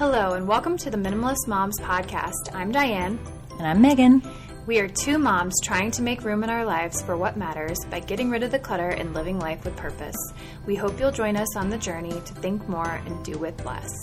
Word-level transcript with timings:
Hello, 0.00 0.32
and 0.32 0.48
welcome 0.48 0.78
to 0.78 0.88
the 0.88 0.96
Minimalist 0.96 1.46
Moms 1.46 1.78
Podcast. 1.78 2.54
I'm 2.54 2.72
Diane. 2.72 3.18
And 3.58 3.66
I'm 3.66 3.82
Megan. 3.82 4.22
We 4.66 4.78
are 4.78 4.88
two 4.88 5.18
moms 5.18 5.54
trying 5.62 5.90
to 5.90 6.00
make 6.00 6.24
room 6.24 6.42
in 6.42 6.48
our 6.48 6.64
lives 6.64 7.02
for 7.02 7.18
what 7.18 7.36
matters 7.36 7.76
by 7.90 8.00
getting 8.00 8.30
rid 8.30 8.42
of 8.42 8.50
the 8.50 8.58
clutter 8.58 8.88
and 8.88 9.12
living 9.12 9.38
life 9.38 9.62
with 9.62 9.76
purpose. 9.76 10.16
We 10.64 10.74
hope 10.74 10.98
you'll 10.98 11.12
join 11.12 11.36
us 11.36 11.54
on 11.54 11.68
the 11.68 11.76
journey 11.76 12.12
to 12.12 12.34
think 12.36 12.66
more 12.66 13.02
and 13.04 13.22
do 13.22 13.36
with 13.36 13.62
less. 13.66 13.94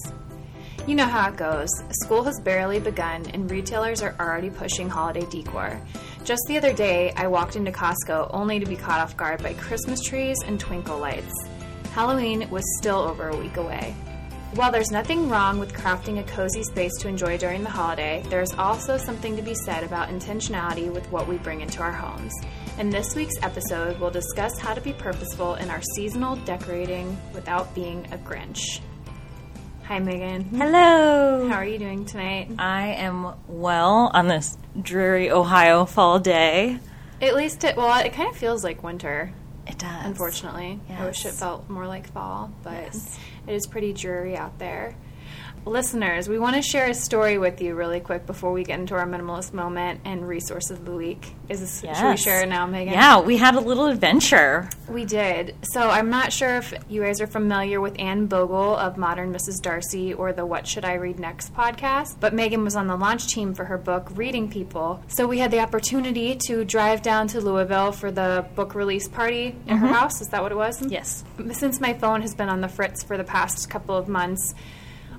You 0.86 0.94
know 0.94 1.08
how 1.08 1.30
it 1.30 1.36
goes. 1.36 1.70
School 2.04 2.24
has 2.26 2.40
barely 2.42 2.80
begun, 2.80 3.26
and 3.32 3.50
retailers 3.50 4.04
are 4.04 4.16
already 4.20 4.52
pushing 4.52 4.90
holiday 4.90 5.26
decor. 5.32 5.82
Just 6.24 6.44
the 6.48 6.58
other 6.58 6.74
day, 6.74 7.12
I 7.18 7.26
walked 7.26 7.56
into 7.56 7.72
Costco 7.72 8.30
only 8.36 8.60
to 8.60 8.68
be 8.68 8.76
caught 8.76 9.00
off 9.00 9.18
guard 9.18 9.42
by 9.42 9.54
Christmas 9.54 10.04
trees 10.04 10.38
and 10.46 10.60
twinkle 10.60 11.00
lights. 11.00 11.34
Halloween 11.94 12.48
was 12.52 12.78
still 12.78 13.00
over 13.00 13.30
a 13.30 13.36
week 13.36 13.58
away. 13.58 13.96
While 14.56 14.72
there's 14.72 14.92
nothing 14.92 15.30
wrong 15.30 15.60
with 15.60 15.74
crafting 15.74 16.20
a 16.20 16.24
cozy 16.24 16.64
space 16.64 16.94
to 17.00 17.08
enjoy 17.08 17.38
during 17.38 17.64
the 17.64 17.70
holiday, 17.70 18.24
there's 18.30 18.54
also 18.54 18.98
something 18.98 19.36
to 19.36 19.42
be 19.42 19.54
said 19.54 19.84
about 19.84 20.10
intentionality 20.10 20.92
with 20.92 21.06
what 21.12 21.28
we 21.28 21.38
bring 21.38 21.62
into 21.62 21.82
our 21.82 21.92
homes. 21.92 22.34
In 22.80 22.90
this 22.90 23.14
week's 23.16 23.36
episode, 23.44 24.00
we'll 24.00 24.10
discuss 24.10 24.58
how 24.58 24.74
to 24.74 24.82
be 24.82 24.94
purposeful 24.94 25.56
in 25.56 25.70
our 25.70 25.82
seasonal 25.96 26.38
decorating 26.38 27.18
without 27.34 27.74
being 27.76 28.06
a 28.12 28.18
Grinch. 28.18 28.80
Hi, 29.84 30.00
Megan. 30.00 30.44
Hello. 30.46 31.48
How 31.48 31.56
are 31.56 31.66
you 31.66 31.78
doing 31.78 32.06
tonight? 32.06 32.50
I 32.58 32.88
am 32.94 33.34
well 33.48 34.10
on 34.14 34.28
this 34.28 34.58
dreary 34.82 35.30
Ohio 35.30 35.86
fall 35.86 36.20
day. 36.20 36.80
At 37.22 37.36
least, 37.36 37.64
it, 37.64 37.78
well, 37.78 38.04
it 38.04 38.14
kind 38.14 38.30
of 38.30 38.36
feels 38.36 38.64
like 38.64 38.82
winter. 38.82 39.32
It 39.68 39.78
does. 39.78 40.06
Unfortunately, 40.06 40.80
I 40.90 41.06
wish 41.06 41.26
it 41.26 41.34
felt 41.34 41.70
more 41.70 41.86
like 41.86 42.12
fall, 42.12 42.52
but 42.64 42.74
Yes. 42.74 43.20
It 43.48 43.54
is 43.54 43.66
pretty 43.66 43.94
dreary 43.94 44.36
out 44.36 44.60
there. 44.60 44.96
Listeners, 45.68 46.30
we 46.30 46.40
want 46.40 46.56
to 46.56 46.62
share 46.62 46.90
a 46.90 46.94
story 46.94 47.38
with 47.38 47.62
you 47.62 47.76
really 47.76 48.00
quick 48.00 48.26
before 48.26 48.54
we 48.54 48.64
get 48.64 48.80
into 48.80 48.96
our 48.96 49.06
minimalist 49.06 49.52
moment 49.52 50.00
and 50.06 50.26
resource 50.26 50.70
of 50.70 50.86
the 50.86 50.94
week. 50.94 51.34
Is 51.50 51.60
this, 51.60 51.82
should 51.82 52.10
we 52.10 52.16
share 52.16 52.44
it 52.44 52.50
now, 52.50 52.66
Megan? 52.66 52.94
Yeah, 52.94 53.20
we 53.20 53.36
had 53.36 53.56
a 53.56 53.60
little 53.60 53.88
adventure. 53.88 54.70
We 54.88 55.04
did. 55.04 55.56
So 55.64 55.90
I'm 55.90 56.10
not 56.10 56.32
sure 56.32 56.56
if 56.56 56.74
you 56.88 57.02
guys 57.02 57.20
are 57.20 57.28
familiar 57.28 57.82
with 57.82 58.00
Anne 58.00 58.28
Bogle 58.28 58.78
of 58.78 58.98
Modern 58.98 59.34
Mrs. 59.34 59.62
Darcy 59.62 60.14
or 60.14 60.32
the 60.32 60.46
What 60.46 60.66
Should 60.66 60.86
I 60.86 60.94
Read 60.94 61.20
Next 61.20 61.54
podcast, 61.54 62.18
but 62.22 62.34
Megan 62.34 62.64
was 62.64 62.78
on 62.78 62.88
the 62.88 62.96
launch 62.96 63.28
team 63.28 63.54
for 63.54 63.66
her 63.66 63.78
book, 63.78 64.08
Reading 64.16 64.50
People. 64.50 65.04
So 65.10 65.28
we 65.28 65.40
had 65.40 65.52
the 65.52 65.60
opportunity 65.60 66.36
to 66.48 66.64
drive 66.64 67.02
down 67.02 67.28
to 67.30 67.42
Louisville 67.42 67.92
for 67.92 68.10
the 68.10 68.46
book 68.56 68.74
release 68.74 69.10
party 69.10 69.56
at 69.68 69.78
her 69.78 69.86
mm-hmm. 69.86 69.94
house. 69.94 70.22
Is 70.22 70.30
that 70.30 70.42
what 70.42 70.54
it 70.54 70.56
was? 70.56 70.82
Yes. 70.88 71.26
Since 71.52 71.82
my 71.82 71.94
phone 71.94 72.22
has 72.22 72.34
been 72.34 72.48
on 72.48 72.62
the 72.62 72.70
fritz 72.70 73.04
for 73.04 73.18
the 73.18 73.26
past 73.26 73.70
couple 73.70 73.96
of 73.96 74.08
months, 74.08 74.56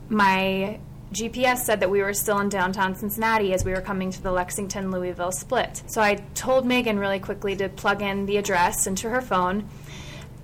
my 0.08 0.78
GPS 1.12 1.58
said 1.58 1.80
that 1.80 1.90
we 1.90 2.02
were 2.02 2.12
still 2.12 2.38
in 2.38 2.48
downtown 2.48 2.94
Cincinnati 2.94 3.54
as 3.54 3.64
we 3.64 3.72
were 3.72 3.80
coming 3.80 4.10
to 4.10 4.22
the 4.22 4.30
Lexington 4.30 4.90
Louisville 4.90 5.32
split. 5.32 5.82
So 5.86 6.02
I 6.02 6.16
told 6.34 6.66
Megan 6.66 6.98
really 6.98 7.18
quickly 7.18 7.56
to 7.56 7.68
plug 7.68 8.02
in 8.02 8.26
the 8.26 8.36
address 8.36 8.86
into 8.86 9.08
her 9.08 9.20
phone. 9.20 9.68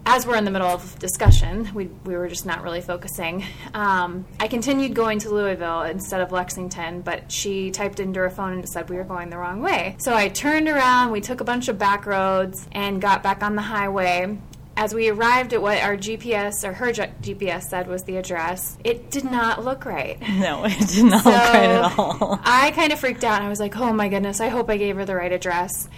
As 0.06 0.26
we're 0.26 0.36
in 0.36 0.44
the 0.44 0.50
middle 0.50 0.68
of 0.68 0.98
discussion, 0.98 1.70
we, 1.74 1.86
we 2.04 2.14
were 2.14 2.28
just 2.28 2.44
not 2.44 2.62
really 2.62 2.82
focusing. 2.82 3.42
Um, 3.72 4.26
I 4.38 4.48
continued 4.48 4.94
going 4.94 5.18
to 5.20 5.30
Louisville 5.30 5.82
instead 5.82 6.20
of 6.20 6.30
Lexington, 6.30 7.00
but 7.00 7.32
she 7.32 7.70
typed 7.70 8.00
into 8.00 8.20
her 8.20 8.28
phone 8.28 8.52
and 8.52 8.68
said 8.68 8.90
we 8.90 8.96
were 8.96 9.04
going 9.04 9.30
the 9.30 9.38
wrong 9.38 9.62
way. 9.62 9.96
So 10.00 10.14
I 10.14 10.28
turned 10.28 10.68
around, 10.68 11.10
we 11.10 11.22
took 11.22 11.40
a 11.40 11.44
bunch 11.44 11.68
of 11.68 11.78
back 11.78 12.04
roads, 12.04 12.68
and 12.72 13.00
got 13.00 13.22
back 13.22 13.42
on 13.42 13.56
the 13.56 13.62
highway 13.62 14.36
as 14.76 14.94
we 14.94 15.08
arrived 15.08 15.52
at 15.52 15.62
what 15.62 15.80
our 15.82 15.96
GPS 15.96 16.64
or 16.64 16.72
her 16.72 16.92
GPS 16.92 17.62
said 17.62 17.86
was 17.86 18.02
the 18.02 18.16
address, 18.16 18.76
it 18.82 19.10
did 19.10 19.24
not 19.24 19.64
look 19.64 19.84
right. 19.84 20.20
No, 20.34 20.64
it 20.64 20.88
did 20.88 21.04
not 21.04 21.24
look 21.24 21.34
right 21.34 21.70
at 21.70 21.98
all. 21.98 22.40
I 22.44 22.72
kind 22.72 22.92
of 22.92 22.98
freaked 22.98 23.24
out 23.24 23.36
and 23.36 23.46
I 23.46 23.48
was 23.48 23.60
like, 23.60 23.76
oh 23.76 23.92
my 23.92 24.08
goodness, 24.08 24.40
I 24.40 24.48
hope 24.48 24.68
I 24.68 24.76
gave 24.76 24.96
her 24.96 25.04
the 25.04 25.14
right 25.14 25.32
address. 25.32 25.88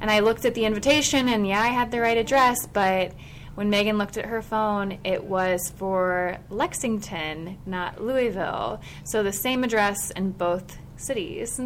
And 0.00 0.10
I 0.10 0.20
looked 0.20 0.44
at 0.44 0.54
the 0.54 0.64
invitation 0.64 1.28
and 1.28 1.46
yeah, 1.46 1.60
I 1.60 1.68
had 1.68 1.90
the 1.90 2.00
right 2.00 2.16
address, 2.16 2.66
but 2.66 3.12
when 3.54 3.70
Megan 3.70 3.98
looked 3.98 4.16
at 4.16 4.26
her 4.26 4.42
phone, 4.42 4.98
it 5.04 5.24
was 5.24 5.72
for 5.76 6.38
Lexington, 6.50 7.58
not 7.66 8.02
Louisville. 8.02 8.80
So 9.04 9.22
the 9.22 9.32
same 9.32 9.62
address 9.62 10.10
in 10.10 10.32
both 10.32 10.78
cities. 10.96 11.60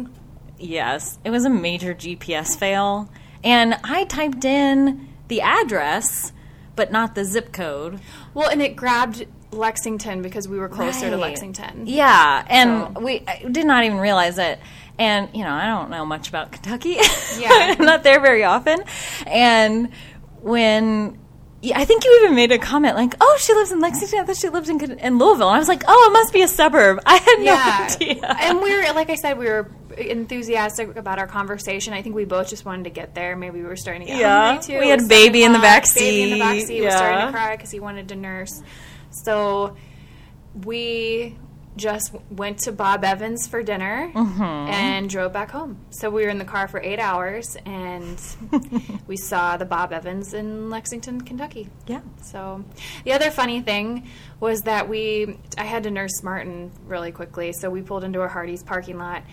Yes, 0.59 1.17
it 1.23 1.31
was 1.31 1.45
a 1.45 1.49
major 1.49 1.95
GPS 1.95 2.57
fail. 2.57 3.09
And 3.43 3.75
I 3.83 4.03
typed 4.03 4.45
in 4.45 5.07
the 5.29 5.41
address, 5.41 6.33
but 6.79 6.93
not 6.93 7.13
the 7.13 7.25
zip 7.25 7.51
code. 7.51 7.99
Well, 8.33 8.47
and 8.49 8.61
it 8.61 8.77
grabbed 8.77 9.25
Lexington 9.51 10.21
because 10.21 10.47
we 10.47 10.57
were 10.57 10.69
closer 10.69 11.09
to 11.09 11.17
Lexington. 11.17 11.87
Yeah, 11.87 12.45
and 12.49 12.95
So- 12.95 13.01
we 13.01 13.21
I 13.27 13.43
did 13.51 13.65
not 13.65 13.83
even 13.83 13.97
realize 13.99 14.37
it. 14.37 14.59
And 14.97 15.27
you 15.33 15.43
know, 15.43 15.51
I 15.51 15.65
don't 15.67 15.89
know 15.89 16.05
much 16.05 16.29
about 16.29 16.53
Kentucky. 16.53 16.95
Yeah. 17.37 17.49
I'm 17.77 17.83
not 17.85 18.03
there 18.03 18.21
very 18.21 18.45
often. 18.45 18.81
And 19.27 19.89
when 20.41 21.17
I 21.75 21.83
think 21.83 22.05
you 22.05 22.21
even 22.23 22.35
made 22.35 22.53
a 22.53 22.57
comment 22.59 22.95
like, 22.95 23.13
"Oh, 23.19 23.37
she 23.41 23.53
lives 23.53 23.73
in 23.73 23.81
Lexington. 23.81 24.19
I 24.19 24.23
thought 24.23 24.37
she 24.37 24.47
lived 24.47 24.69
in, 24.69 24.79
in 24.99 25.17
Louisville." 25.17 25.49
And 25.49 25.57
I 25.57 25.59
was 25.59 25.67
like, 25.67 25.83
"Oh, 25.85 26.07
it 26.09 26.13
must 26.13 26.31
be 26.31 26.41
a 26.43 26.47
suburb." 26.47 27.01
I 27.05 27.17
had 27.17 27.39
no 27.39 28.07
idea. 28.07 28.35
and 28.39 28.61
we 28.61 28.73
were, 28.73 28.93
like 28.93 29.09
I 29.09 29.15
said, 29.15 29.37
we 29.37 29.45
were 29.47 29.69
enthusiastic 29.99 30.95
about 30.95 31.19
our 31.19 31.27
conversation. 31.27 31.93
I 31.93 32.01
think 32.01 32.15
we 32.15 32.25
both 32.25 32.49
just 32.49 32.65
wanted 32.65 32.83
to 32.85 32.89
get 32.89 33.15
there. 33.15 33.35
Maybe 33.35 33.59
we 33.61 33.65
were 33.65 33.75
starting 33.75 34.01
to 34.03 34.07
get 34.07 34.19
Yeah. 34.19 34.53
hungry 34.53 34.63
too. 34.75 34.79
We 34.79 34.89
had 34.89 35.07
baby 35.07 35.43
in 35.43 35.51
the 35.51 35.59
7 35.59 35.61
back 35.61 35.83
o'clock. 35.85 35.95
Baby 35.95 36.21
in 36.23 36.29
the 36.31 36.39
back 36.39 36.55
seat. 36.59 36.65
seat 36.67 36.81
was 36.85 36.93
starting 36.95 37.25
to 37.27 37.31
cry 37.31 37.55
because 37.55 37.71
he 37.71 37.79
wanted 37.79 38.09
to 38.09 38.15
nurse. 38.15 38.61
So 39.11 39.75
we 40.65 41.37
just 41.77 42.13
went 42.29 42.57
to 42.57 42.71
Bob 42.73 43.05
Evans 43.05 43.47
for 43.47 43.63
dinner 43.63 44.11
Mm-hmm. 44.13 44.41
and 44.43 45.09
drove 45.09 45.31
back 45.31 45.51
home. 45.51 45.77
So 45.91 46.09
we 46.09 46.23
were 46.23 46.29
in 46.29 46.37
the 46.37 46.43
car 46.43 46.67
for 46.67 46.81
eight 46.81 46.99
hours 46.99 47.55
and 47.65 48.19
we 49.07 49.15
saw 49.15 49.55
the 49.55 49.63
Bob 49.65 49.93
Evans 49.93 50.33
in 50.33 50.69
Lexington, 50.69 51.21
Kentucky. 51.21 51.69
yeah. 51.87 52.01
So, 52.21 52.65
the 53.05 53.13
other 53.13 53.31
funny 53.31 53.61
thing 53.61 54.09
was 54.41 54.61
that 54.61 54.89
we, 54.89 55.37
I 55.57 55.63
had 55.63 55.83
to 55.83 55.91
nurse 55.91 56.21
Martin 56.21 56.71
really 56.85 57.11
quickly, 57.13 57.53
so 57.53 57.69
we 57.69 57.81
pulled 57.81 58.03
into 58.03 58.21
a 58.21 58.27
Hardee's 58.27 58.63
parking 58.63 58.97
lot, 58.97 59.23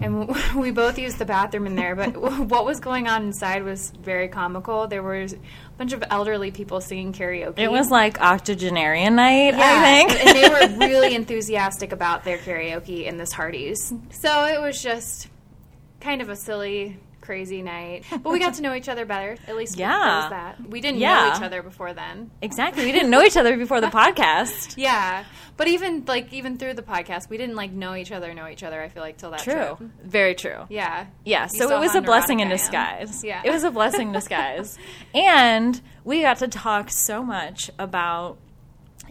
and 0.00 0.34
we 0.56 0.70
both 0.70 0.98
used 0.98 1.18
the 1.18 1.24
bathroom 1.24 1.66
in 1.66 1.74
there. 1.74 1.94
But 1.94 2.16
what 2.48 2.64
was 2.64 2.80
going 2.80 3.08
on 3.08 3.24
inside 3.24 3.62
was 3.64 3.90
very 3.90 4.28
comical. 4.28 4.86
There 4.86 5.02
was 5.02 5.32
a 5.32 5.38
bunch 5.78 5.92
of 5.92 6.02
elderly 6.10 6.50
people 6.50 6.80
singing 6.80 7.12
karaoke. 7.12 7.58
It 7.58 7.70
was 7.70 7.90
like 7.90 8.20
octogenarian 8.20 9.16
night, 9.16 9.54
Yeah, 9.54 9.82
I 9.84 10.06
think. 10.08 10.26
and 10.26 10.36
they 10.36 10.48
were 10.48 10.78
really 10.86 11.14
enthusiastic 11.14 11.92
about 11.92 12.24
their 12.24 12.38
karaoke 12.38 13.04
in 13.06 13.16
this 13.16 13.32
Hardee's. 13.32 13.92
So 14.10 14.44
it 14.46 14.60
was 14.60 14.82
just 14.82 15.28
kind 16.00 16.20
of 16.22 16.28
a 16.28 16.36
silly, 16.36 16.98
crazy 17.20 17.60
night. 17.62 18.04
But 18.22 18.32
we 18.32 18.38
got 18.38 18.54
to 18.54 18.62
know 18.62 18.72
each 18.74 18.88
other 18.88 19.04
better. 19.04 19.36
At 19.48 19.56
least 19.56 19.76
Yeah. 19.76 20.28
that. 20.30 20.68
We 20.68 20.80
didn't 20.80 21.00
know 21.00 21.32
each 21.34 21.42
other 21.42 21.62
before 21.62 21.92
then. 21.92 22.30
exactly. 22.40 22.84
We 22.84 22.92
didn't 22.92 23.10
know 23.10 23.22
each 23.22 23.36
other 23.36 23.56
before 23.56 23.80
the 23.80 23.86
podcast. 24.00 24.74
Yeah, 24.76 25.24
but 25.56 25.66
even 25.68 26.04
like 26.06 26.32
even 26.32 26.56
through 26.58 26.74
the 26.74 26.82
podcast, 26.82 27.28
we 27.28 27.36
didn't 27.36 27.56
like 27.56 27.72
know 27.72 27.94
each 27.94 28.12
other, 28.12 28.32
know 28.34 28.46
each 28.48 28.62
other. 28.62 28.80
I 28.80 28.88
feel 28.88 29.02
like 29.02 29.16
till 29.16 29.30
that 29.32 29.40
True. 29.40 29.76
trip. 29.76 29.78
Very 30.04 30.34
true. 30.34 30.66
Yeah, 30.68 31.06
Yeah, 31.24 31.44
You 31.44 31.48
so 31.58 31.76
it 31.76 31.80
was 31.80 31.94
a 31.94 32.00
blessing 32.02 32.40
in 32.40 32.48
neurotic 32.48 32.74
I 32.74 32.98
am. 33.00 33.06
disguise. 33.06 33.24
Yeah, 33.24 33.42
It 33.44 33.50
was 33.50 33.64
a 33.64 33.70
blessing 33.70 34.08
in 34.08 34.12
disguise. 34.20 34.78
and 35.14 35.80
we 36.04 36.22
got 36.22 36.38
to 36.38 36.48
talk 36.48 36.90
so 36.90 37.22
much 37.22 37.70
about 37.78 38.38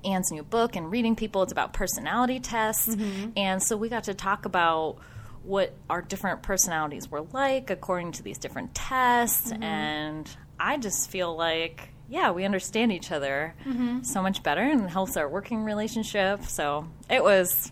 Anne's 0.06 0.32
new 0.32 0.44
book 0.44 0.76
and 0.76 0.92
reading 0.92 1.16
people. 1.16 1.42
It's 1.44 1.52
about 1.52 1.74
personality 1.74 2.40
tests. 2.40 2.96
Mm-hmm. 2.96 3.32
And 3.36 3.62
so 3.62 3.76
we 3.76 3.90
got 3.90 4.04
to 4.06 4.14
talk 4.14 4.46
about 4.46 4.98
what 5.46 5.74
our 5.90 6.02
different 6.02 6.42
personalities 6.44 7.10
were 7.10 7.22
like 7.34 7.70
according 7.70 8.14
to 8.14 8.24
these 8.24 8.38
different 8.38 8.74
tests. 8.76 9.52
Mm-hmm. 9.52 9.64
And 9.64 10.38
I 10.60 10.78
just 10.78 11.10
feel 11.10 11.36
like, 11.36 11.90
yeah, 12.10 12.32
we 12.32 12.46
understand 12.46 12.92
each 12.92 13.12
other 13.12 13.54
Mm-hmm. 13.66 14.04
so 14.04 14.22
much 14.22 14.44
better 14.44 14.62
and 14.62 14.86
it 14.86 14.90
helps 14.90 15.18
our 15.18 15.28
working 15.30 15.64
relationship. 15.64 16.44
So 16.44 16.88
it 17.10 17.24
was, 17.24 17.72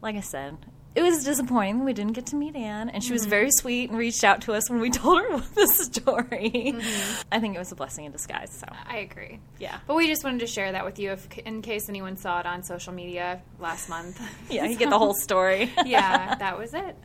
like 0.00 0.16
I 0.16 0.20
said, 0.20 0.56
it 0.94 1.02
was 1.02 1.24
disappointing 1.24 1.84
we 1.84 1.92
didn't 1.94 2.12
get 2.12 2.26
to 2.26 2.36
meet 2.36 2.54
Anne, 2.54 2.90
and 2.90 3.02
she 3.02 3.12
was 3.12 3.24
very 3.24 3.46
mm-hmm. 3.46 3.60
sweet 3.60 3.90
and 3.90 3.98
reached 3.98 4.24
out 4.24 4.42
to 4.42 4.52
us 4.52 4.68
when 4.68 4.80
we 4.80 4.90
told 5.02 5.22
her 5.22 5.38
the 5.54 5.66
story. 5.66 6.50
Mm-hmm. 6.54 7.20
I 7.32 7.40
think 7.40 7.56
it 7.56 7.58
was 7.58 7.72
a 7.72 7.74
blessing 7.74 8.04
in 8.04 8.12
disguise. 8.12 8.50
So 8.58 8.66
I 8.86 8.98
agree. 8.98 9.40
Yeah. 9.58 9.78
but 9.86 9.96
we 9.96 10.06
just 10.06 10.22
wanted 10.22 10.40
to 10.40 10.46
share 10.46 10.72
that 10.72 10.84
with 10.84 10.98
you, 10.98 11.12
if, 11.12 11.38
in 11.38 11.62
case 11.62 11.88
anyone 11.88 12.16
saw 12.16 12.40
it 12.40 12.46
on 12.46 12.62
social 12.62 12.92
media 12.92 13.40
last 13.58 13.88
month. 13.88 14.20
yeah, 14.50 14.66
you 14.66 14.76
get 14.76 14.90
the 14.90 14.98
whole 14.98 15.14
story. 15.14 15.72
yeah, 15.86 16.34
that 16.34 16.58
was 16.58 16.74
it. 16.74 16.96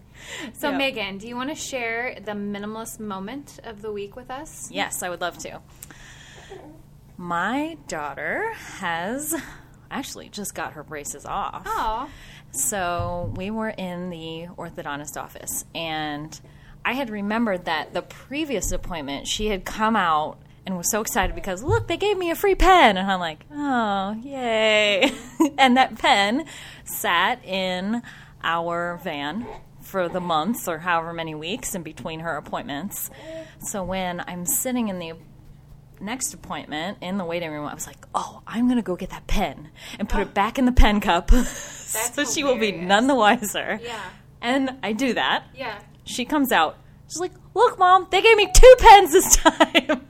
So, 0.54 0.72
Yeah. 0.72 0.78
Megan, 0.78 1.18
do 1.20 1.28
you 1.28 1.36
want 1.36 1.50
to 1.50 1.56
share 1.56 2.18
the 2.20 2.32
minimalist 2.32 3.00
moment 3.00 3.60
of 3.64 3.82
the 3.82 3.92
week 3.92 4.16
with 4.16 4.32
us? 4.32 4.70
yes, 4.72 5.04
I 5.04 5.10
would 5.10 5.22
love 5.22 5.38
to. 5.40 5.62
My 7.18 7.78
daughter 7.88 8.54
has 8.80 9.36
actually 9.90 10.30
just 10.30 10.54
got 10.54 10.74
her 10.74 10.84
braces 10.84 11.26
off. 11.26 11.64
Oh, 11.66 12.10
So 12.52 13.34
we 13.36 13.52
were 13.52 13.70
in 13.70 14.10
the 14.10 14.48
orthodontist 14.58 15.22
office, 15.22 15.66
and 15.76 16.40
I 16.84 16.94
had 16.94 17.10
remembered 17.10 17.66
that 17.66 17.94
the 17.94 18.02
previous 18.02 18.72
appointment 18.72 19.28
she 19.28 19.48
had 19.48 19.66
come 19.66 19.96
out 19.96 20.40
and 20.66 20.78
was 20.78 20.90
so 20.92 21.02
excited 21.02 21.36
because 21.36 21.64
look, 21.64 21.88
they 21.88 21.98
gave 21.98 22.18
me 22.18 22.32
a 22.32 22.36
free 22.36 22.56
pen, 22.56 22.98
and 22.98 23.12
I'm 23.12 23.20
like, 23.20 23.46
oh, 23.52 24.16
yay! 24.22 25.12
and 25.58 25.78
that 25.78 25.98
pen 25.98 26.46
sat 26.84 27.44
in 27.46 28.02
our 28.44 29.00
van 29.04 29.46
for 29.82 30.10
the 30.10 30.20
months 30.20 30.68
or 30.68 30.80
however 30.80 31.14
many 31.14 31.34
weeks 31.34 31.74
in 31.74 31.84
between 31.84 32.20
her 32.20 32.36
appointments. 32.36 33.10
So 33.60 33.84
when 33.84 34.22
I'm 34.28 34.46
sitting 34.46 34.90
in 34.90 35.00
the 35.00 35.14
next 36.02 36.34
appointment 36.34 36.98
in 37.02 37.18
the 37.18 37.26
waiting 37.26 37.52
room, 37.52 37.66
I 37.66 37.74
was 37.74 37.88
like, 37.88 38.06
oh, 38.14 38.42
I'm 38.48 38.66
going 38.66 38.78
to 38.78 38.84
go 38.84 38.96
get 38.96 39.10
that 39.10 39.28
pen 39.28 39.70
and 40.00 40.08
put 40.08 40.22
it 40.22 40.34
back 40.34 40.58
in 40.58 40.66
the 40.66 40.72
pen 40.72 41.00
cup 41.00 41.32
so 41.32 42.24
she 42.26 42.44
will 42.44 42.58
be 42.58 42.72
none 42.72 43.08
the 43.08 43.16
wiser. 43.16 43.80
Yeah. 43.84 44.04
And 44.42 44.78
I 44.84 44.94
do 44.94 45.14
that. 45.14 45.46
Yeah. 45.56 45.80
She 46.04 46.26
comes 46.26 46.52
out. 46.52 46.78
She's 47.08 47.20
like, 47.20 47.32
look, 47.54 47.80
mom, 47.80 48.08
they 48.12 48.22
gave 48.22 48.38
me 48.38 48.50
two 48.54 48.76
pens 48.80 49.12
this 49.12 49.36
time. 49.38 50.06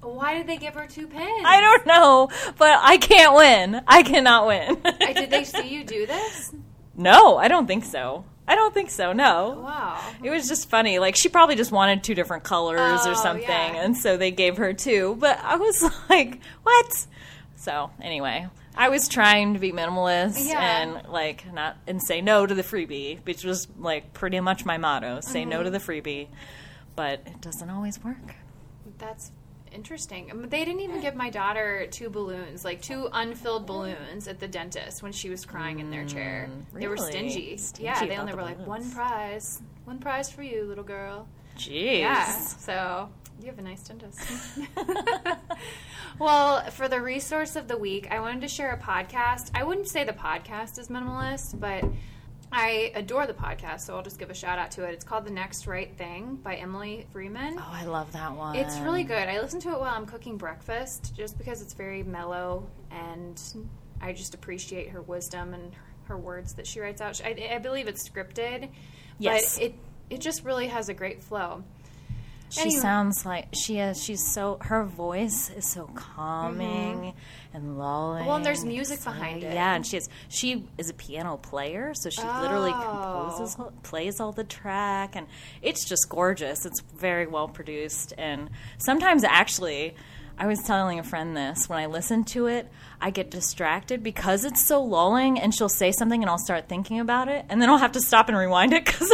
Why 0.00 0.36
did 0.36 0.46
they 0.46 0.56
give 0.56 0.74
her 0.74 0.86
two 0.86 1.06
pins? 1.06 1.42
I 1.44 1.60
don't 1.60 1.86
know, 1.86 2.28
but 2.58 2.78
I 2.82 2.96
can't 2.96 3.34
win. 3.34 3.82
I 3.86 4.02
cannot 4.02 4.46
win. 4.46 4.82
Did 5.14 5.30
they 5.30 5.44
see 5.44 5.68
you 5.68 5.84
do 5.84 6.06
this? 6.06 6.54
no, 6.94 7.36
I 7.36 7.48
don't 7.48 7.66
think 7.66 7.84
so. 7.84 8.24
I 8.48 8.54
don't 8.56 8.74
think 8.74 8.90
so. 8.90 9.12
No. 9.12 9.60
Wow. 9.64 10.00
It 10.22 10.30
was 10.30 10.48
just 10.48 10.68
funny. 10.68 10.98
Like 10.98 11.16
she 11.16 11.28
probably 11.28 11.54
just 11.56 11.70
wanted 11.72 12.02
two 12.02 12.14
different 12.14 12.42
colors 12.44 13.00
Oh, 13.04 13.12
or 13.12 13.14
something, 13.14 13.48
yeah. 13.48 13.82
and 13.84 13.96
so 13.96 14.16
they 14.16 14.30
gave 14.30 14.56
her 14.56 14.72
two. 14.72 15.16
But 15.18 15.38
I 15.42 15.56
was 15.56 15.82
like, 16.10 16.40
"What?" 16.62 17.06
So 17.56 17.90
anyway, 18.00 18.48
I 18.76 18.88
was 18.88 19.06
trying 19.08 19.54
to 19.54 19.60
be 19.60 19.70
minimalist 19.72 20.44
Yeah. 20.48 20.82
and 20.82 21.08
like 21.08 21.50
not 21.52 21.76
and 21.86 22.02
say 22.02 22.20
no 22.20 22.44
to 22.44 22.54
the 22.54 22.62
freebie, 22.64 23.24
which 23.24 23.44
was 23.44 23.68
like 23.78 24.12
pretty 24.12 24.40
much 24.40 24.64
my 24.64 24.76
motto: 24.76 25.20
say 25.20 25.44
no 25.44 25.62
to 25.62 25.70
Mm-hmm. 25.70 25.72
the 25.72 25.78
freebie. 25.78 26.28
But 26.96 27.20
it 27.26 27.40
doesn't 27.40 27.70
always 27.70 28.02
work. 28.02 28.34
That's 28.98 29.30
interesting. 29.72 30.30
Um, 30.30 30.48
They 30.48 30.64
didn't 30.64 30.80
even 30.80 31.00
give 31.00 31.14
my 31.14 31.30
daughter 31.30 31.86
two 31.90 32.10
balloons, 32.10 32.64
like 32.64 32.82
two 32.82 33.08
unfilled 33.12 33.66
balloons 33.66 34.28
at 34.28 34.40
the 34.40 34.48
dentist 34.48 35.02
when 35.02 35.12
she 35.12 35.30
was 35.30 35.44
crying 35.44 35.80
in 35.80 35.90
their 35.90 36.04
chair. 36.04 36.48
They 36.72 36.88
were 36.88 36.96
stingy. 36.96 37.56
Stingy 37.56 37.84
yeah, 37.84 38.04
they 38.04 38.16
only 38.16 38.32
the 38.32 38.36
were 38.36 38.42
like 38.42 38.66
one 38.66 38.90
prize, 38.90 39.60
one 39.84 39.98
prize 39.98 40.30
for 40.30 40.42
you, 40.42 40.64
little 40.64 40.84
girl. 40.84 41.26
Jeez. 41.56 42.00
Yeah. 42.00 42.30
So 42.36 43.08
you 43.40 43.46
have 43.46 43.58
a 43.58 43.62
nice 43.62 43.82
dentist. 43.82 44.20
well, 46.18 46.62
for 46.70 46.88
the 46.88 47.00
resource 47.00 47.56
of 47.56 47.68
the 47.68 47.76
week, 47.76 48.08
I 48.10 48.20
wanted 48.20 48.42
to 48.42 48.48
share 48.48 48.72
a 48.72 48.78
podcast. 48.78 49.50
I 49.54 49.64
wouldn't 49.64 49.88
say 49.88 50.04
the 50.04 50.12
podcast 50.12 50.78
is 50.78 50.88
minimalist, 50.88 51.58
but 51.58 51.84
I 52.52 52.92
adore 52.94 53.26
the 53.26 53.32
podcast, 53.34 53.80
so 53.80 53.96
I'll 53.96 54.02
just 54.02 54.18
give 54.18 54.30
a 54.30 54.34
shout 54.34 54.58
out 54.58 54.70
to 54.72 54.84
it. 54.84 54.92
It's 54.92 55.04
called 55.04 55.24
The 55.24 55.30
Next 55.30 55.66
Right 55.66 55.94
Thing 55.96 56.36
by 56.36 56.56
Emily 56.56 57.06
Freeman. 57.10 57.56
Oh, 57.58 57.66
I 57.70 57.84
love 57.84 58.12
that 58.12 58.36
one. 58.36 58.56
It's 58.56 58.78
really 58.80 59.04
good. 59.04 59.28
I 59.28 59.40
listen 59.40 59.58
to 59.60 59.70
it 59.70 59.80
while 59.80 59.94
I'm 59.94 60.06
cooking 60.06 60.36
breakfast 60.36 61.14
just 61.16 61.38
because 61.38 61.62
it's 61.62 61.72
very 61.72 62.02
mellow 62.02 62.66
and 62.90 63.40
I 64.00 64.12
just 64.12 64.34
appreciate 64.34 64.90
her 64.90 65.00
wisdom 65.00 65.54
and 65.54 65.72
her 66.04 66.18
words 66.18 66.52
that 66.54 66.66
she 66.66 66.80
writes 66.80 67.00
out. 67.00 67.20
I, 67.24 67.48
I 67.54 67.58
believe 67.58 67.88
it's 67.88 68.06
scripted, 68.06 68.68
Yes. 69.18 69.54
but 69.56 69.64
it 69.66 69.74
it 70.10 70.20
just 70.20 70.44
really 70.44 70.66
has 70.66 70.90
a 70.90 70.94
great 70.94 71.22
flow. 71.22 71.64
She 72.52 72.60
Anyway. 72.60 72.80
sounds 72.80 73.24
like 73.24 73.48
she 73.54 73.78
is. 73.78 74.02
She's 74.04 74.22
so 74.32 74.58
her 74.60 74.84
voice 74.84 75.48
is 75.56 75.66
so 75.70 75.86
calming 75.94 77.14
and 77.54 77.78
lulling. 77.78 78.18
Mm-hmm. 78.20 78.26
Well, 78.26 78.36
and 78.36 78.44
there's 78.44 78.62
music 78.64 79.02
behind 79.02 79.42
it. 79.42 79.54
Yeah, 79.54 79.74
and 79.74 79.86
she 79.86 79.96
is. 79.96 80.08
She 80.28 80.68
is 80.76 80.90
a 80.90 80.94
piano 80.94 81.38
player, 81.38 81.92
so 81.94 82.10
she 82.10 82.22
literally 82.22 82.72
Oh. 82.74 83.24
composes, 83.30 83.56
plays 83.82 84.20
all 84.20 84.32
the 84.32 84.44
track, 84.44 85.16
and 85.16 85.26
it's 85.62 85.84
just 85.88 86.06
gorgeous. 86.10 86.66
It's 86.66 86.80
very 86.94 87.26
well 87.26 87.48
produced, 87.48 88.12
and 88.18 88.50
sometimes 88.78 89.24
actually. 89.24 89.94
I 90.38 90.46
was 90.46 90.60
telling 90.62 90.98
a 90.98 91.02
friend 91.02 91.36
this 91.36 91.68
when 91.68 91.78
I 91.78 91.86
listen 91.86 92.24
to 92.24 92.46
it, 92.46 92.68
I 93.00 93.10
get 93.10 93.30
distracted 93.30 94.02
because 94.02 94.44
it's 94.44 94.60
so 94.60 94.82
lulling, 94.82 95.38
and 95.40 95.54
she'll 95.54 95.68
say 95.68 95.92
something, 95.92 96.22
and 96.22 96.30
I'll 96.30 96.38
start 96.38 96.68
thinking 96.68 97.00
about 97.00 97.28
it, 97.28 97.44
and 97.48 97.60
then 97.62 97.68
I'll 97.70 97.78
have 97.78 97.92
to 97.92 98.00
stop 98.00 98.28
and 98.28 98.36
rewind 98.36 98.72
it 98.72 98.84
because 98.86 99.10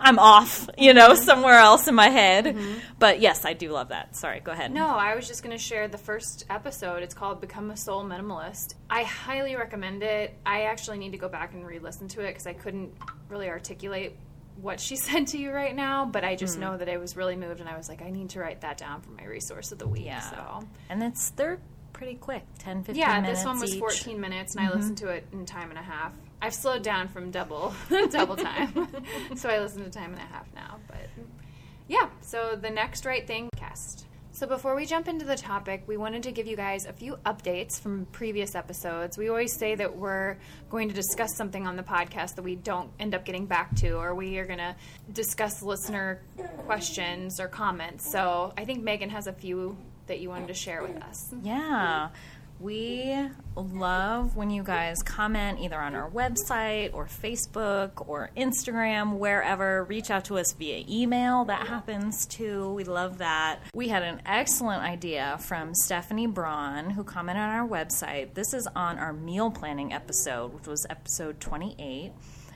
I'm 0.00 0.18
off, 0.18 0.68
you 0.78 0.94
know, 0.94 1.10
Mm-hmm. 1.10 1.22
somewhere 1.24 1.58
else 1.58 1.88
in 1.88 1.94
my 1.94 2.08
head. 2.08 2.56
But 2.98 3.20
yes, 3.20 3.44
I 3.44 3.52
do 3.54 3.70
love 3.70 3.88
that. 3.88 4.16
Sorry, 4.16 4.40
go 4.40 4.52
ahead. 4.52 4.70
No, 4.72 4.86
I 4.86 5.14
was 5.16 5.26
just 5.26 5.42
going 5.42 5.56
to 5.56 5.62
share 5.62 5.88
the 5.88 5.98
first 5.98 6.44
episode. 6.50 7.02
It's 7.02 7.14
called 7.14 7.40
Become 7.40 7.70
a 7.70 7.76
Soul 7.76 8.04
Minimalist. 8.04 8.74
I 8.88 9.02
highly 9.04 9.56
recommend 9.56 10.02
it. 10.02 10.34
I 10.46 10.62
actually 10.62 10.98
need 10.98 11.12
to 11.12 11.18
go 11.18 11.28
back 11.28 11.52
and 11.54 11.66
re 11.66 11.78
listen 11.78 12.06
to 12.08 12.20
it 12.20 12.28
because 12.28 12.46
I 12.46 12.52
couldn't 12.52 12.92
really 13.28 13.48
articulate 13.48 14.16
what 14.60 14.80
she 14.80 14.96
said 15.08 15.28
to 15.28 15.38
you 15.38 15.50
right 15.50 15.74
now, 15.74 16.04
but 16.04 16.24
I 16.24 16.36
just 16.36 16.58
know 16.58 16.76
that 16.76 16.88
I 16.88 16.96
was 16.96 17.16
really 17.16 17.36
moved 17.36 17.60
and 17.60 17.68
I 17.68 17.76
was 17.76 17.88
like, 17.88 18.02
I 18.02 18.10
need 18.10 18.30
to 18.30 18.40
write 18.40 18.60
that 18.62 18.76
down 18.78 19.00
for 19.00 19.10
my 19.10 19.24
resource 19.24 19.72
of 19.72 19.78
the 19.78 19.88
week. 19.88 20.04
Yeah. 20.04 20.20
So, 20.20 20.68
And 20.88 21.02
it's 21.02 21.30
they're 21.30 21.60
pretty 21.92 22.14
quick, 22.14 22.44
10, 22.58 22.84
15 22.84 22.94
yeah, 22.98 23.20
minutes 23.20 23.40
this 23.40 23.46
one 23.46 23.60
was 23.60 23.70
each. 23.70 23.76
Mm-hmm. 23.76 23.80
14 23.80 24.20
minutes 24.20 24.54
and 24.54 24.66
I 24.66 24.72
listened 24.72 24.98
to 24.98 25.08
it 25.08 25.26
in 25.32 25.44
time 25.44 25.70
and 25.70 25.78
a 25.78 25.82
half. 25.82 26.12
I've 26.42 26.54
slowed 26.54 26.82
down 26.82 27.08
from 27.08 27.30
double 27.30 27.74
double 28.10 28.36
time. 28.36 28.88
so 29.36 29.48
I 29.48 29.58
listen 29.58 29.84
to 29.84 29.90
time 29.90 30.12
and 30.12 30.22
a 30.22 30.26
half 30.32 30.46
now, 30.54 30.78
but 30.86 31.08
yeah, 31.88 32.08
so 32.22 32.56
the 32.60 32.70
next 32.70 33.04
right 33.04 33.26
thing 33.26 33.48
cast. 33.56 34.06
So 34.32 34.46
before 34.46 34.74
we 34.74 34.86
jump 34.86 35.08
into 35.08 35.24
the 35.24 35.36
topic, 35.36 35.82
we 35.86 35.96
wanted 35.96 36.22
to 36.22 36.32
give 36.32 36.46
you 36.46 36.56
guys 36.56 36.86
a 36.86 36.92
few 36.92 37.16
updates 37.26 37.80
from 37.80 38.06
previous 38.06 38.54
episodes. 38.54 39.18
We 39.18 39.28
always 39.28 39.52
say 39.52 39.74
that 39.74 39.96
we're 39.96 40.36
going 40.70 40.88
to 40.88 40.94
discuss 40.94 41.36
something 41.36 41.66
on 41.66 41.76
the 41.76 41.82
podcast 41.82 42.36
that 42.36 42.42
we 42.42 42.54
don't 42.54 42.90
end 42.98 43.14
up 43.14 43.24
getting 43.24 43.46
back 43.46 43.74
to, 43.76 43.94
or 43.98 44.14
we 44.14 44.38
are 44.38 44.46
going 44.46 44.60
to 44.60 44.76
discuss 45.12 45.62
listener 45.62 46.22
questions 46.64 47.40
or 47.40 47.48
comments. 47.48 48.10
So 48.10 48.54
I 48.56 48.64
think 48.64 48.82
Megan 48.82 49.10
has 49.10 49.26
a 49.26 49.32
few 49.32 49.76
that 50.06 50.20
you 50.20 50.28
wanted 50.28 50.48
to 50.48 50.54
share 50.54 50.82
with 50.82 51.02
us. 51.02 51.34
Yeah. 51.42 52.08
We 52.60 53.16
love 53.56 54.36
when 54.36 54.50
you 54.50 54.62
guys 54.62 55.02
comment 55.02 55.60
either 55.60 55.78
on 55.78 55.94
our 55.94 56.10
website 56.10 56.92
or 56.92 57.06
Facebook 57.06 58.06
or 58.06 58.30
Instagram, 58.36 59.16
wherever. 59.16 59.84
Reach 59.84 60.10
out 60.10 60.26
to 60.26 60.36
us 60.36 60.52
via 60.52 60.84
email. 60.86 61.46
That 61.46 61.68
happens 61.68 62.26
too. 62.26 62.74
We 62.74 62.84
love 62.84 63.16
that. 63.16 63.60
We 63.72 63.88
had 63.88 64.02
an 64.02 64.20
excellent 64.26 64.82
idea 64.82 65.38
from 65.40 65.74
Stephanie 65.74 66.26
Braun, 66.26 66.90
who 66.90 67.02
commented 67.02 67.42
on 67.42 67.48
our 67.48 67.66
website. 67.66 68.34
This 68.34 68.52
is 68.52 68.68
on 68.76 68.98
our 68.98 69.14
meal 69.14 69.50
planning 69.50 69.94
episode, 69.94 70.52
which 70.52 70.66
was 70.66 70.86
episode 70.90 71.40
28. 71.40 72.12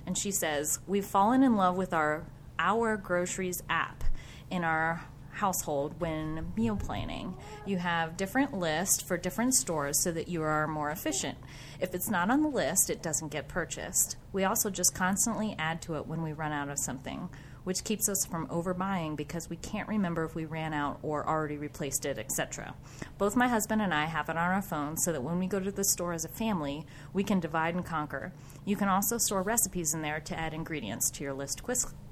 And 0.07 0.19
she 0.19 0.31
says, 0.31 0.81
We've 0.87 1.07
fallen 1.07 1.43
in 1.43 1.57
love 1.57 1.79
with 1.79 1.95
our 1.95 2.25
Our 2.59 2.99
Groceries 2.99 3.63
app 3.71 4.05
in 4.51 4.65
our 4.65 5.05
household 5.35 6.01
when 6.01 6.53
meal 6.57 6.77
planning. 6.77 7.35
You 7.67 7.79
have 7.79 8.17
different 8.17 8.55
lists 8.55 9.03
for 9.03 9.17
different 9.17 9.55
stores 9.55 10.03
so 10.03 10.13
that 10.13 10.29
you 10.29 10.43
are 10.43 10.67
more 10.67 10.91
efficient. 10.91 11.39
If 11.81 11.95
it's 11.95 12.09
not 12.09 12.31
on 12.31 12.43
the 12.43 12.49
list, 12.49 12.89
it 12.89 13.03
doesn't 13.03 13.33
get 13.33 13.49
purchased. 13.49 14.17
We 14.33 14.45
also 14.45 14.71
just 14.71 14.95
constantly 14.95 15.55
add 15.59 15.83
to 15.83 15.97
it 15.97 16.07
when 16.07 16.23
we 16.23 16.33
run 16.33 16.53
out 16.53 16.69
of 16.69 16.79
something, 16.79 17.29
which 17.65 17.85
keeps 17.85 18.09
us 18.09 18.25
from 18.25 18.47
overbuying 18.47 19.17
because 19.17 19.51
we 19.51 19.57
can't 19.57 19.89
remember 19.89 20.25
if 20.25 20.35
we 20.35 20.45
ran 20.45 20.73
out 20.73 20.99
or 21.03 21.29
already 21.29 21.57
replaced 21.57 22.07
it, 22.07 22.19
etc. 22.19 22.75
Both 23.19 23.37
my 23.37 23.49
husband 23.49 23.83
and 23.83 23.93
I 23.93 24.05
have 24.05 24.29
it 24.29 24.37
on 24.37 24.53
our 24.53 24.63
phones 24.63 25.05
so 25.05 25.13
that 25.13 25.23
when 25.23 25.39
we 25.39 25.47
go 25.47 25.61
to 25.61 25.73
the 25.73 25.85
store 25.85 26.13
as 26.13 26.25
a 26.25 26.29
family, 26.29 26.87
we 27.13 27.25
can 27.25 27.41
divide 27.41 27.75
and 27.75 27.85
conquer. 27.85 28.33
You 28.65 28.77
can 28.77 28.89
also 28.89 29.19
store 29.19 29.43
recipes 29.43 29.95
in 29.95 30.03
there 30.03 30.21
to 30.21 30.39
add 30.39 30.55
ingredients 30.55 31.11
to 31.13 31.25
your 31.25 31.35
list 31.35 31.63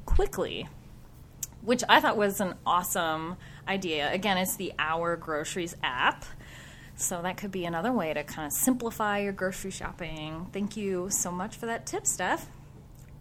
quickly 0.04 0.68
which 1.62 1.82
I 1.88 2.00
thought 2.00 2.16
was 2.16 2.40
an 2.40 2.54
awesome 2.66 3.36
idea. 3.66 4.12
Again, 4.12 4.38
it's 4.38 4.56
the 4.56 4.72
Our 4.78 5.16
Groceries 5.16 5.76
app. 5.82 6.24
So 6.94 7.22
that 7.22 7.36
could 7.36 7.50
be 7.50 7.64
another 7.64 7.92
way 7.92 8.12
to 8.12 8.22
kind 8.22 8.46
of 8.46 8.52
simplify 8.52 9.20
your 9.20 9.32
grocery 9.32 9.70
shopping. 9.70 10.46
Thank 10.52 10.76
you 10.76 11.08
so 11.10 11.32
much 11.32 11.56
for 11.56 11.66
that 11.66 11.86
tip, 11.86 12.06
Steph. 12.06 12.46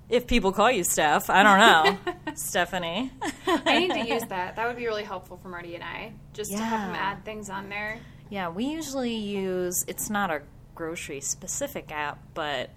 If 0.10 0.27
people 0.27 0.51
call 0.51 0.69
you 0.69 0.83
Steph, 0.83 1.29
I 1.29 1.41
don't 1.41 2.05
know. 2.05 2.33
Stephanie. 2.36 3.12
I 3.48 3.79
need 3.79 3.91
to 3.91 4.13
use 4.13 4.24
that. 4.24 4.57
That 4.57 4.67
would 4.67 4.75
be 4.75 4.86
really 4.86 5.05
helpful 5.05 5.38
for 5.38 5.48
Marty 5.48 5.74
and 5.75 5.83
I, 5.83 6.12
just 6.33 6.51
to 6.51 6.57
have 6.57 6.89
them 6.89 6.95
add 6.95 7.24
things 7.24 7.50
on 7.50 7.69
there. 7.69 7.98
Yeah, 8.29 8.50
we 8.50 8.65
usually 8.65 9.15
use 9.15 9.86
it's 9.88 10.10
not 10.10 10.29
a 10.29 10.41
grocery 10.75 11.21
specific 11.21 11.91
app, 11.91 12.19
but 12.33 12.71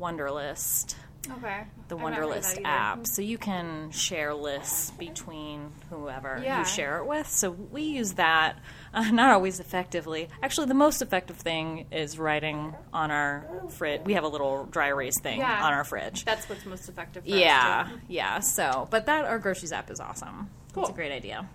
Wunderlist. 0.00 0.94
Okay. 1.30 1.64
the 1.88 1.96
I've 1.96 2.00
not 2.02 2.14
heard 2.14 2.24
of 2.24 2.30
Wunderlist 2.30 2.60
app. 2.64 3.06
So 3.06 3.22
you 3.22 3.38
can 3.38 3.90
share 3.90 4.34
lists 4.34 4.90
between 4.92 5.72
whoever 5.90 6.40
Yeah. 6.42 6.60
you 6.60 6.64
share 6.64 6.98
it 6.98 7.06
with. 7.06 7.28
So 7.28 7.50
we 7.50 7.82
use 7.82 8.12
that, 8.14 8.56
uh, 8.94 9.10
not 9.12 9.30
always 9.34 9.60
effectively. 9.60 10.28
Actually, 10.42 10.66
the 10.66 10.74
most 10.74 11.02
effective 11.02 11.36
thing 11.36 11.86
is 11.90 12.18
writing 12.18 12.74
on 12.92 13.10
our 13.10 13.44
fridge. 13.70 14.02
We 14.04 14.14
have 14.14 14.24
a 14.24 14.28
little 14.28 14.64
dry 14.64 14.88
erase 14.88 15.18
thing 15.20 15.38
Yeah. 15.40 15.64
on 15.64 15.72
our 15.72 15.84
fridge. 15.84 16.24
That's 16.24 16.48
what's 16.48 16.64
most 16.66 16.88
effective 16.88 17.24
for 17.24 17.30
us, 17.30 17.38
yeah, 17.38 17.88
yeah. 18.08 18.40
So, 18.40 18.88
but 18.90 19.06
that 19.06 19.24
our 19.24 19.38
groceries 19.38 19.72
app 19.72 19.90
is 19.90 20.00
awesome. 20.00 20.50
It's 20.76 20.90
a 20.90 20.92
great 20.92 21.12
idea. 21.12 21.48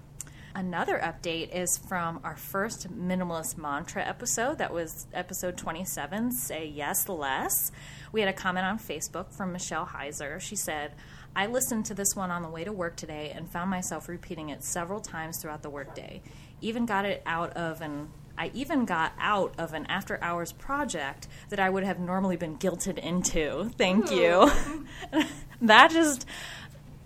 Another 0.54 1.00
update 1.00 1.56
is 1.56 1.78
from 1.78 2.20
our 2.26 2.36
first 2.36 2.92
minimalist 2.94 3.58
mantra 3.58 4.06
episode. 4.06 4.58
That 4.58 4.74
was 4.74 5.08
episode 5.14 5.56
27, 5.56 6.32
Say 6.34 6.68
Yes 6.68 7.08
Less. 7.08 7.72
We 8.12 8.20
had 8.20 8.28
a 8.28 8.34
comment 8.34 8.66
on 8.66 8.78
Facebook 8.78 9.32
from 9.32 9.54
Michelle 9.54 9.86
Heiser. 9.86 10.42
She 10.42 10.58
said, 10.58 10.92
I 11.38 11.46
listened 11.46 11.86
to 11.86 11.94
this 11.94 12.16
one 12.16 12.32
on 12.32 12.42
the 12.42 12.50
way 12.50 12.66
to 12.66 12.74
work 12.74 12.98
today 12.98 13.32
and 13.34 13.50
found 13.50 13.70
myself 13.70 14.10
repeating 14.10 14.50
it 14.50 14.62
several 14.62 15.00
times 15.00 15.38
throughout 15.38 15.62
the 15.62 15.70
workday. 15.70 16.22
Even 16.60 16.86
got 16.86 17.06
it 17.06 17.24
out 17.26 17.54
of 17.54 17.82
an 17.82 18.10
I 18.38 18.50
even 18.54 18.86
got 18.86 19.14
out 19.20 19.54
of 19.58 19.74
an 19.74 19.86
after 19.86 20.18
hours 20.22 20.52
project 20.52 21.28
that 21.50 21.60
I 21.60 21.70
would 21.70 21.84
have 21.84 22.00
normally 22.00 22.38
been 22.38 22.58
guilted 22.58 22.98
into. 22.98 23.72
Thank 23.78 24.12
you. 24.12 24.48
Hmm. 24.48 25.22
that 25.62 25.92
just 25.92 26.26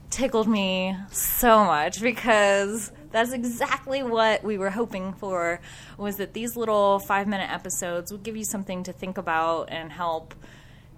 tickled 0.10 0.48
me 0.48 0.96
so 1.12 1.66
much 1.66 2.02
because 2.02 2.92
that's 3.16 3.32
exactly 3.32 4.04
what 4.04 4.44
we 4.44 4.58
were 4.58 4.70
hoping 4.70 5.14
for 5.14 5.62
was 5.98 6.18
that 6.18 6.34
these 6.34 6.56
little 6.56 7.00
5 7.00 7.28
minute 7.28 7.52
episodes 7.52 8.12
would 8.12 8.24
give 8.24 8.36
you 8.36 8.44
something 8.44 8.84
to 8.84 8.94
think 8.94 9.18
about 9.18 9.70
and 9.72 9.92
help 9.92 10.36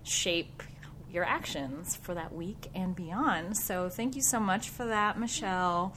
shape 0.04 0.64
your 1.12 1.24
actions 1.24 1.96
for 1.96 2.16
that 2.16 2.34
week 2.34 2.68
and 2.74 2.96
beyond. 2.96 3.56
So 3.56 3.88
thank 3.88 4.16
you 4.16 4.22
so 4.22 4.40
much 4.40 4.70
for 4.70 4.86
that, 4.86 5.20
Michelle 5.20 5.94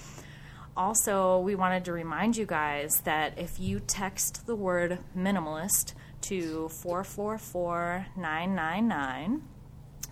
also, 0.76 1.38
we 1.38 1.54
wanted 1.54 1.84
to 1.84 1.92
remind 1.92 2.36
you 2.36 2.46
guys 2.46 3.02
that 3.04 3.38
if 3.38 3.60
you 3.60 3.80
text 3.80 4.46
the 4.46 4.54
word 4.54 4.98
minimalist 5.16 5.94
to 6.22 6.68
444999, 6.68 9.42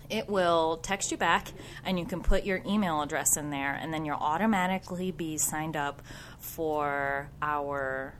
it 0.09 0.27
will 0.27 0.77
text 0.77 1.11
you 1.11 1.17
back 1.17 1.51
and 1.85 1.99
you 1.99 2.05
can 2.05 2.21
put 2.21 2.43
your 2.43 2.61
email 2.65 3.01
address 3.01 3.37
in 3.37 3.49
there 3.49 3.73
and 3.73 3.93
then 3.93 4.05
you'll 4.05 4.17
automatically 4.17 5.11
be 5.11 5.37
signed 5.37 5.75
up 5.75 6.01
for 6.39 7.29
our 7.41 8.15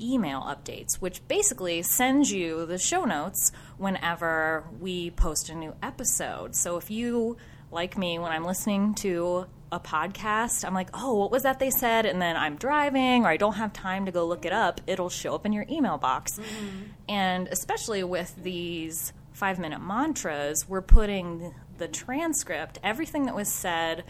email 0.00 0.42
updates, 0.42 0.96
which 0.96 1.26
basically 1.26 1.82
sends 1.82 2.30
you 2.30 2.66
the 2.66 2.78
show 2.78 3.04
notes 3.04 3.52
whenever 3.78 4.64
we 4.78 5.10
post 5.10 5.48
a 5.48 5.54
new 5.54 5.74
episode. 5.82 6.54
So 6.54 6.76
if 6.76 6.90
you, 6.90 7.36
like 7.70 7.96
me, 7.96 8.18
when 8.18 8.32
I'm 8.32 8.44
listening 8.44 8.94
to 8.96 9.46
a 9.72 9.80
podcast, 9.80 10.64
I'm 10.64 10.74
like, 10.74 10.90
oh, 10.94 11.14
what 11.14 11.30
was 11.30 11.42
that 11.42 11.58
they 11.58 11.70
said? 11.70 12.06
And 12.06 12.20
then 12.20 12.36
I'm 12.36 12.56
driving 12.56 13.24
or 13.24 13.28
I 13.28 13.36
don't 13.36 13.54
have 13.54 13.72
time 13.72 14.06
to 14.06 14.12
go 14.12 14.26
look 14.26 14.44
it 14.44 14.52
up, 14.52 14.80
it'll 14.86 15.08
show 15.08 15.34
up 15.34 15.46
in 15.46 15.52
your 15.52 15.66
email 15.70 15.98
box. 15.98 16.38
Mm-hmm. 16.38 16.82
And 17.08 17.48
especially 17.48 18.04
with 18.04 18.34
these 18.42 19.12
five 19.36 19.58
minute 19.58 19.80
mantras, 19.80 20.66
we're 20.66 20.80
putting 20.80 21.54
the 21.76 21.86
transcript, 21.86 22.78
everything 22.82 23.26
that 23.26 23.34
was 23.34 23.52
said, 23.52 24.02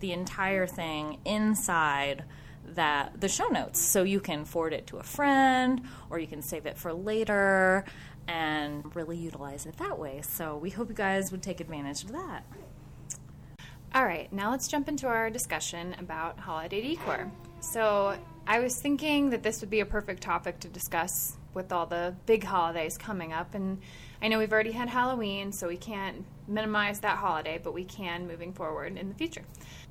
the 0.00 0.12
entire 0.12 0.66
thing 0.66 1.18
inside 1.24 2.24
that 2.66 3.18
the 3.18 3.28
show 3.28 3.48
notes 3.48 3.80
so 3.80 4.02
you 4.02 4.20
can 4.20 4.44
forward 4.44 4.74
it 4.74 4.86
to 4.86 4.98
a 4.98 5.02
friend 5.02 5.80
or 6.10 6.18
you 6.18 6.26
can 6.26 6.42
save 6.42 6.66
it 6.66 6.76
for 6.76 6.92
later 6.92 7.84
and 8.28 8.94
really 8.94 9.16
utilize 9.16 9.64
it 9.64 9.74
that 9.78 9.98
way. 9.98 10.20
So 10.22 10.58
we 10.58 10.68
hope 10.68 10.90
you 10.90 10.94
guys 10.94 11.32
would 11.32 11.42
take 11.42 11.60
advantage 11.60 12.04
of 12.04 12.12
that. 12.12 12.44
All 13.94 14.04
right, 14.04 14.30
now 14.32 14.50
let's 14.50 14.68
jump 14.68 14.88
into 14.88 15.06
our 15.06 15.30
discussion 15.30 15.96
about 15.98 16.38
holiday 16.38 16.82
decor. 16.82 17.30
So, 17.60 18.18
I 18.46 18.58
was 18.58 18.78
thinking 18.78 19.30
that 19.30 19.42
this 19.42 19.62
would 19.62 19.70
be 19.70 19.80
a 19.80 19.86
perfect 19.86 20.22
topic 20.22 20.60
to 20.60 20.68
discuss 20.68 21.38
with 21.54 21.72
all 21.72 21.86
the 21.86 22.14
big 22.26 22.44
holidays 22.44 22.98
coming 22.98 23.32
up. 23.32 23.54
And 23.54 23.78
I 24.24 24.28
know 24.28 24.38
we've 24.38 24.54
already 24.54 24.72
had 24.72 24.88
Halloween, 24.88 25.52
so 25.52 25.68
we 25.68 25.76
can't 25.76 26.24
minimize 26.48 27.00
that 27.00 27.18
holiday, 27.18 27.60
but 27.62 27.74
we 27.74 27.84
can 27.84 28.26
moving 28.26 28.54
forward 28.54 28.96
in 28.96 29.10
the 29.10 29.14
future. 29.14 29.42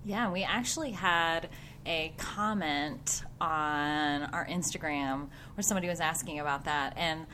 Yeah, 0.04 0.32
we 0.32 0.42
actually 0.42 0.90
had 0.90 1.50
a 1.86 2.12
comment 2.18 3.22
on 3.40 4.24
our 4.24 4.44
Instagram 4.48 5.28
where 5.54 5.62
somebody 5.62 5.88
was 5.88 6.00
asking 6.00 6.40
about 6.40 6.66
that. 6.66 6.96
And 6.98 7.28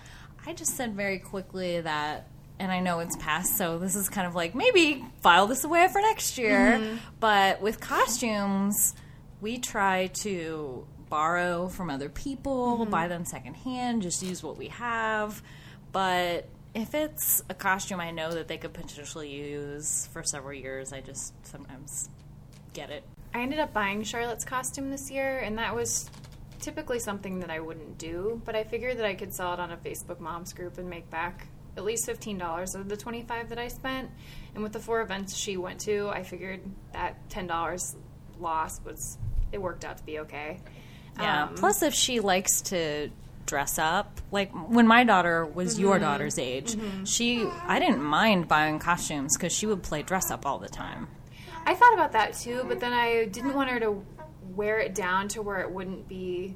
I 0.46 0.51
just 0.51 0.75
said 0.75 0.94
very 0.94 1.20
quickly 1.20 1.79
that 1.79 2.27
and 2.60 2.70
I 2.70 2.82
know 2.82 3.00
it's 3.00 3.15
past, 3.15 3.56
so 3.56 3.79
this 3.79 3.96
is 3.96 4.10
kind 4.10 4.27
of 4.27 4.36
like 4.36 4.53
maybe 4.53 5.06
file 5.22 5.48
this 5.48 5.63
away 5.63 5.88
for 5.88 6.01
next 6.01 6.38
year. 6.38 6.74
Mm-hmm. 6.74 6.98
But 7.22 7.62
with 7.62 7.79
costumes, 7.79 8.94
we 9.39 9.58
try 9.60 10.08
to 10.15 10.86
borrow 11.08 11.70
from 11.70 11.89
other 11.89 12.10
people, 12.10 12.79
mm-hmm. 12.79 12.91
buy 12.91 13.08
them 13.08 13.24
secondhand, 13.24 14.01
just 14.01 14.22
use 14.22 14.44
what 14.44 14.58
we 14.58 14.68
have. 14.68 15.41
But 15.94 16.50
if 16.73 16.93
it's 16.93 17.43
a 17.49 17.53
costume 17.53 17.99
I 17.99 18.11
know 18.11 18.31
that 18.31 18.47
they 18.47 18.57
could 18.57 18.73
potentially 18.73 19.29
use 19.29 20.07
for 20.13 20.23
several 20.23 20.53
years, 20.53 20.93
I 20.93 21.01
just 21.01 21.33
sometimes 21.45 22.09
get 22.73 22.89
it. 22.89 23.03
I 23.33 23.41
ended 23.41 23.59
up 23.59 23.73
buying 23.73 24.03
Charlotte's 24.03 24.45
costume 24.45 24.89
this 24.89 25.11
year, 25.11 25.39
and 25.39 25.57
that 25.57 25.75
was 25.75 26.09
typically 26.59 26.99
something 26.99 27.39
that 27.39 27.49
I 27.49 27.59
wouldn't 27.59 27.97
do, 27.97 28.41
but 28.45 28.55
I 28.55 28.63
figured 28.63 28.97
that 28.97 29.05
I 29.05 29.15
could 29.15 29.33
sell 29.33 29.53
it 29.53 29.59
on 29.59 29.71
a 29.71 29.77
Facebook 29.77 30.19
moms 30.19 30.53
group 30.53 30.77
and 30.77 30.89
make 30.89 31.09
back 31.09 31.47
at 31.77 31.85
least 31.85 32.07
$15 32.07 32.75
of 32.75 32.89
the 32.89 32.97
25 32.97 33.49
that 33.49 33.57
I 33.57 33.67
spent. 33.67 34.09
And 34.53 34.63
with 34.63 34.73
the 34.73 34.79
four 34.79 35.01
events 35.01 35.35
she 35.35 35.57
went 35.57 35.79
to, 35.81 36.09
I 36.09 36.23
figured 36.23 36.61
that 36.93 37.29
$10 37.29 37.95
loss 38.39 38.81
was, 38.83 39.17
it 39.51 39.61
worked 39.61 39.85
out 39.85 39.97
to 39.97 40.03
be 40.03 40.19
okay. 40.19 40.59
Yeah. 41.17 41.43
Um, 41.43 41.55
Plus, 41.55 41.81
if 41.83 41.93
she 41.93 42.19
likes 42.19 42.61
to 42.63 43.09
dress 43.50 43.79
up, 43.79 44.22
like 44.32 44.51
when 44.51 44.88
my 44.88 45.03
daughter 45.03 45.46
was 45.46 45.74
mm-hmm. 45.74 45.82
your 45.82 46.00
daughter's 46.00 46.38
age, 46.38 46.75
mm-hmm. 46.75 47.03
she, 47.03 47.50
I 47.65 47.79
didn't 47.79 48.03
mind 48.03 48.48
buying 48.48 48.79
costumes 48.79 49.36
because 49.36 49.51
she 49.51 49.65
would 49.65 49.84
play 49.84 50.03
dress 50.03 50.29
up 50.29 50.46
all 50.46 50.60
the 50.60 50.70
time. 50.70 51.08
I 51.65 51.75
thought 51.75 51.94
about 51.94 52.12
that 52.13 52.36
too, 52.36 52.63
but 52.68 52.79
then 52.79 52.94
I 52.94 53.25
didn't 53.25 53.56
want 53.56 53.70
her 53.70 53.79
to 53.79 54.06
wear 54.56 54.79
it 54.79 54.96
down 54.96 55.27
to 55.29 55.41
where 55.41 55.60
it 55.60 55.72
wouldn't 55.72 56.08
be 56.08 56.56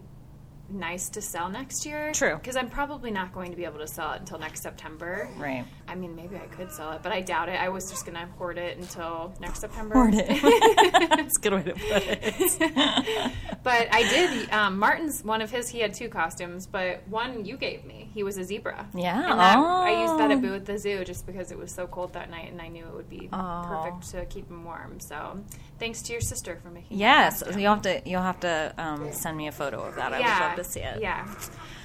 nice 0.70 1.10
to 1.10 1.22
sell 1.22 1.50
next 1.50 1.86
year. 1.86 2.12
True. 2.14 2.36
Because 2.36 2.56
I'm 2.56 2.70
probably 2.70 3.12
not 3.12 3.34
going 3.34 3.52
to 3.52 3.58
be 3.58 3.66
able 3.66 3.80
to 3.80 3.88
sell 3.88 4.14
it 4.14 4.22
until 4.22 4.40
next 4.40 4.64
September. 4.64 5.30
Right. 5.38 5.66
I 5.88 5.96
mean, 5.96 6.16
maybe 6.16 6.36
I 6.36 6.48
could 6.48 6.72
sell 6.72 6.92
it, 6.94 7.02
but 7.04 7.12
I 7.12 7.22
doubt 7.22 7.50
it. 7.50 7.60
I 7.60 7.70
was 7.70 7.90
just 7.90 8.06
going 8.06 8.18
to 8.18 8.26
hoard 8.38 8.58
it 8.58 8.78
until 8.78 9.34
next 9.40 9.60
September. 9.60 9.94
Hoard 9.94 10.14
it. 10.16 10.28
That's 11.10 11.38
a 11.38 11.42
good 11.42 11.54
way 11.54 11.64
to 11.64 11.74
put 11.74 12.04
it. 12.08 13.32
but 13.64 13.88
I 13.92 14.04
did. 14.10 14.52
Um, 14.52 14.80
Martin's 14.80 15.24
one 15.24 15.42
of 15.42 15.52
his. 15.52 15.70
He 15.70 15.80
had 15.80 15.94
two 15.94 16.10
costumes, 16.10 16.68
but 16.68 17.08
one 17.08 17.46
you 17.46 17.58
gave 17.58 17.86
me. 17.86 18.10
He 18.14 18.24
was 18.24 18.38
a 18.38 18.44
zebra. 18.44 18.88
Yeah. 18.96 19.32
And 19.32 19.40
that, 19.40 19.58
oh. 19.58 19.64
I 19.64 20.02
used 20.02 20.20
that 20.20 20.32
at 20.32 20.42
Boo 20.42 20.54
at 20.54 20.66
the 20.66 20.78
Zoo 20.78 21.04
just 21.04 21.26
because 21.26 21.52
it 21.52 21.58
was 21.58 21.74
so 21.74 21.88
cold 21.88 22.14
that 22.14 22.30
night, 22.30 22.52
and 22.52 22.62
I 22.62 22.68
knew 22.68 22.86
it 22.86 22.94
would 22.94 23.10
be 23.10 23.30
oh. 23.32 23.66
perfect 23.68 24.10
to 24.12 24.26
keep 24.26 24.50
him 24.50 24.64
warm. 24.64 25.00
So 25.00 25.44
thanks 25.84 26.02
to 26.02 26.14
your 26.14 26.22
sister 26.22 26.58
for 26.64 26.70
making. 26.70 26.98
Yes, 26.98 27.44
you'll 27.46 27.74
have 27.74 27.82
to. 27.82 28.02
You'll 28.06 28.22
have 28.22 28.40
to 28.40 28.74
um, 28.78 29.12
send 29.12 29.36
me 29.36 29.48
a 29.48 29.52
photo 29.52 29.84
of 29.84 29.96
that. 29.96 30.14
I 30.14 30.20
would 30.20 30.48
love 30.48 30.56
to 30.56 30.64
see 30.64 30.80
it. 30.80 31.02
Yeah. 31.02 31.28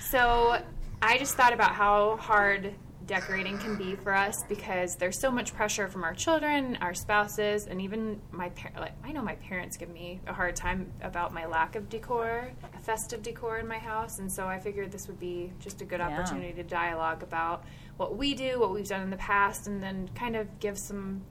So 0.08 0.62
I 1.02 1.18
just 1.18 1.34
thought 1.34 1.52
about 1.52 1.72
how 1.72 2.16
hard 2.16 2.74
decorating 3.06 3.58
can 3.58 3.74
be 3.74 3.96
for 3.96 4.14
us 4.14 4.44
because 4.48 4.94
there's 4.94 5.18
so 5.18 5.32
much 5.32 5.52
pressure 5.52 5.88
from 5.88 6.04
our 6.04 6.14
children, 6.14 6.78
our 6.80 6.94
spouses, 6.94 7.66
and 7.66 7.80
even 7.80 8.20
my 8.30 8.50
parents. 8.50 8.78
Like, 8.78 8.92
I 9.02 9.10
know 9.10 9.22
my 9.22 9.34
parents 9.34 9.76
give 9.76 9.88
me 9.88 10.20
a 10.28 10.32
hard 10.32 10.54
time 10.54 10.92
about 11.00 11.34
my 11.34 11.46
lack 11.46 11.74
of 11.74 11.88
decor, 11.88 12.52
festive 12.82 13.22
decor 13.24 13.58
in 13.58 13.66
my 13.66 13.78
house, 13.78 14.20
and 14.20 14.30
so 14.30 14.46
I 14.46 14.60
figured 14.60 14.92
this 14.92 15.08
would 15.08 15.18
be 15.18 15.52
just 15.58 15.82
a 15.82 15.84
good 15.84 15.98
yeah. 15.98 16.08
opportunity 16.08 16.52
to 16.52 16.62
dialogue 16.62 17.24
about 17.24 17.64
what 17.96 18.16
we 18.16 18.34
do, 18.34 18.60
what 18.60 18.72
we've 18.72 18.86
done 18.86 19.02
in 19.02 19.10
the 19.10 19.16
past, 19.16 19.66
and 19.66 19.82
then 19.82 20.08
kind 20.14 20.36
of 20.36 20.60
give 20.60 20.78
some 20.78 21.22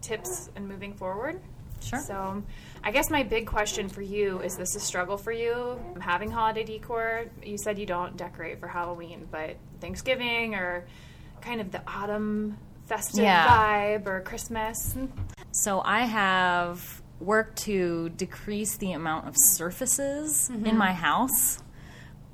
tips 0.00 0.48
and 0.54 0.68
moving 0.68 0.94
forward. 0.94 1.40
Sure. 1.80 2.00
So, 2.00 2.42
I 2.82 2.90
guess 2.90 3.10
my 3.10 3.22
big 3.22 3.46
question 3.46 3.88
for 3.88 4.02
you 4.02 4.40
is 4.40 4.56
this 4.56 4.74
a 4.74 4.80
struggle 4.80 5.16
for 5.16 5.32
you 5.32 5.80
having 6.00 6.30
holiday 6.30 6.64
decor? 6.64 7.26
You 7.42 7.58
said 7.58 7.78
you 7.78 7.86
don't 7.86 8.16
decorate 8.16 8.60
for 8.60 8.66
Halloween, 8.66 9.28
but 9.30 9.56
Thanksgiving 9.80 10.54
or 10.54 10.86
kind 11.40 11.60
of 11.60 11.70
the 11.70 11.82
autumn 11.86 12.58
festive 12.86 13.24
yeah. 13.24 13.46
vibe 13.46 14.06
or 14.06 14.20
Christmas? 14.20 14.96
So, 15.52 15.80
I 15.80 16.00
have 16.00 17.02
worked 17.20 17.58
to 17.58 18.10
decrease 18.10 18.76
the 18.76 18.92
amount 18.92 19.28
of 19.28 19.36
surfaces 19.36 20.48
mm-hmm. 20.52 20.66
in 20.66 20.76
my 20.76 20.92
house. 20.92 21.58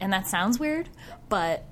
And 0.01 0.13
that 0.13 0.27
sounds 0.27 0.59
weird, 0.59 0.89
but 1.29 1.65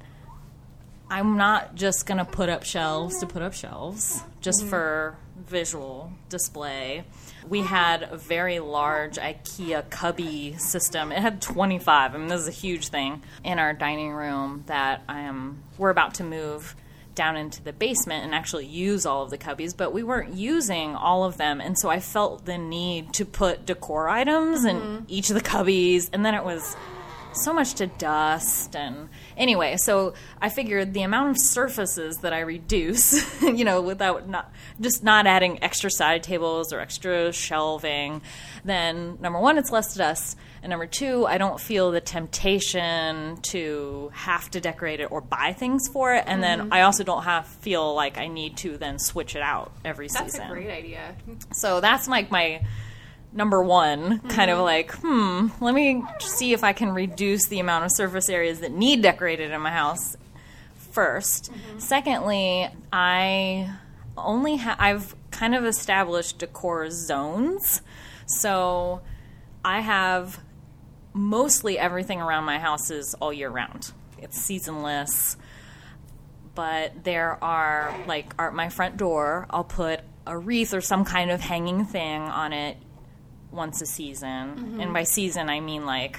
I'm 1.11 1.37
not 1.37 1.75
just 1.75 2.07
going 2.07 2.19
to 2.19 2.25
put 2.25 2.49
up 2.49 2.65
shelves 2.65 3.19
to 3.19 3.27
put 3.27 3.43
up 3.43 3.53
shelves 3.53 4.23
just 4.41 4.61
mm-hmm. 4.61 4.71
for 4.71 5.17
visual 5.37 6.11
display. 6.31 7.05
We 7.49 7.63
had 7.63 8.05
a 8.05 8.17
very 8.17 8.61
large 8.61 9.17
IKEA 9.17 9.91
cubby 9.91 10.57
system. 10.59 11.13
It 11.13 11.19
had 11.19 11.43
25. 11.43 12.15
I 12.15 12.19
mean, 12.19 12.29
this 12.29 12.41
is 12.41 12.49
a 12.49 12.53
huge 12.53 12.89
thing 12.89 13.23
in 13.45 13.59
our 13.59 13.73
dining 13.73 14.13
room 14.13 14.65
that 14.67 15.03
I 15.09 15.21
am. 15.21 15.63
We're 15.79 15.91
about 15.91 16.15
to 16.15 16.25
move 16.25 16.77
down 17.15 17.37
into 17.37 17.63
the 17.63 17.73
basement 17.73 18.25
and 18.25 18.35
actually 18.35 18.67
use 18.67 19.05
all 19.05 19.23
of 19.23 19.31
the 19.31 19.39
cubbies, 19.39 19.77
but 19.77 19.93
we 19.93 20.03
weren't 20.03 20.35
using 20.35 20.95
all 20.95 21.25
of 21.25 21.37
them, 21.37 21.61
and 21.61 21.79
so 21.79 21.91
I 21.91 22.01
felt 22.01 22.47
the 22.47 22.59
need 22.59 23.13
to 23.15 23.25
put 23.25 23.67
decor 23.67 24.09
items 24.09 24.65
mm-hmm. 24.65 24.97
in 24.99 25.05
each 25.09 25.31
of 25.31 25.35
the 25.35 25.43
cubbies, 25.43 26.09
and 26.13 26.25
then 26.25 26.35
it 26.35 26.45
was 26.45 26.77
so 27.35 27.53
much 27.53 27.75
to 27.75 27.87
dust 27.87 28.77
and 28.77 29.09
anyway 29.37 29.77
so 29.77 30.15
i 30.41 30.49
figured 30.49 30.93
the 30.95 31.03
amount 31.03 31.31
of 31.31 31.39
surfaces 31.39 32.19
that 32.19 32.33
i 32.33 32.41
reduce 32.41 33.43
you 33.43 33.65
know 33.65 33.81
without 33.81 34.29
not 34.29 34.53
just 34.81 35.03
not 35.03 35.27
adding 35.27 35.63
extra 35.63 35.91
side 35.91 36.23
tables 36.23 36.73
or 36.73 36.81
extra 36.81 37.33
shelving 37.33 38.21
then 38.65 39.19
number 39.21 39.39
one 39.39 39.59
it's 39.59 39.71
less 39.71 39.95
dust 39.95 40.37
and 40.63 40.71
number 40.71 40.87
two 40.87 41.27
i 41.27 41.39
don't 41.39 41.61
feel 41.61 41.91
the 41.91 42.01
temptation 42.01 43.37
to 43.43 44.11
have 44.15 44.51
to 44.51 44.61
decorate 44.61 45.01
it 45.01 45.11
or 45.11 45.21
buy 45.21 45.53
things 45.53 45.89
for 45.89 46.15
it 46.15 46.25
and 46.27 46.43
then 46.43 46.61
mm-hmm. 46.61 46.73
i 46.73 46.83
also 46.83 47.03
don't 47.05 47.25
have 47.25 47.47
feel 47.47 47.95
like 47.95 48.19
i 48.19 48.29
need 48.29 48.57
to 48.57 48.77
then 48.77 48.99
switch 48.99 49.37
it 49.37 49.43
out 49.43 49.73
every 49.85 50.09
season. 50.09 50.27
That's 50.27 50.39
a 50.39 50.53
great 50.53 50.71
idea. 50.71 51.15
so 51.53 51.81
that's 51.81 52.09
like 52.09 52.31
my 52.31 52.63
number 53.33 53.63
one 53.63 54.19
kind 54.29 54.51
of 54.51 54.59
like, 54.59 54.93
hmm, 54.97 55.49
let 55.61 55.75
me 55.75 56.03
see 56.21 56.53
if 56.53 56.65
I 56.65 56.73
can 56.73 56.93
reduce 56.93 57.47
the 57.49 57.61
amount 57.61 57.85
of 57.85 57.93
surface 57.93 58.29
areas 58.29 58.61
that 58.61 58.73
need 58.73 59.03
decorated 59.03 59.51
in 59.51 59.61
my 59.61 59.71
house 59.71 60.17
1st 60.93 61.51
Secondly, 61.79 62.69
I 62.93 63.73
only 64.17 64.57
ha- 64.57 64.77
I've 64.79 65.15
kind 65.31 65.55
of 65.55 65.65
established 65.65 66.39
decor 66.39 66.91
zones. 66.91 67.81
So 68.27 69.01
I 69.65 69.81
have 69.81 70.41
mostly 71.15 71.79
everything 71.79 72.21
around 72.21 72.45
my 72.45 72.59
house 72.59 72.91
is 72.91 73.15
all 73.15 73.33
year 73.33 73.49
round. 73.49 73.93
It's 74.19 74.39
seasonless 74.39 75.37
but 76.55 77.05
there 77.05 77.43
are 77.43 77.95
like 78.07 78.35
at 78.39 78.53
my 78.55 78.69
front 78.69 78.97
door 78.97 79.47
i'll 79.51 79.65
put 79.65 80.01
a 80.27 80.37
wreath 80.37 80.75
or 80.75 80.81
some 80.81 81.05
kind 81.05 81.31
of 81.31 81.41
hanging 81.41 81.85
thing 81.85 82.21
on 82.21 82.53
it 82.53 82.77
once 83.53 83.81
a 83.83 83.87
season. 83.87 84.29
And 84.29 84.59
mm-hmm. 84.59 84.93
by 84.93 85.05
season 85.05 85.49
i 85.49 85.61
mean 85.61 85.87
like 85.87 86.19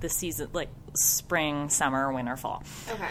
the 0.00 0.08
season 0.08 0.48
like 0.52 0.68
spring 0.94 1.68
summer 1.68 2.12
winter 2.12 2.36
fall. 2.36 2.62
Okay. 2.90 3.08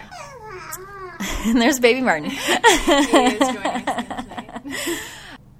and 1.46 1.62
there's 1.62 1.80
baby 1.80 2.02
martin. 2.02 2.32
He 2.36 2.38
is 2.38 3.40
joining 3.40 3.88
us 3.88 4.10
again 4.10 4.64
tonight. 4.64 5.02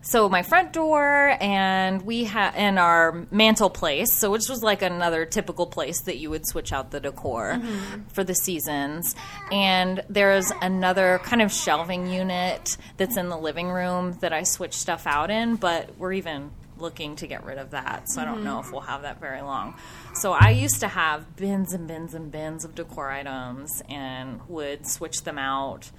so 0.02 0.30
my 0.30 0.44
front 0.44 0.74
door 0.74 1.36
and 1.40 2.02
we 2.04 2.26
have 2.26 2.54
and 2.56 2.78
our 2.78 3.26
mantle 3.32 3.70
place. 3.70 4.14
So 4.14 4.32
which 4.32 4.50
was 4.50 4.64
like 4.64 4.82
another 4.82 5.26
typical 5.26 5.66
place 5.66 6.02
that 6.02 6.18
you 6.18 6.30
would 6.30 6.48
switch 6.48 6.72
out 6.72 6.92
the 6.92 7.00
decor 7.00 7.54
mm-hmm. 7.54 8.04
for 8.10 8.24
the 8.24 8.36
seasons. 8.36 9.16
And 9.52 10.04
there's 10.10 10.52
another 10.62 11.20
kind 11.24 11.42
of 11.42 11.52
shelving 11.52 12.08
unit 12.08 12.78
that's 12.98 13.18
in 13.18 13.30
the 13.30 13.38
living 13.38 13.70
room 13.70 14.18
that 14.22 14.34
i 14.34 14.44
switch 14.44 14.74
stuff 14.74 15.06
out 15.06 15.30
in 15.30 15.56
but 15.56 15.98
we're 15.98 16.14
even 16.14 16.52
looking 16.86 17.16
to 17.16 17.28
get 17.28 17.44
rid 17.44 17.58
of 17.58 17.72
that 17.72 18.08
so 18.08 18.22
i 18.22 18.26
don't 18.26 18.44
know 18.44 18.60
if 18.60 18.66
mm-hmm. 18.66 18.76
we'll 18.76 18.82
have 18.82 19.02
that 19.02 19.20
very 19.20 19.42
long 19.42 19.76
so 20.14 20.32
i 20.32 20.52
used 20.52 20.80
to 20.80 20.88
have 20.88 21.36
bins 21.36 21.74
and 21.74 21.88
bins 21.88 22.14
and 22.14 22.32
bins 22.32 22.64
of 22.64 22.76
decor 22.76 23.10
items 23.12 23.82
and 23.90 24.40
would 24.48 24.88
switch 24.88 25.24
them 25.24 25.38
out 25.38 25.92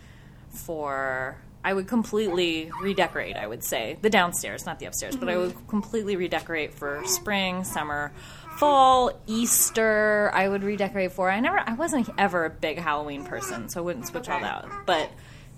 for 0.49 1.37
I 1.67 1.75
would 1.75 1.89
completely 1.89 2.71
redecorate, 2.81 3.35
I 3.35 3.45
would 3.45 3.65
say. 3.65 3.99
The 4.01 4.09
downstairs, 4.09 4.67
not 4.67 4.79
the 4.79 4.87
upstairs, 4.87 5.17
but 5.17 5.29
I 5.29 5.33
mm-hmm. 5.33 5.41
would 5.41 5.67
completely 5.67 6.15
redecorate 6.15 6.73
for 6.73 7.03
spring, 7.07 7.65
summer, 7.65 8.13
fall, 8.59 9.11
Easter. 9.27 10.31
I 10.33 10.49
would 10.49 10.63
redecorate 10.63 11.11
for. 11.11 11.29
I 11.29 11.41
never 11.41 11.59
I 11.59 11.75
wasn't 11.75 12.09
ever 12.19 12.45
a 12.45 12.51
big 12.51 12.79
Halloween 12.79 13.25
person, 13.25 13.69
so 13.69 13.81
I 13.81 13.85
wouldn't 13.85 14.07
switch 14.07 14.29
all 14.29 14.39
that 14.39 14.65
out. 14.65 14.87
But 14.87 15.11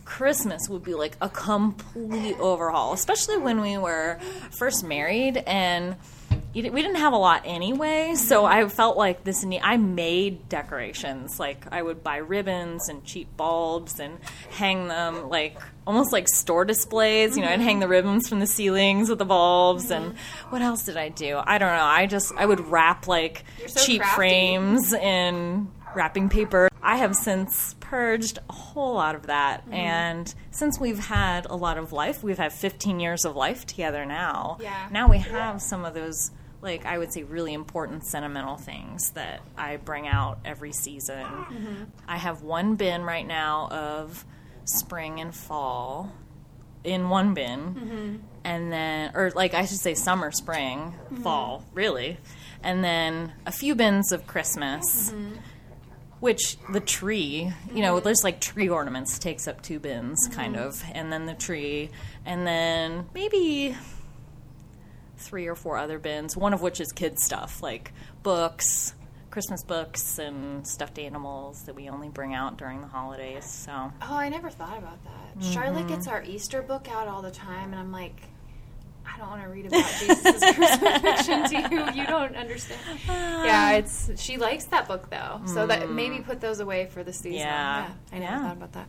Christmas 0.09 0.71
would 0.71 0.83
be 0.83 0.95
like 0.95 1.19
a 1.21 1.29
complete 1.29 2.39
overhaul, 2.41 2.95
especially 2.95 3.37
when 3.37 3.61
we 3.61 3.77
were 3.77 4.19
first 4.51 4.83
married 4.83 5.37
and 5.47 5.97
we 6.55 6.63
didn't 6.63 6.97
have 6.97 7.13
a 7.13 7.19
lot 7.19 7.43
anyway, 7.45 8.15
so 8.15 8.47
I 8.47 8.67
felt 8.69 8.97
like 8.97 9.23
this. 9.23 9.45
Need, 9.45 9.61
I 9.63 9.77
made 9.77 10.49
decorations, 10.49 11.39
like 11.39 11.67
I 11.71 11.83
would 11.83 12.03
buy 12.03 12.17
ribbons 12.17 12.89
and 12.89 13.05
cheap 13.05 13.29
bulbs 13.37 14.01
and 14.01 14.19
hang 14.51 14.89
them 14.89 15.29
like 15.29 15.59
almost 15.87 16.11
like 16.11 16.27
store 16.27 16.65
displays. 16.65 17.37
You 17.37 17.43
know, 17.43 17.51
I'd 17.51 17.61
hang 17.61 17.79
the 17.79 17.85
mm-hmm. 17.85 17.93
ribbons 17.93 18.29
from 18.29 18.41
the 18.41 18.47
ceilings 18.47 19.11
with 19.11 19.19
the 19.19 19.27
bulbs, 19.27 19.91
and 19.91 20.15
mm-hmm. 20.15 20.51
what 20.51 20.63
else 20.63 20.85
did 20.85 20.97
I 20.97 21.11
do? 21.11 21.39
I 21.45 21.59
don't 21.59 21.69
know. 21.69 21.85
I 21.85 22.07
just 22.07 22.33
I 22.35 22.47
would 22.47 22.61
wrap 22.61 23.07
like 23.07 23.45
so 23.67 23.85
cheap 23.85 24.01
crafty. 24.01 24.17
frames 24.17 24.93
in 24.95 25.69
wrapping 25.95 26.29
paper. 26.29 26.69
I 26.83 26.97
have 26.97 27.15
since 27.15 27.75
purged 27.89 28.39
a 28.49 28.53
whole 28.53 28.95
lot 28.95 29.15
of 29.15 29.27
that, 29.27 29.63
Mm-hmm. 29.65 29.75
and 29.75 30.35
since 30.51 30.79
we've 30.79 30.99
had 30.99 31.47
a 31.47 31.57
lot 31.57 31.79
of 31.79 31.93
life, 31.93 32.23
we've 32.23 32.39
had 32.39 32.53
15 32.53 33.01
years 33.01 33.25
of 33.25 33.35
life 33.37 33.65
together 33.67 34.05
now. 34.05 34.59
Yeah. 34.61 34.89
Now 34.91 35.09
we 35.09 35.19
have 35.19 35.63
some 35.63 35.85
of 35.85 35.95
those, 35.95 36.31
like 36.61 36.85
I 36.85 36.99
would 36.99 37.13
say, 37.13 37.23
really 37.23 37.55
important 37.55 38.05
sentimental 38.05 38.57
things 38.57 39.11
that 39.13 39.41
I 39.57 39.77
bring 39.77 40.07
out 40.07 40.39
every 40.45 40.73
season. 40.73 41.25
Mm-hmm. 41.25 41.83
I 42.07 42.17
have 42.19 42.43
one 42.43 42.75
bin 42.77 43.03
right 43.05 43.27
now 43.27 43.69
of 43.71 44.25
spring 44.65 45.21
and 45.21 45.35
fall 45.35 46.13
in 46.85 47.09
one 47.09 47.35
bin, 47.35 47.61
Mm-hmm. 47.75 48.17
and 48.45 48.73
then, 48.73 49.13
or 49.15 49.31
like 49.35 49.55
I 49.55 49.65
should 49.65 49.79
say, 49.81 49.95
summer, 49.95 50.31
spring, 50.31 50.95
fall, 51.23 51.65
really, 51.75 52.19
and 52.63 52.85
then 52.85 53.33
a 53.47 53.53
few 53.53 53.75
bins 53.75 54.13
of 54.13 54.27
Christmas. 54.27 55.13
Mm-hmm. 56.19 56.25
Which 56.25 56.57
the 56.73 56.81
tree, 56.81 57.53
you 57.73 57.83
know, 57.83 58.01
there's 58.01 58.25
like 58.25 58.41
tree 58.41 58.69
ornaments 58.69 59.19
takes 59.19 59.47
up 59.49 59.63
two 59.63 59.79
bins, 59.79 60.29
kind 60.33 60.57
of, 60.57 60.83
and 60.93 61.13
then 61.13 61.27
the 61.27 61.35
tree, 61.35 61.91
and 62.27 62.47
then 62.47 63.07
maybe 63.15 63.77
three 65.17 65.47
or 65.47 65.55
four 65.55 65.77
other 65.77 65.99
bins, 65.99 66.37
one 66.37 66.53
of 66.53 66.61
which 66.63 66.81
is 66.81 66.93
kids 66.93 67.25
stuff, 67.25 67.63
like 67.63 67.93
books, 68.23 68.95
Christmas 69.31 69.63
books, 69.63 70.19
and 70.19 70.67
stuffed 70.67 70.99
animals 70.99 71.63
that 71.67 71.75
we 71.75 71.89
only 71.89 72.09
bring 72.09 72.35
out 72.35 72.57
during 72.57 72.81
the 72.81 72.87
holidays. 72.87 73.45
So 73.45 73.73
Oh, 74.03 74.17
I 74.17 74.29
never 74.29 74.51
thought 74.51 74.79
about 74.79 74.99
that. 75.05 75.45
Charlotte 75.45 75.87
gets 75.89 76.09
our 76.09 76.23
Easter 76.25 76.63
book 76.63 76.89
out 76.91 77.07
all 77.09 77.23
the 77.23 77.31
time, 77.31 77.73
and 77.73 77.81
I'm 77.81 77.93
like, 77.93 78.23
I 79.15 79.19
don't 79.19 79.31
want 79.31 79.43
to 79.43 79.49
read 79.49 79.67
about 79.67 79.91
Jesus' 79.99 80.55
crucifixion 80.55 81.45
to 81.45 81.75
you. 81.75 82.01
You 82.01 82.07
don't 82.07 82.37
understand. 82.37 82.81
Ah. 83.09 83.45
Yeah, 83.45 83.73
it's 83.73 84.11
she 84.21 84.37
likes 84.37 84.67
that 84.67 84.87
book 84.89 85.11
though, 85.11 85.41
so 85.47 85.67
that 85.67 85.83
mm. 85.83 85.95
maybe 85.95 86.21
put 86.21 86.41
those 86.41 86.61
away 86.61 86.87
for 86.87 87.03
the 87.03 87.13
season. 87.13 87.33
Yeah. 87.33 87.91
I 88.13 88.19
never 88.19 88.33
Yeah. 88.33 88.43
thought 88.43 88.57
about 88.57 88.73
that. 88.73 88.89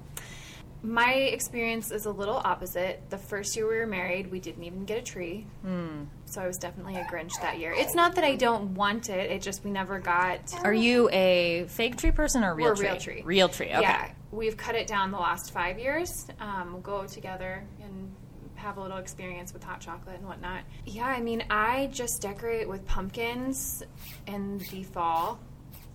My 0.81 1.11
experience 1.13 1.91
is 1.91 2.05
a 2.05 2.11
little 2.11 2.37
opposite. 2.37 3.03
The 3.09 3.17
first 3.17 3.55
year 3.57 3.67
we 3.67 3.75
were 3.75 3.85
married, 3.85 4.31
we 4.31 4.39
didn't 4.39 4.63
even 4.63 4.85
get 4.85 4.97
a 4.97 5.01
tree. 5.01 5.45
Hmm. 5.61 6.05
So 6.23 6.41
I 6.41 6.47
was 6.47 6.57
definitely 6.57 6.95
a 6.95 7.03
Grinch 7.03 7.33
that 7.41 7.59
year. 7.59 7.73
It's 7.75 7.95
not 7.95 8.15
that 8.15 8.23
I 8.23 8.35
don't 8.35 8.75
want 8.75 9.09
it; 9.09 9.29
it 9.29 9.41
just 9.41 9.63
we 9.65 9.71
never 9.71 9.99
got. 9.99 10.53
Are 10.63 10.73
you 10.73 11.09
a 11.11 11.65
fake 11.67 11.97
tree 11.97 12.11
person 12.11 12.43
or 12.43 12.55
real 12.55 12.75
tree? 12.75 12.87
real 12.87 12.97
tree. 12.97 13.21
Real 13.25 13.49
tree. 13.49 13.67
Okay. 13.67 13.81
Yeah, 13.81 14.11
we've 14.31 14.55
cut 14.55 14.75
it 14.75 14.87
down 14.87 15.11
the 15.11 15.17
last 15.17 15.51
five 15.51 15.79
years. 15.79 16.27
Um, 16.39 16.71
we'll 16.71 16.81
go 16.81 17.05
together 17.05 17.65
and 17.83 18.15
have 18.59 18.77
a 18.77 18.81
little 18.81 18.97
experience 18.97 19.53
with 19.53 19.63
hot 19.63 19.79
chocolate 19.79 20.17
and 20.17 20.27
whatnot. 20.27 20.61
Yeah, 20.85 21.07
I 21.07 21.21
mean, 21.21 21.43
I 21.49 21.89
just 21.91 22.21
decorate 22.21 22.67
with 22.67 22.85
pumpkins 22.85 23.83
in 24.27 24.59
the 24.71 24.83
fall, 24.83 25.39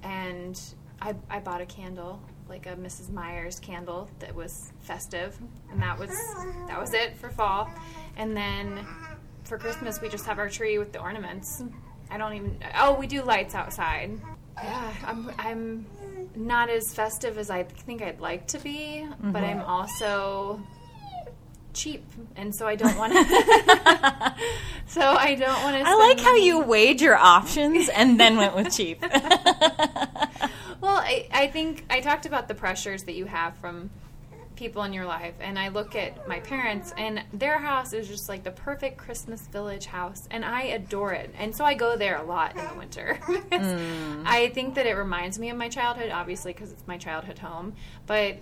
and 0.03 0.61
I, 1.00 1.14
I 1.31 1.40
bought 1.40 1.61
a 1.61 1.66
candle, 1.66 2.20
like 2.48 2.66
a 2.66 2.77
Mrs. 2.77 3.11
Meyer's 3.11 3.61
candle 3.61 4.09
that 4.18 4.35
was 4.35 4.72
festive, 4.81 5.38
and 5.70 5.81
that 5.83 5.98
was 5.98 6.11
that 6.66 6.81
was 6.81 6.94
it 6.94 7.16
for 7.16 7.31
fall. 7.31 7.70
And 8.16 8.37
then 8.37 8.87
for 9.44 9.59
Christmas, 9.59 10.00
we 10.00 10.09
just 10.09 10.27
have 10.27 10.38
our 10.38 10.48
tree 10.48 10.79
with 10.79 10.92
the 10.92 11.00
ornaments. 11.00 11.62
I 12.11 12.18
don't 12.18 12.35
even. 12.35 12.59
Oh, 12.77 12.94
we 12.94 13.07
do 13.07 13.22
lights 13.22 13.55
outside. 13.55 14.18
Yeah, 14.57 14.92
I'm. 15.05 15.31
I'm 15.38 15.87
not 16.37 16.68
as 16.68 16.92
festive 16.94 17.38
as 17.38 17.50
I 17.50 17.62
think 17.62 18.03
I'd 18.03 18.20
like 18.20 18.46
to 18.48 18.59
be, 18.59 19.07
but 19.20 19.42
mm-hmm. 19.42 19.61
I'm 19.61 19.61
also 19.61 20.61
cheap, 21.75 22.05
and 22.37 22.55
so 22.55 22.67
I 22.67 22.77
don't 22.77 22.97
want 22.97 23.13
to. 23.13 23.25
so 24.87 25.01
I 25.01 25.35
don't 25.35 25.63
want 25.63 25.77
to. 25.77 25.83
I 25.89 25.95
like 25.95 26.21
how 26.21 26.37
you 26.37 26.61
weighed 26.61 27.01
your 27.01 27.17
options 27.17 27.89
and 27.89 28.19
then 28.19 28.37
went 28.37 28.55
with 28.55 28.75
cheap. 28.75 29.05
Well, 30.85 30.99
I, 30.99 31.27
I 31.33 31.47
think 31.47 31.87
I 31.89 32.01
talked 32.01 32.27
about 32.27 32.47
the 32.47 32.55
pressures 32.55 33.05
that 33.05 33.15
you 33.15 33.25
have 33.25 33.57
from 33.57 33.89
people 34.55 34.83
in 34.83 34.93
your 34.93 35.07
life, 35.07 35.33
and 35.41 35.59
I 35.59 35.69
look 35.69 35.97
at 35.97 36.29
my 36.29 36.41
parents, 36.41 36.93
and 36.99 37.23
their 37.33 37.59
house 37.59 37.95
is 37.95 38.07
just 38.07 38.29
like 38.29 38.45
the 38.45 38.51
perfect 38.51 38.99
Christmas 38.99 39.41
village 39.47 39.87
house, 39.87 40.29
and 40.31 40.45
I 40.45 40.65
adore 40.65 41.15
it. 41.15 41.35
And 41.39 41.57
so 41.57 41.65
I 41.65 41.73
go 41.73 41.97
there 41.97 42.19
a 42.19 42.23
lot 42.23 42.55
in 42.55 42.69
the 42.69 42.75
winter. 42.75 43.19
because 43.27 43.67
mm. 43.67 44.23
I 44.27 44.51
think 44.51 44.75
that 44.75 44.85
it 44.85 44.93
reminds 44.93 45.39
me 45.39 45.49
of 45.49 45.57
my 45.57 45.71
childhood, 45.71 46.11
obviously, 46.11 46.53
because 46.53 46.71
it's 46.71 46.87
my 46.87 46.99
childhood 46.99 47.39
home, 47.39 47.75
but. 48.07 48.37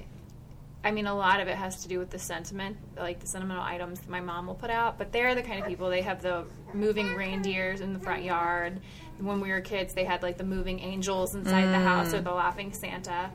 I 0.85 0.90
mean, 0.90 1.07
a 1.07 1.14
lot 1.14 1.40
of 1.40 1.47
it 1.49 1.55
has 1.57 1.83
to 1.83 1.88
do 1.88 1.99
with 2.01 2.11
the 2.11 2.18
sentiment, 2.18 2.77
like 2.97 3.21
the 3.21 3.27
sentimental 3.27 3.62
items 3.62 4.01
that 4.01 4.09
my 4.09 4.21
mom 4.21 4.49
will 4.49 4.57
put 4.57 4.71
out. 4.71 4.99
But 4.99 5.12
they're 5.12 5.35
the 5.35 5.42
kind 5.42 5.61
of 5.61 5.68
people, 5.68 5.88
they 5.88 6.03
have 6.03 6.23
the 6.23 6.45
moving 6.75 7.14
reindeers 7.14 7.81
in 7.81 7.92
the 7.92 8.01
front 8.01 8.25
yard. 8.25 8.81
When 9.18 9.40
we 9.40 9.51
were 9.51 9.61
kids, 9.61 9.95
they 9.95 10.05
had 10.05 10.23
like 10.25 10.38
the 10.38 10.45
moving 10.45 10.81
angels 10.81 11.35
inside 11.37 11.66
the 11.73 11.79
house 11.79 12.12
or 12.12 12.21
the 12.21 12.33
laughing 12.33 12.73
Santa. 12.73 13.31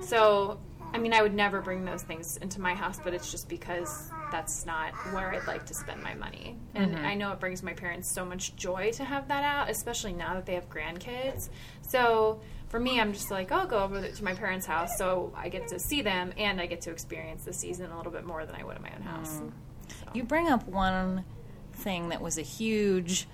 So, 0.00 0.58
I 0.92 0.98
mean, 0.98 1.12
I 1.12 1.22
would 1.22 1.34
never 1.34 1.60
bring 1.60 1.84
those 1.84 2.02
things 2.02 2.36
into 2.38 2.60
my 2.60 2.74
house, 2.74 2.98
but 3.04 3.14
it's 3.14 3.30
just 3.30 3.48
because 3.48 4.10
that's 4.32 4.66
not 4.66 4.92
where 5.12 5.32
I'd 5.32 5.46
like 5.46 5.66
to 5.66 5.74
spend 5.74 6.02
my 6.02 6.14
money. 6.14 6.56
And 6.74 6.94
Mm-hmm. 6.94 7.04
I 7.06 7.14
know 7.14 7.30
it 7.30 7.38
brings 7.38 7.62
my 7.62 7.74
parents 7.74 8.10
so 8.10 8.24
much 8.24 8.56
joy 8.56 8.90
to 8.92 9.04
have 9.04 9.28
that 9.28 9.44
out, 9.44 9.70
especially 9.70 10.14
now 10.14 10.34
that 10.34 10.46
they 10.46 10.54
have 10.54 10.68
grandkids. 10.68 11.50
So 11.82 12.40
for 12.68 12.78
me, 12.78 13.00
I'm 13.00 13.12
just 13.12 13.30
like, 13.30 13.50
I'll 13.50 13.66
go 13.66 13.82
over 13.82 14.06
to 14.06 14.24
my 14.24 14.34
parents' 14.34 14.66
house 14.66 14.90
so 14.98 15.32
I 15.36 15.48
get 15.48 15.68
to 15.68 15.78
see 15.78 16.02
them 16.02 16.32
and 16.36 16.60
I 16.60 16.66
get 16.66 16.82
to 16.82 16.90
experience 16.90 17.44
the 17.44 17.52
season 17.52 17.90
a 17.90 17.96
little 17.96 18.12
bit 18.12 18.24
more 18.24 18.44
than 18.44 18.54
I 18.54 18.64
would 18.64 18.76
at 18.76 18.82
my 18.82 18.92
own 18.94 19.02
house. 19.02 19.40
Mm. 19.40 19.52
So. 19.88 20.10
You 20.12 20.22
bring 20.22 20.48
up 20.48 20.66
one 20.68 21.24
thing 21.72 22.10
that 22.10 22.20
was 22.20 22.36
a 22.36 22.42
huge 22.42 23.26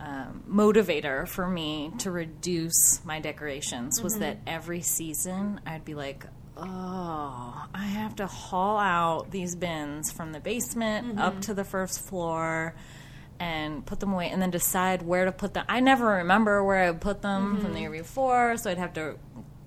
um, 0.00 0.42
motivator 0.48 1.26
for 1.28 1.46
me 1.46 1.92
to 1.98 2.10
reduce 2.10 3.04
my 3.04 3.20
decorations 3.20 4.02
was 4.02 4.18
that 4.18 4.38
every 4.46 4.82
season 4.82 5.60
I'd 5.64 5.84
be 5.84 5.94
like, 5.94 6.26
oh, 6.56 7.66
I 7.74 7.84
have 7.84 8.16
to 8.16 8.26
haul 8.26 8.78
out 8.78 9.30
these 9.30 9.54
bins 9.54 10.10
from 10.10 10.32
the 10.32 10.40
basement 10.40 11.18
up 11.18 11.40
to 11.42 11.54
the 11.54 11.64
first 11.64 12.06
floor 12.08 12.74
and 13.38 13.84
put 13.84 14.00
them 14.00 14.12
away 14.12 14.28
and 14.30 14.40
then 14.40 14.50
decide 14.50 15.02
where 15.02 15.24
to 15.24 15.32
put 15.32 15.54
them. 15.54 15.64
I 15.68 15.80
never 15.80 16.06
remember 16.06 16.64
where 16.64 16.84
I 16.84 16.90
would 16.90 17.00
put 17.00 17.22
them 17.22 17.56
from 17.56 17.60
the 17.60 17.68
mm-hmm. 17.68 17.78
year 17.78 17.90
before, 17.90 18.56
so 18.56 18.70
I'd 18.70 18.78
have 18.78 18.94
to 18.94 19.16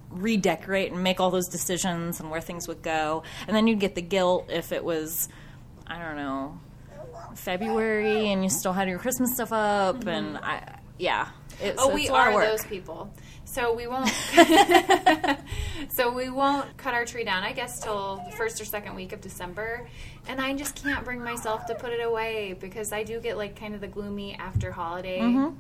redecorate 0.10 0.92
and 0.92 1.04
make 1.04 1.20
all 1.20 1.32
those 1.32 1.48
decisions 1.48 2.20
and 2.20 2.32
where 2.32 2.42
things 2.42 2.68
would 2.68 2.82
go. 2.82 3.24
And 3.48 3.56
then 3.56 3.68
you'd 3.68 3.80
get 3.80 3.96
the 3.96 4.02
guilt 4.02 4.50
if 4.50 4.72
it 4.72 4.84
was, 4.84 5.30
I 5.86 6.00
don't 6.00 6.18
know, 6.18 6.60
February 7.36 8.32
and 8.32 8.44
you 8.44 8.50
still 8.50 8.74
had 8.74 8.88
your 8.88 9.00
Christmas 9.00 9.34
stuff 9.34 9.52
up. 9.52 10.08
And 10.08 10.36
mm-hmm. 10.36 10.46
I, 10.46 10.80
yeah. 10.98 11.30
It, 11.62 11.76
Oh, 11.78 11.90
so 11.90 11.94
we 11.94 12.04
it's 12.04 12.10
of 12.10 12.16
are 12.16 12.46
those 12.46 12.66
people. 12.66 13.14
So 13.52 13.74
we 13.74 13.88
won't. 13.88 14.08
so 15.90 16.12
we 16.12 16.30
won't 16.30 16.78
cut 16.78 16.94
our 16.94 17.04
tree 17.04 17.24
down. 17.24 17.44
I 17.44 17.52
guess 17.52 17.80
till 17.80 18.22
the 18.30 18.36
first 18.36 18.62
or 18.62 18.66
second 18.66 18.96
week 18.96 19.12
of 19.12 19.22
December, 19.22 19.88
and 20.28 20.40
I 20.40 20.54
just 20.54 20.76
can't 20.76 21.04
bring 21.04 21.24
myself 21.24 21.66
to 21.66 21.76
put 21.76 21.92
it 21.92 22.00
away 22.00 22.56
because 22.60 22.92
I 22.92 23.04
do 23.04 23.20
get 23.20 23.38
like 23.38 23.60
kind 23.60 23.74
of 23.74 23.82
the 23.82 23.88
gloomy 23.88 24.36
after 24.36 24.72
holiday. 24.72 25.20
Mm-hmm. 25.20 25.56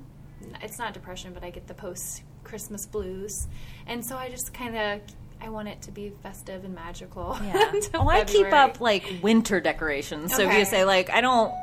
It's 0.62 0.78
not 0.78 0.94
depression, 0.94 1.34
but 1.34 1.44
I 1.44 1.50
get 1.50 1.68
the 1.68 1.74
post 1.74 2.22
Christmas 2.44 2.86
blues, 2.86 3.48
and 3.88 4.06
so 4.06 4.16
I 4.16 4.30
just 4.30 4.54
kind 4.54 4.78
of. 4.78 5.02
I 5.42 5.48
want 5.48 5.70
it 5.70 5.82
to 5.84 5.92
be 5.92 6.12
festive 6.22 6.66
and 6.66 6.76
magical. 6.76 7.38
Yeah. 7.42 7.72
Oh, 7.94 8.10
I 8.10 8.26
keep 8.26 8.52
up 8.52 8.82
like 8.82 9.06
winter 9.22 9.62
decorations. 9.62 10.36
So 10.36 10.44
if 10.44 10.58
you 10.58 10.66
say 10.66 10.84
like 10.84 11.10
I 11.10 11.22
don't, 11.22 11.54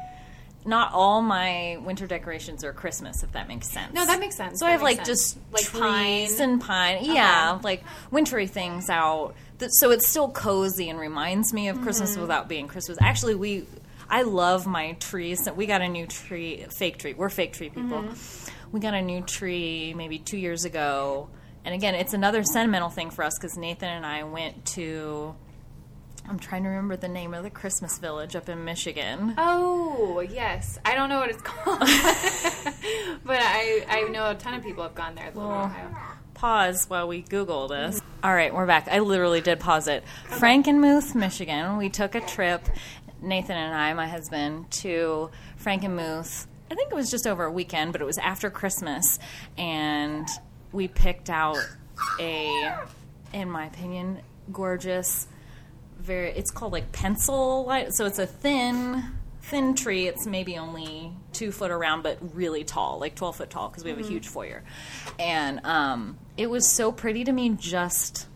not 0.66 0.92
all 0.92 1.22
my 1.22 1.78
winter 1.84 2.06
decorations 2.06 2.64
are 2.64 2.72
Christmas. 2.72 3.22
If 3.22 3.32
that 3.32 3.48
makes 3.48 3.68
sense. 3.70 3.94
No, 3.94 4.04
that 4.04 4.18
makes 4.20 4.36
sense. 4.36 4.58
So 4.58 4.64
That 4.64 4.70
I 4.70 4.72
have 4.72 4.82
like 4.82 4.96
sense. 4.96 5.08
just 5.08 5.38
Like 5.52 5.64
trees 5.64 6.36
pine. 6.38 6.50
and 6.50 6.60
pine. 6.60 6.98
Yeah, 7.04 7.58
like 7.62 7.84
wintry 8.10 8.46
things 8.46 8.90
out. 8.90 9.34
So 9.68 9.90
it's 9.90 10.06
still 10.08 10.28
cozy 10.30 10.90
and 10.90 10.98
reminds 10.98 11.52
me 11.52 11.68
of 11.68 11.80
Christmas 11.80 12.12
Mm-hmm. 12.12 12.20
without 12.22 12.48
being 12.48 12.68
Christmas. 12.68 12.98
Actually, 13.00 13.34
we. 13.36 13.66
I 14.08 14.22
love 14.22 14.66
my 14.66 14.92
trees. 14.92 15.42
So 15.42 15.52
we 15.52 15.66
got 15.66 15.82
a 15.82 15.88
new 15.88 16.06
tree, 16.06 16.64
fake 16.70 16.98
tree. 16.98 17.14
We're 17.14 17.28
fake 17.28 17.52
tree 17.54 17.70
people. 17.70 18.02
Mm-hmm. 18.02 18.50
We 18.72 18.80
got 18.80 18.94
a 18.94 19.02
new 19.02 19.20
tree 19.22 19.94
maybe 19.96 20.18
two 20.18 20.36
years 20.38 20.64
ago, 20.64 21.28
and 21.64 21.74
again, 21.74 21.94
it's 21.94 22.12
another 22.14 22.42
sentimental 22.44 22.88
thing 22.90 23.10
for 23.10 23.24
us 23.24 23.32
because 23.38 23.56
Nathan 23.56 23.88
and 23.88 24.04
I 24.06 24.24
went 24.24 24.64
to. 24.76 25.34
I'm 26.28 26.38
trying 26.38 26.64
to 26.64 26.68
remember 26.70 26.96
the 26.96 27.08
name 27.08 27.34
of 27.34 27.44
the 27.44 27.50
Christmas 27.50 27.98
village 27.98 28.34
up 28.34 28.48
in 28.48 28.64
Michigan. 28.64 29.34
Oh 29.38 30.20
yes, 30.20 30.78
I 30.84 30.94
don't 30.94 31.08
know 31.08 31.20
what 31.20 31.30
it's 31.30 31.42
called, 31.44 31.78
but 33.24 33.38
I 33.40 33.84
I 33.88 34.08
know 34.10 34.30
a 34.30 34.34
ton 34.34 34.54
of 34.54 34.62
people 34.62 34.82
have 34.82 34.94
gone 34.94 35.14
there. 35.14 35.30
Well, 35.34 35.50
Ohio. 35.50 35.94
Pause 36.34 36.86
while 36.88 37.08
we 37.08 37.22
Google 37.22 37.68
this. 37.68 38.00
All 38.22 38.34
right, 38.34 38.52
we're 38.52 38.66
back. 38.66 38.88
I 38.90 38.98
literally 38.98 39.40
did 39.40 39.60
pause 39.60 39.88
it. 39.88 40.04
Frankenmuth, 40.28 41.14
Michigan. 41.14 41.76
We 41.78 41.88
took 41.88 42.14
a 42.14 42.20
trip, 42.20 42.62
Nathan 43.22 43.56
and 43.56 43.74
I, 43.74 43.94
my 43.94 44.06
husband, 44.06 44.70
to 44.72 45.30
Frankenmuth. 45.62 46.46
I 46.70 46.74
think 46.74 46.90
it 46.90 46.94
was 46.94 47.10
just 47.10 47.26
over 47.26 47.44
a 47.44 47.50
weekend, 47.50 47.92
but 47.92 48.00
it 48.02 48.04
was 48.04 48.18
after 48.18 48.50
Christmas, 48.50 49.18
and 49.56 50.28
we 50.72 50.88
picked 50.88 51.30
out 51.30 51.56
a, 52.20 52.74
in 53.32 53.48
my 53.48 53.66
opinion, 53.66 54.20
gorgeous. 54.52 55.28
Very. 56.06 56.30
It's 56.30 56.50
called 56.50 56.72
like 56.72 56.92
pencil 56.92 57.64
light. 57.64 57.92
So 57.94 58.06
it's 58.06 58.18
a 58.18 58.26
thin, 58.26 59.02
thin 59.42 59.74
tree. 59.74 60.06
It's 60.06 60.26
maybe 60.26 60.56
only 60.56 61.12
two 61.32 61.50
foot 61.52 61.70
around, 61.70 62.02
but 62.02 62.18
really 62.34 62.64
tall, 62.64 62.98
like 62.98 63.14
twelve 63.16 63.36
foot 63.36 63.50
tall, 63.50 63.68
because 63.68 63.84
we 63.84 63.90
have 63.90 63.98
a 63.98 64.04
huge 64.06 64.28
foyer. 64.28 64.62
And 65.18 65.60
um, 65.66 66.18
it 66.36 66.48
was 66.48 66.70
so 66.70 66.92
pretty 66.92 67.24
to 67.24 67.32
me, 67.32 67.50
just 67.50 68.28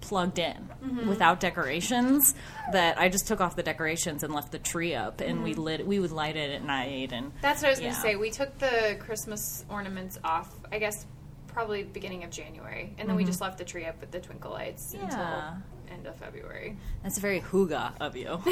plugged 0.00 0.38
in 0.40 0.68
without 1.06 1.38
decorations 1.38 2.34
that 2.72 2.98
I 2.98 3.08
just 3.08 3.28
took 3.28 3.40
off 3.40 3.54
the 3.54 3.62
decorations 3.62 4.24
and 4.24 4.34
left 4.34 4.50
the 4.50 4.58
tree 4.58 4.96
up 4.96 5.20
and 5.20 5.44
we 5.44 5.54
lit 5.54 5.86
we 5.86 6.00
would 6.00 6.10
light 6.10 6.34
it 6.36 6.50
at 6.50 6.64
night 6.64 7.12
and 7.12 7.30
That's 7.40 7.62
what 7.62 7.68
I 7.68 7.70
was 7.70 7.78
going 7.78 7.94
to 7.94 8.00
say. 8.00 8.16
We 8.16 8.30
took 8.30 8.58
the 8.58 8.96
Christmas 8.98 9.64
ornaments 9.70 10.18
off. 10.24 10.52
I 10.72 10.80
guess 10.80 11.06
probably 11.46 11.84
beginning 11.84 12.24
of 12.24 12.30
January, 12.30 12.92
and 12.98 13.08
then 13.08 13.14
we 13.14 13.24
just 13.24 13.40
left 13.40 13.58
the 13.58 13.64
tree 13.64 13.84
up 13.84 14.00
with 14.00 14.10
the 14.10 14.18
twinkle 14.20 14.50
lights 14.50 14.92
Mm-hmm. 14.92 15.06
Yeah. 15.06 15.12
until 15.52 15.62
end 15.92 16.06
of 16.06 16.16
February. 16.16 16.76
That's 17.02 17.18
very 17.18 17.40
hygge 17.40 17.92
of 18.00 18.16
you. 18.16 18.40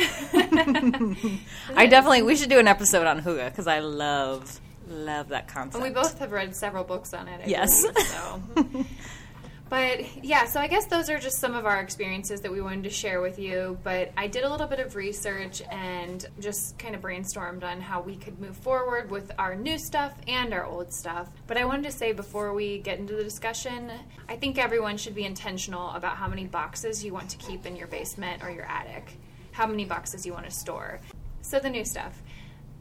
I 1.76 1.86
definitely 1.86 2.22
we 2.22 2.36
should 2.36 2.50
do 2.50 2.58
an 2.58 2.68
episode 2.68 3.06
on 3.06 3.20
hygge 3.22 3.50
because 3.50 3.66
I 3.66 3.80
love 3.80 4.60
love 4.88 5.28
that 5.28 5.48
concept. 5.48 5.76
And 5.76 5.84
we 5.84 5.90
both 5.90 6.18
have 6.18 6.32
read 6.32 6.54
several 6.56 6.84
books 6.84 7.14
on 7.14 7.28
it. 7.28 7.40
I 7.44 7.48
Yes. 7.48 7.82
believe, 7.82 8.06
so. 8.06 8.42
But 9.70 10.24
yeah, 10.24 10.46
so 10.46 10.58
I 10.58 10.66
guess 10.66 10.86
those 10.86 11.08
are 11.08 11.18
just 11.18 11.38
some 11.38 11.54
of 11.54 11.64
our 11.64 11.80
experiences 11.80 12.40
that 12.40 12.50
we 12.50 12.60
wanted 12.60 12.82
to 12.84 12.90
share 12.90 13.20
with 13.20 13.38
you. 13.38 13.78
But 13.84 14.10
I 14.16 14.26
did 14.26 14.42
a 14.42 14.50
little 14.50 14.66
bit 14.66 14.80
of 14.80 14.96
research 14.96 15.62
and 15.70 16.26
just 16.40 16.76
kind 16.76 16.96
of 16.96 17.00
brainstormed 17.00 17.62
on 17.62 17.80
how 17.80 18.00
we 18.00 18.16
could 18.16 18.40
move 18.40 18.56
forward 18.56 19.12
with 19.12 19.30
our 19.38 19.54
new 19.54 19.78
stuff 19.78 20.12
and 20.26 20.52
our 20.52 20.64
old 20.64 20.92
stuff. 20.92 21.28
But 21.46 21.56
I 21.56 21.64
wanted 21.64 21.84
to 21.84 21.92
say 21.92 22.10
before 22.10 22.52
we 22.52 22.78
get 22.78 22.98
into 22.98 23.14
the 23.14 23.22
discussion, 23.22 23.92
I 24.28 24.34
think 24.34 24.58
everyone 24.58 24.96
should 24.96 25.14
be 25.14 25.24
intentional 25.24 25.90
about 25.90 26.16
how 26.16 26.26
many 26.26 26.46
boxes 26.46 27.04
you 27.04 27.12
want 27.12 27.30
to 27.30 27.36
keep 27.36 27.64
in 27.64 27.76
your 27.76 27.86
basement 27.86 28.42
or 28.42 28.50
your 28.50 28.66
attic, 28.66 29.12
how 29.52 29.68
many 29.68 29.84
boxes 29.84 30.26
you 30.26 30.32
want 30.32 30.46
to 30.46 30.50
store. 30.50 31.00
So 31.42 31.60
the 31.60 31.70
new 31.70 31.84
stuff 31.84 32.20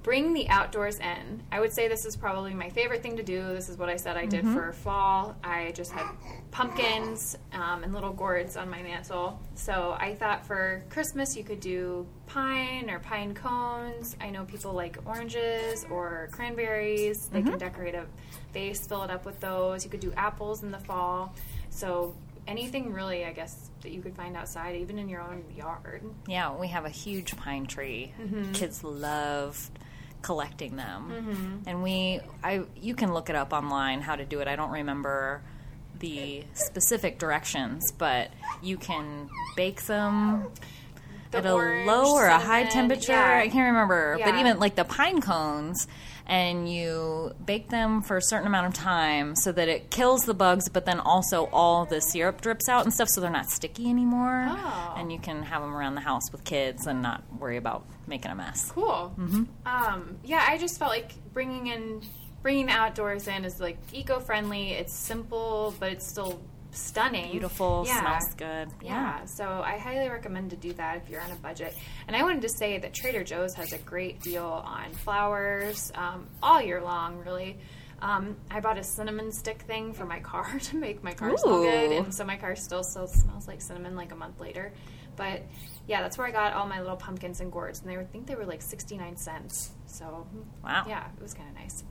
bring 0.10 0.34
the 0.34 0.50
outdoors 0.50 0.98
in. 0.98 1.44
I 1.52 1.60
would 1.60 1.72
say 1.72 1.88
this 1.88 2.04
is 2.04 2.16
probably 2.16 2.52
my 2.56 2.72
favorite 2.72 3.04
thing 3.04 3.18
to 3.18 3.22
do. 3.22 3.44
This 3.50 3.70
is 3.70 3.78
what 3.78 3.90
I 3.90 3.96
said 3.96 4.18
I 4.18 4.26
did 4.26 4.44
for 4.44 4.74
fall. 4.74 5.36
I 5.44 5.72
just 5.76 5.92
had 5.92 6.08
pumpkins 6.50 7.38
um, 7.54 7.84
and 7.84 7.94
little 7.94 8.12
gourds 8.14 8.58
on 8.58 8.72
my 8.72 8.82
mantle. 8.82 9.40
So 9.54 9.96
I 10.00 10.16
thought 10.16 10.48
for 10.48 10.84
Christmas 10.90 11.38
you 11.38 11.44
could 11.44 11.60
do 11.60 12.08
pine 12.26 12.90
or 12.90 12.98
pine 12.98 13.36
cones. 13.36 14.16
I 14.20 14.32
know 14.32 14.46
people 14.46 14.74
like 14.74 14.98
oranges 15.06 15.86
or 15.92 16.30
cranberries. 16.32 17.28
They 17.28 17.44
can 17.44 17.60
decorate 17.60 17.94
a 17.94 18.08
vase, 18.52 18.88
fill 18.88 19.04
it 19.04 19.12
up 19.12 19.26
with 19.26 19.40
those. 19.40 19.86
You 19.86 19.92
could 19.92 20.00
do 20.00 20.12
apples 20.18 20.64
in 20.64 20.72
the 20.72 20.80
fall. 20.80 21.36
So 21.70 22.16
anything 22.48 22.94
really, 22.94 23.26
I 23.26 23.32
guess, 23.32 23.70
that 23.82 23.92
you 23.92 24.02
could 24.02 24.16
find 24.16 24.36
outside, 24.36 24.76
even 24.78 24.98
in 24.98 25.08
your 25.08 25.22
own 25.22 25.44
yard. 25.56 26.02
Yeah, 26.28 26.56
we 26.56 26.70
have 26.70 26.86
a 26.86 26.90
huge 26.90 27.38
pine 27.38 27.68
tree. 27.68 28.12
Mm-hmm. 28.20 28.54
Kids 28.54 28.84
love 28.84 29.70
collecting 30.22 30.76
them, 30.76 31.12
Mm-hmm. 31.12 31.56
and 31.70 31.84
we 31.84 32.20
I 32.44 32.64
you 32.80 32.94
can 32.96 33.14
look 33.14 33.30
it 33.30 33.36
up 33.36 33.54
online 33.54 34.02
how 34.02 34.16
to 34.16 34.26
do 34.26 34.40
it. 34.42 34.48
I 34.48 34.56
don't 34.56 34.72
remember 34.72 35.42
the 36.00 36.44
specific 36.54 37.20
directions, 37.20 37.92
but 37.92 38.30
you 38.62 38.78
can 38.78 39.30
bake 39.56 39.84
them 39.84 40.48
The 41.32 41.40
at 41.40 41.46
a 41.46 41.52
orange, 41.54 41.88
low 41.88 42.14
or 42.14 42.26
a 42.26 42.40
high 42.40 42.64
temperature. 42.66 43.12
yeah. 43.12 43.40
I 43.44 43.50
can't 43.50 43.68
remember, 43.68 44.18
but 44.24 44.36
even 44.36 44.60
like 44.60 44.76
the 44.76 44.86
pine 44.86 45.22
cones, 45.22 45.88
and 46.30 46.72
you 46.72 47.34
bake 47.44 47.70
them 47.70 48.04
for 48.04 48.16
a 48.16 48.22
certain 48.22 48.46
amount 48.46 48.68
of 48.68 48.74
time 48.76 49.36
so 49.36 49.52
that 49.52 49.68
it 49.68 49.90
kills 49.90 50.22
the 50.22 50.34
bugs, 50.36 50.70
but 50.70 50.86
then 50.86 51.00
also 51.00 51.50
all 51.52 51.86
the 51.86 52.00
syrup 52.00 52.40
drips 52.40 52.70
out 52.70 52.86
and 52.86 52.94
stuff, 52.94 53.10
so 53.10 53.20
they're 53.20 53.32
not 53.32 53.50
sticky 53.50 53.90
anymore. 53.90 54.46
Oh. 54.48 54.94
And 54.96 55.12
you 55.12 55.18
can 55.20 55.42
have 55.42 55.64
them 55.64 55.76
around 55.76 55.96
the 55.96 56.02
house 56.02 56.32
with 56.32 56.44
kids 56.44 56.86
and 56.86 57.02
not 57.02 57.24
worry 57.40 57.58
about 57.58 57.84
making 58.06 58.30
a 58.30 58.36
mess. 58.36 58.72
Cool. 58.72 59.12
Um, 59.66 60.20
yeah, 60.24 60.46
I 60.48 60.60
just 60.60 60.78
felt 60.78 60.92
like 60.92 61.12
bringing 61.34 61.68
in 61.68 62.04
bringing 62.42 62.70
outdoors 62.70 63.28
in 63.28 63.44
is 63.44 63.60
like 63.60 63.78
eco-friendly. 63.92 64.72
It's 64.72 64.94
simple, 64.94 65.74
but 65.80 65.92
it's 65.92 66.08
still 66.08 66.40
stunning, 66.72 67.32
Beautiful, 67.32 67.84
Yeah. 67.88 68.00
smells 68.00 68.34
good. 68.36 68.70
Yeah, 68.82 69.26
so 69.26 69.62
I 69.64 69.78
highly 69.78 70.10
recommend 70.10 70.52
to 70.52 70.56
do 70.56 70.74
that 70.74 70.98
if 70.98 71.10
you're 71.10 71.22
on 71.22 71.32
a 71.32 71.36
budget. 71.36 71.76
And 72.08 72.16
I 72.16 72.24
wanted 72.24 72.42
to 72.44 72.50
say 72.50 72.78
that 72.78 72.94
Trader 72.94 73.24
Joe's 73.24 73.54
has 73.56 73.74
a 73.74 73.78
great 73.80 74.20
deal 74.22 74.46
on 74.46 74.92
flowers 74.94 75.92
um, 75.96 76.28
all 76.44 76.62
year 76.62 76.82
long, 76.82 77.18
really. 77.18 77.58
Um, 78.02 78.38
I 78.50 78.62
bought 78.62 78.78
a 78.78 78.84
cinnamon 78.84 79.32
stick 79.32 79.64
thing 79.64 79.92
for 79.94 80.06
my 80.06 80.20
car 80.22 80.58
to 80.64 80.76
make 80.78 81.04
my 81.04 81.14
car 81.14 81.36
smell 81.38 81.62
good, 81.62 81.92
and 81.92 82.14
so 82.14 82.24
my 82.24 82.38
car 82.38 82.56
still 82.56 82.84
still 82.84 83.08
smells 83.08 83.48
like 83.48 83.62
cinnamon 83.62 83.96
like 83.96 84.12
a 84.12 84.16
month 84.16 84.40
later. 84.40 84.72
But 85.18 85.42
yeah, 85.86 86.02
that's 86.02 86.18
where 86.18 86.26
I 86.26 86.32
got 86.32 86.54
all 86.54 86.66
my 86.66 86.80
little 86.80 86.96
pumpkins 86.96 87.42
and 87.42 87.52
gourds, 87.52 87.82
and 87.82 87.90
they 87.90 87.98
were, 87.98 88.04
I 88.04 88.06
think 88.06 88.26
they 88.26 88.36
were 88.36 88.46
like 88.46 88.62
sixty 88.62 88.98
nine 88.98 89.18
cents. 89.18 89.72
So 89.86 90.26
Wow. 90.64 90.86
yeah, 90.88 91.08
it 91.18 91.22
was 91.22 91.34
kind 91.34 91.50
of 91.50 91.56
nice. 91.56 91.84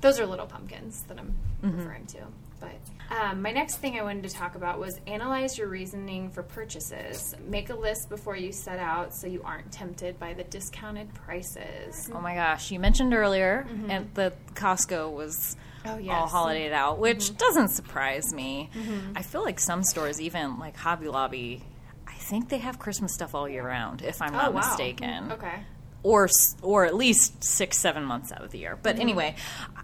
Those 0.00 0.18
are 0.18 0.26
little 0.26 0.46
pumpkins 0.46 1.04
that 1.04 1.16
I'm 1.18 1.36
Mm-hmm. 1.62 1.76
referring 1.78 2.06
to. 2.06 2.18
But 2.62 3.16
um, 3.16 3.42
my 3.42 3.50
next 3.52 3.76
thing 3.76 3.98
I 3.98 4.02
wanted 4.02 4.22
to 4.22 4.30
talk 4.30 4.54
about 4.54 4.78
was 4.78 5.00
analyze 5.06 5.58
your 5.58 5.68
reasoning 5.68 6.30
for 6.30 6.42
purchases. 6.42 7.34
Make 7.48 7.70
a 7.70 7.74
list 7.74 8.08
before 8.08 8.36
you 8.36 8.52
set 8.52 8.78
out 8.78 9.12
so 9.14 9.26
you 9.26 9.42
aren't 9.42 9.70
tempted 9.72 10.18
by 10.18 10.32
the 10.32 10.44
discounted 10.44 11.12
prices. 11.12 12.08
Oh 12.14 12.20
my 12.20 12.34
gosh, 12.34 12.70
you 12.70 12.78
mentioned 12.78 13.12
earlier 13.12 13.66
mm-hmm. 13.68 13.90
and 13.90 14.14
the 14.14 14.32
Costco 14.54 15.12
was 15.12 15.56
Oh, 15.84 15.98
all 16.10 16.28
holidayed 16.28 16.70
out, 16.72 16.98
which 17.00 17.24
mm-hmm. 17.24 17.36
doesn't 17.38 17.68
surprise 17.70 18.32
me. 18.32 18.70
Mm-hmm. 18.72 19.16
I 19.16 19.22
feel 19.22 19.42
like 19.42 19.58
some 19.58 19.82
stores, 19.82 20.20
even 20.20 20.60
like 20.60 20.76
Hobby 20.76 21.08
Lobby, 21.08 21.64
I 22.06 22.14
think 22.14 22.50
they 22.50 22.58
have 22.58 22.78
Christmas 22.78 23.12
stuff 23.12 23.34
all 23.34 23.48
year 23.48 23.66
round, 23.66 24.00
if 24.02 24.22
I'm 24.22 24.32
Oh, 24.32 24.38
not 24.38 24.54
wow. 24.54 24.60
mistaken. 24.60 25.32
Okay. 25.32 25.64
Or 26.02 26.28
or 26.62 26.84
at 26.84 26.94
least 26.94 27.42
six 27.44 27.78
seven 27.78 28.04
months 28.04 28.32
out 28.32 28.42
of 28.42 28.50
the 28.50 28.58
year. 28.58 28.78
But 28.82 28.94
mm-hmm. 28.94 29.02
anyway, 29.02 29.34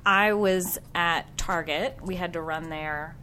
I 0.04 0.32
was 0.32 0.78
at 0.94 1.36
Target. 1.36 1.98
We 2.02 2.16
had 2.16 2.32
to 2.34 2.40
run 2.40 2.70
there 2.70 3.16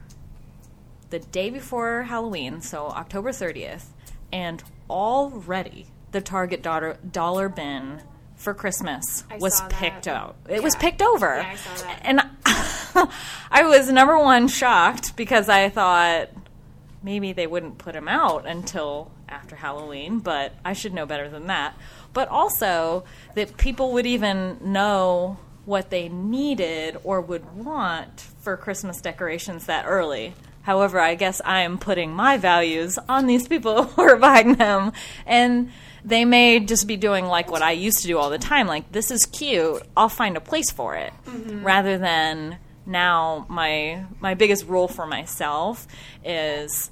the 1.10 1.20
day 1.20 1.50
before 1.50 2.04
Halloween, 2.04 2.62
so 2.62 2.88
October 2.88 3.32
thirtieth, 3.32 3.92
and 4.32 4.64
already 4.90 5.88
the 6.12 6.22
Target 6.22 6.62
dollar 6.62 6.98
dollar 7.12 7.50
bin 7.50 8.02
for 8.36 8.54
Christmas 8.54 9.24
I 9.30 9.38
was 9.38 9.60
that. 9.60 9.70
picked 9.70 10.08
out. 10.08 10.36
It 10.48 10.62
was 10.62 10.76
picked 10.76 11.02
over, 11.02 11.38
Yeah, 11.38 11.58
I 11.86 11.98
and 12.02 12.22
I 13.52 13.64
was 13.64 13.90
number 13.90 14.18
one 14.18 14.48
shocked 14.48 15.16
because 15.16 15.50
I 15.50 15.70
thought 15.70 16.30
maybe 17.04 17.34
they 17.34 17.48
wouldn't 17.48 17.78
put 17.78 17.96
him 17.96 18.08
out 18.08 18.46
until 18.46 19.12
after 19.30 19.56
Halloween, 19.56 20.20
but 20.20 20.54
I 20.64 20.74
should 20.74 20.94
know 20.94 21.06
better 21.06 21.30
than 21.30 21.48
that. 21.48 21.76
But 22.16 22.30
also 22.30 23.04
that 23.36 23.58
people 23.58 23.94
would 23.94 24.08
even 24.08 24.58
know 24.62 25.38
what 25.66 25.92
they 25.92 26.10
needed 26.10 26.98
or 27.04 27.22
would 27.22 27.56
want 27.56 28.22
for 28.40 28.56
Christmas 28.58 29.02
decorations 29.02 29.66
that 29.66 29.86
early. 29.88 30.34
However, 30.62 31.00
I 31.00 31.14
guess 31.14 31.42
I 31.46 31.62
am 31.62 31.78
putting 31.78 32.12
my 32.12 32.38
values 32.38 32.98
on 33.08 33.28
these 33.28 33.48
people 33.48 33.84
who 33.84 34.02
are 34.02 34.18
buying 34.18 34.56
them. 34.56 34.94
And 35.26 35.72
they 36.04 36.26
may 36.26 36.60
just 36.60 36.88
be 36.88 36.98
doing 36.98 37.26
like 37.26 37.52
what 37.52 37.62
I 37.62 37.72
used 37.72 38.02
to 38.02 38.08
do 38.08 38.18
all 38.18 38.30
the 38.30 38.38
time 38.38 38.68
like, 38.68 38.92
this 38.92 39.12
is 39.12 39.26
cute, 39.26 39.84
I'll 39.98 40.10
find 40.10 40.38
a 40.38 40.42
place 40.42 40.72
for 40.72 40.96
it. 40.96 41.14
Mm-hmm. 41.26 41.66
Rather 41.66 41.98
than 41.98 42.58
now, 42.86 43.46
my, 43.50 44.06
my 44.20 44.36
biggest 44.36 44.66
rule 44.68 44.88
for 44.88 45.06
myself 45.06 45.88
is 46.24 46.92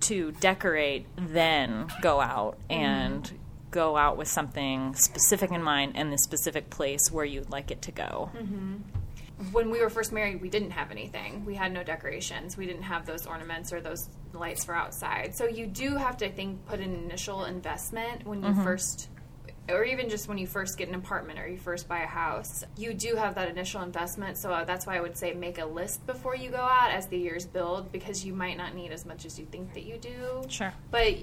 to 0.00 0.32
decorate, 0.32 1.06
then 1.16 1.88
go 2.00 2.20
out 2.20 2.56
mm-hmm. 2.68 2.82
and 2.82 3.32
go 3.70 3.96
out 3.96 4.16
with 4.16 4.28
something 4.28 4.94
specific 4.94 5.50
in 5.50 5.62
mind 5.62 5.92
and 5.96 6.12
the 6.12 6.18
specific 6.18 6.70
place 6.70 7.10
where 7.10 7.24
you'd 7.24 7.50
like 7.50 7.70
it 7.70 7.82
to 7.82 7.92
go. 7.92 8.30
when 9.52 9.70
we 9.70 9.80
were 9.80 9.88
first 9.90 10.12
married, 10.12 10.40
we 10.40 10.48
didn't 10.50 10.72
have 10.72 10.90
anything. 10.90 11.44
We 11.44 11.54
had 11.54 11.72
no 11.72 11.82
decorations. 11.82 12.56
We 12.56 12.66
didn't 12.66 12.82
have 12.82 13.06
those 13.06 13.26
ornaments 13.26 13.72
or 13.72 13.80
those 13.80 14.08
lights 14.32 14.64
for 14.64 14.74
outside. 14.74 15.34
So 15.34 15.46
you 15.46 15.66
do 15.66 15.96
have 15.96 16.16
to, 16.18 16.26
I 16.26 16.30
think, 16.30 16.66
put 16.66 16.80
an 16.80 16.94
initial 16.94 17.44
investment 17.44 18.26
when 18.26 18.42
you 18.42 18.54
first, 18.62 19.08
or 19.68 19.82
even 19.84 20.08
just 20.08 20.28
when 20.28 20.36
you 20.36 20.46
first 20.46 20.76
get 20.76 20.88
an 20.88 20.94
apartment 20.94 21.38
or 21.38 21.48
you 21.48 21.56
first 21.56 21.88
buy 21.88 22.00
a 22.00 22.06
house. 22.06 22.64
You 22.76 22.92
do 22.92 23.16
have 23.16 23.34
that 23.36 23.48
initial 23.48 23.82
investment. 23.82 24.36
So 24.36 24.52
uh, 24.52 24.64
that's 24.64 24.86
why 24.86 24.96
I 24.96 25.00
would 25.00 25.16
say 25.16 25.32
make 25.32 25.58
a 25.58 25.64
list 25.64 26.06
before 26.06 26.36
you 26.36 26.50
go 26.50 26.58
out 26.58 26.90
as 26.90 27.06
the 27.06 27.16
years 27.18 27.46
build 27.46 27.92
because 27.92 28.24
you 28.24 28.34
might 28.34 28.58
not 28.58 28.74
need 28.74 28.92
as 28.92 29.06
much 29.06 29.24
as 29.24 29.38
you 29.38 29.46
think 29.46 29.72
that 29.74 29.84
you 29.84 29.96
do. 29.96 30.42
Sure. 30.48 30.72
But 30.90 31.14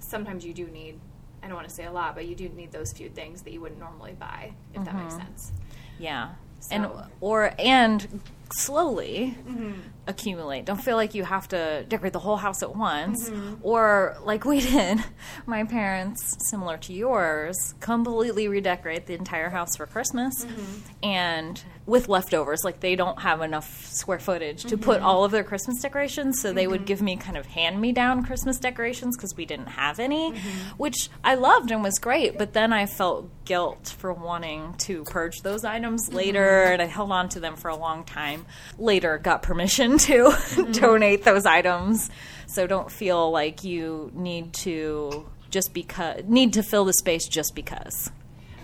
sometimes 0.00 0.44
you 0.44 0.52
do 0.54 0.66
need. 0.66 0.98
I 1.42 1.46
don't 1.46 1.56
want 1.56 1.68
to 1.68 1.74
say 1.74 1.84
a 1.84 1.92
lot, 1.92 2.14
but 2.14 2.26
you 2.26 2.34
do 2.34 2.48
need 2.48 2.72
those 2.72 2.92
few 2.92 3.08
things 3.08 3.42
that 3.42 3.52
you 3.52 3.60
wouldn't 3.60 3.80
normally 3.80 4.16
buy, 4.18 4.52
if 4.74 4.84
that 4.84 4.94
makes 4.94 5.14
mm-hmm. 5.14 5.26
sense. 5.26 5.52
Yeah. 5.98 6.30
And 6.70 6.88
or 7.20 7.54
and 7.58 8.20
slowly 8.56 9.36
mm-hmm. 9.46 9.72
accumulate. 10.06 10.64
Don't 10.64 10.82
feel 10.82 10.96
like 10.96 11.14
you 11.14 11.24
have 11.24 11.48
to 11.48 11.84
decorate 11.88 12.12
the 12.12 12.18
whole 12.18 12.36
house 12.36 12.62
at 12.62 12.74
once. 12.74 13.28
Mm-hmm. 13.28 13.56
Or 13.62 14.16
like 14.22 14.44
we 14.44 14.60
did, 14.72 14.98
my 15.46 15.64
parents, 15.64 16.36
similar 16.50 16.76
to 16.78 16.92
yours, 16.92 17.74
completely 17.80 18.48
redecorate 18.48 19.06
the 19.06 19.14
entire 19.14 19.50
house 19.50 19.76
for 19.76 19.86
Christmas 19.86 20.44
mm-hmm. 20.44 21.04
and 21.04 21.62
with 21.86 22.08
leftovers. 22.08 22.60
Like 22.64 22.80
they 22.80 22.96
don't 22.96 23.20
have 23.20 23.40
enough 23.40 23.86
square 23.86 24.18
footage 24.18 24.64
to 24.64 24.76
put 24.76 25.00
all 25.00 25.24
of 25.24 25.32
their 25.32 25.44
Christmas 25.44 25.80
decorations, 25.80 26.40
so 26.40 26.52
they 26.52 26.66
would 26.66 26.84
give 26.84 27.02
me 27.02 27.16
kind 27.16 27.36
of 27.36 27.46
hand 27.46 27.80
me 27.80 27.92
down 27.92 28.24
Christmas 28.24 28.58
decorations 28.58 29.16
because 29.16 29.36
we 29.36 29.46
didn't 29.46 29.68
have 29.68 29.98
any, 29.98 30.32
which 30.76 31.08
I 31.24 31.34
loved 31.34 31.70
and 31.70 31.82
was 31.82 31.98
great. 31.98 32.38
But 32.38 32.52
then 32.52 32.72
I 32.72 32.86
felt 32.86 33.30
guilt 33.44 33.94
for 33.98 34.12
wanting 34.12 34.74
to 34.78 35.04
purge 35.04 35.40
those 35.42 35.64
items 35.64 36.12
later, 36.12 36.64
and 36.64 36.82
I 36.82 36.84
held 36.84 37.10
on 37.10 37.30
to 37.30 37.40
them 37.40 37.56
for 37.56 37.68
a 37.68 37.76
long 37.76 38.04
time. 38.04 38.37
Later, 38.78 39.18
got 39.18 39.42
permission 39.42 39.98
to 39.98 40.30
mm-hmm. 40.30 40.72
donate 40.72 41.24
those 41.24 41.46
items, 41.46 42.10
so 42.46 42.66
don't 42.66 42.90
feel 42.90 43.30
like 43.30 43.64
you 43.64 44.10
need 44.14 44.52
to 44.54 45.26
just 45.50 45.72
because 45.72 46.24
need 46.24 46.52
to 46.54 46.62
fill 46.62 46.84
the 46.84 46.92
space 46.92 47.26
just 47.26 47.54
because. 47.54 48.10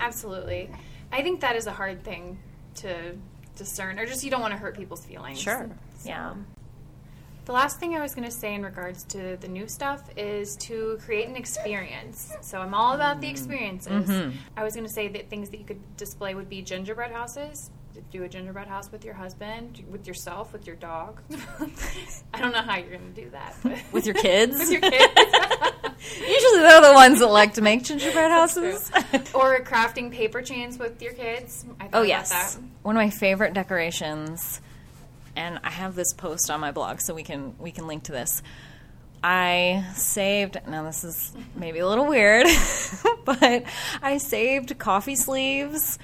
Absolutely. 0.01 0.71
I 1.13 1.23
think 1.23 1.41
that 1.41 1.57
is 1.57 1.67
a 1.67 1.73
hard 1.73 2.03
thing 2.05 2.39
to 2.77 3.17
discern, 3.57 3.99
or 3.99 4.07
just 4.07 4.25
you 4.25 4.31
don't 4.31 4.41
want 4.41 4.53
to 4.53 4.59
hurt 4.59 4.77
people's 4.77 5.05
feelings. 5.05 5.43
So, 5.43 5.71
Yeah. 6.05 6.35
The 7.45 7.53
last 7.53 7.79
thing 7.79 7.95
I 7.95 8.01
was 8.01 8.15
going 8.15 8.25
to 8.25 8.35
say 8.35 8.55
in 8.55 8.63
regards 8.63 9.05
to 9.05 9.37
the 9.39 9.49
new 9.49 9.69
stuff 9.69 10.03
is 10.17 10.57
to 10.63 10.99
create 11.05 11.29
an 11.29 11.37
experience. 11.37 12.33
So 12.41 12.59
I'm 12.59 12.73
all 12.73 12.95
about 12.95 13.21
the 13.21 13.27
mm-hmm. 13.27 13.37
experiences. 13.37 14.09
Mm-hmm. 14.09 14.37
I 14.57 14.65
was 14.65 14.75
going 14.75 14.87
to 14.87 14.93
say 14.93 15.09
that 15.09 15.29
things 15.29 15.51
that 15.51 15.59
you 15.59 15.67
could 15.67 15.97
display 15.99 16.35
would 16.35 16.49
be 16.49 16.63
gingerbread 16.63 17.13
houses. 17.13 17.71
Do 18.11 18.25
a 18.25 18.29
gingerbread 18.29 18.67
house 18.67 18.91
with 18.91 19.05
your 19.05 19.15
husband, 19.15 19.85
with 19.91 20.07
yourself, 20.07 20.53
with 20.53 20.67
your 20.67 20.77
dog. 20.77 21.21
I 22.35 22.41
don't 22.41 22.53
know 22.53 22.63
how 22.63 22.77
you're 22.77 22.91
going 22.91 23.15
to 23.15 23.21
do 23.23 23.31
that. 23.31 23.55
But 23.63 23.79
With 23.93 24.07
your 24.07 24.15
kids? 24.17 24.59
with 24.59 24.71
your 24.71 24.81
kids. 24.81 25.13
Usually 26.21 26.59
they're 26.61 26.81
the 26.81 26.93
ones 26.95 27.21
that 27.21 27.27
like 27.29 27.55
to 27.55 27.63
make 27.63 27.85
gingerbread 27.85 28.31
houses. 28.31 28.91
or 29.33 29.61
crafting 29.61 30.11
paper 30.13 30.43
chains 30.43 30.79
with 30.79 31.01
your 31.03 31.13
kids. 31.13 31.65
I 31.81 31.89
Oh 31.93 32.03
yes, 32.03 32.59
one 32.83 32.97
of 32.97 33.01
my 33.01 33.11
favorite 33.11 33.55
decorations, 33.55 34.61
and 35.37 35.61
I 35.65 35.71
have 35.71 35.95
this 35.95 36.13
post 36.13 36.51
on 36.51 36.61
my 36.61 36.73
blog, 36.73 37.01
so 37.01 37.15
we 37.15 37.23
can 37.23 37.55
we 37.59 37.71
can 37.71 37.87
link 37.87 38.05
to 38.05 38.13
this. 38.13 38.43
I 39.23 39.87
saved. 39.95 40.59
Now 40.69 40.83
this 40.85 41.05
is 41.05 41.33
maybe 41.55 41.79
a 41.79 41.89
little 41.89 42.07
weird, 42.07 42.47
but 43.25 43.65
I 44.03 44.19
saved 44.19 44.79
coffee 44.79 45.17
sleeves 45.17 45.99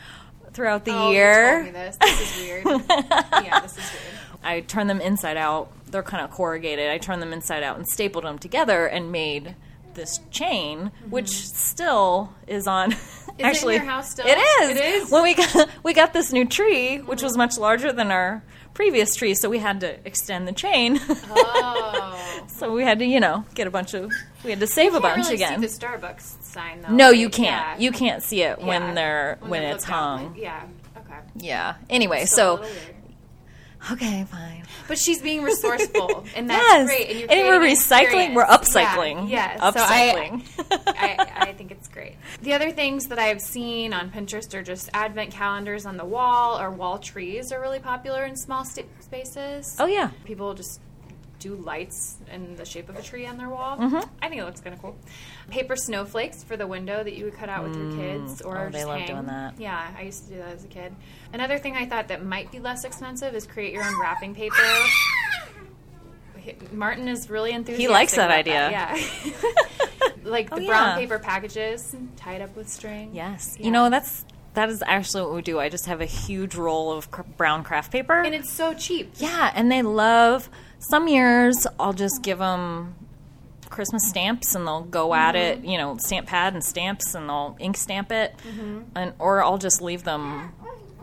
throughout 0.52 0.84
the 0.84 0.92
Oh, 0.92 1.10
year. 1.10 1.70
this. 1.72 1.96
This 1.96 2.36
is 2.36 2.42
weird. 2.42 2.64
yeah, 2.90 3.60
this 3.60 3.72
is 3.72 3.92
weird. 3.92 4.14
I 4.42 4.60
turned 4.60 4.88
them 4.88 5.00
inside 5.00 5.36
out. 5.36 5.70
They're 5.90 6.02
kind 6.02 6.24
of 6.24 6.30
corrugated. 6.30 6.88
I 6.90 6.98
turned 6.98 7.20
them 7.20 7.32
inside 7.32 7.62
out 7.62 7.76
and 7.76 7.86
stapled 7.86 8.24
them 8.24 8.38
together 8.38 8.86
and 8.86 9.12
made 9.12 9.54
this 9.94 10.20
chain, 10.30 10.78
mm-hmm. 10.78 11.10
which 11.10 11.28
still 11.28 12.32
is 12.46 12.66
on. 12.66 12.92
in 13.38 13.44
actually, 13.44 13.76
your 13.76 13.84
house 13.84 14.10
still? 14.10 14.26
It 14.26 14.38
is. 14.38 14.70
It 14.70 14.76
is? 14.76 15.10
When 15.10 15.22
we 15.22 15.34
got 15.34 15.68
we 15.82 15.92
got 15.92 16.12
this 16.12 16.32
new 16.32 16.46
tree, 16.46 16.98
which 16.98 17.22
was 17.22 17.32
mm-hmm. 17.32 17.38
much 17.38 17.58
larger 17.58 17.92
than 17.92 18.10
our 18.10 18.42
previous 18.74 19.14
tree, 19.14 19.34
so 19.34 19.48
we 19.50 19.58
had 19.58 19.80
to 19.80 19.96
extend 20.06 20.46
the 20.48 20.52
chain. 20.52 21.00
Oh. 21.32 22.44
so 22.48 22.72
we 22.72 22.82
had 22.82 22.98
to, 22.98 23.04
you 23.04 23.20
know, 23.20 23.44
get 23.54 23.66
a 23.66 23.70
bunch 23.70 23.94
of. 23.94 24.10
We 24.44 24.50
had 24.50 24.60
to 24.60 24.66
save 24.66 24.94
a 24.94 25.00
bunch 25.00 25.24
really 25.24 25.34
again. 25.36 25.60
See 25.60 25.66
the 25.66 25.86
Starbucks 25.86 26.42
sign 26.42 26.82
though. 26.82 26.88
no, 26.92 27.08
right? 27.10 27.18
you 27.18 27.28
can't. 27.28 27.78
Yeah. 27.80 27.84
You 27.86 27.92
can't 27.92 28.22
see 28.22 28.42
it 28.42 28.58
Yeah. 28.58 28.66
when 28.66 28.94
they're 28.94 29.38
when, 29.40 29.62
they 29.62 29.70
it's 29.70 29.84
look 29.86 29.94
out, 29.94 30.18
hung. 30.18 30.32
like- 30.32 30.40
yeah. 30.42 30.62
Okay. 30.96 31.18
Yeah. 31.36 31.74
Anyway, 31.88 32.24
so. 32.26 32.64
Okay, 33.92 34.24
fine. 34.30 34.64
But 34.88 34.98
she's 34.98 35.22
being 35.22 35.42
resourceful, 35.42 36.24
and 36.36 36.48
that's 36.50 36.62
yes. 36.62 36.86
great. 36.86 37.22
And, 37.22 37.30
and 37.30 37.48
we're 37.48 37.60
recycling. 37.60 38.34
We're 38.34 38.42
experience. 38.44 38.74
upcycling. 38.74 39.30
Yeah. 39.30 39.56
yeah. 39.56 39.70
So 39.70 39.80
I, 39.80 40.30
Upcycling. 40.30 40.82
I, 40.86 41.32
I 41.48 41.52
think 41.52 41.70
it's 41.70 41.88
great. 41.88 42.16
The 42.42 42.52
other 42.54 42.70
things 42.70 43.06
that 43.06 43.18
I've 43.18 43.40
seen 43.40 43.92
on 43.92 44.10
Pinterest 44.10 44.52
are 44.54 44.62
just 44.62 44.90
advent 44.94 45.30
calendars 45.32 45.86
on 45.86 45.96
the 45.96 46.04
wall 46.04 46.60
or 46.60 46.70
wall 46.70 46.98
trees 46.98 47.52
are 47.52 47.60
really 47.60 47.80
popular 47.80 48.24
in 48.24 48.36
small 48.36 48.64
sta- 48.64 48.84
spaces. 49.00 49.76
oh 49.78 49.86
yeah. 49.86 50.10
People 50.24 50.54
just 50.54 50.80
do 51.40 51.56
lights 51.56 52.16
in 52.32 52.54
the 52.54 52.64
shape 52.64 52.88
of 52.88 52.96
a 52.96 53.02
tree 53.02 53.26
on 53.26 53.36
their 53.36 53.48
wall. 53.48 53.76
Mm-hmm. 53.76 54.08
I 54.22 54.28
think 54.28 54.40
it 54.40 54.44
looks 54.44 54.60
kind 54.60 54.72
of 54.74 54.80
cool. 54.80 54.96
Paper 55.50 55.74
snowflakes 55.74 56.44
for 56.44 56.56
the 56.56 56.66
window 56.68 57.02
that 57.02 57.14
you 57.14 57.24
would 57.24 57.34
cut 57.34 57.48
out 57.48 57.64
with 57.64 57.74
your 57.76 57.90
kids, 57.96 58.40
or 58.42 58.66
Oh, 58.66 58.70
they 58.70 58.84
love 58.84 58.98
hang. 59.00 59.08
doing 59.08 59.26
that. 59.26 59.58
Yeah, 59.58 59.90
I 59.98 60.02
used 60.02 60.24
to 60.28 60.30
do 60.34 60.36
that 60.38 60.54
as 60.54 60.64
a 60.64 60.68
kid. 60.68 60.94
Another 61.32 61.58
thing 61.58 61.76
I 61.76 61.86
thought 61.86 62.08
that 62.08 62.24
might 62.24 62.52
be 62.52 62.60
less 62.60 62.84
expensive 62.84 63.34
is 63.34 63.46
create 63.46 63.72
your 63.72 63.82
own 63.82 63.98
wrapping 64.00 64.34
paper. 64.34 64.54
Martin 66.72 67.06
is 67.08 67.28
really 67.28 67.52
enthusiastic. 67.52 67.80
He 67.80 67.88
likes 67.92 68.14
that 68.16 68.30
idea. 68.30 68.70
yeah, 68.70 68.96
like 70.24 70.48
Oh, 70.52 70.58
the 70.58 70.66
brown 70.66 70.88
yeah. 70.88 70.96
paper 70.96 71.18
packages 71.18 71.94
tied 72.16 72.40
up 72.40 72.56
with 72.56 72.68
string. 72.68 73.10
Yes. 73.12 73.56
Yeah. 73.58 73.66
You 73.66 73.72
know, 73.72 73.90
that's 73.90 74.24
that 74.54 74.68
is 74.68 74.82
actually 74.86 75.22
what 75.22 75.34
we 75.34 75.42
do. 75.42 75.58
I 75.60 75.68
just 75.68 75.86
have 75.86 76.00
a 76.00 76.06
huge 76.06 76.54
roll 76.54 76.92
of 76.92 77.10
cr- 77.10 77.22
brown 77.22 77.62
craft 77.64 77.92
paper. 77.92 78.20
and 78.20 78.34
it's 78.34 78.52
so 78.52 78.74
cheap. 78.74 79.12
yeah, 79.18 79.52
and 79.54 79.70
they 79.70 79.82
love 79.82 80.48
some 80.78 81.08
years 81.08 81.66
I'll 81.78 81.92
just 81.92 82.22
give 82.22 82.38
them 82.38 82.94
Christmas 83.68 84.08
stamps 84.08 84.54
and 84.54 84.66
they'll 84.66 84.82
go 84.82 85.14
at 85.14 85.34
Mm-hmm. 85.34 85.64
it, 85.64 85.70
you 85.70 85.78
know, 85.78 85.96
stamp 85.98 86.26
pad 86.26 86.54
and 86.54 86.64
stamps 86.64 87.14
and 87.14 87.28
they'll 87.28 87.56
ink 87.60 87.76
stamp 87.76 88.10
it. 88.10 88.34
Mm-hmm. 88.48 88.80
And 88.96 89.12
or 89.18 89.44
I'll 89.44 89.58
just 89.58 89.80
leave 89.80 90.02
them 90.04 90.52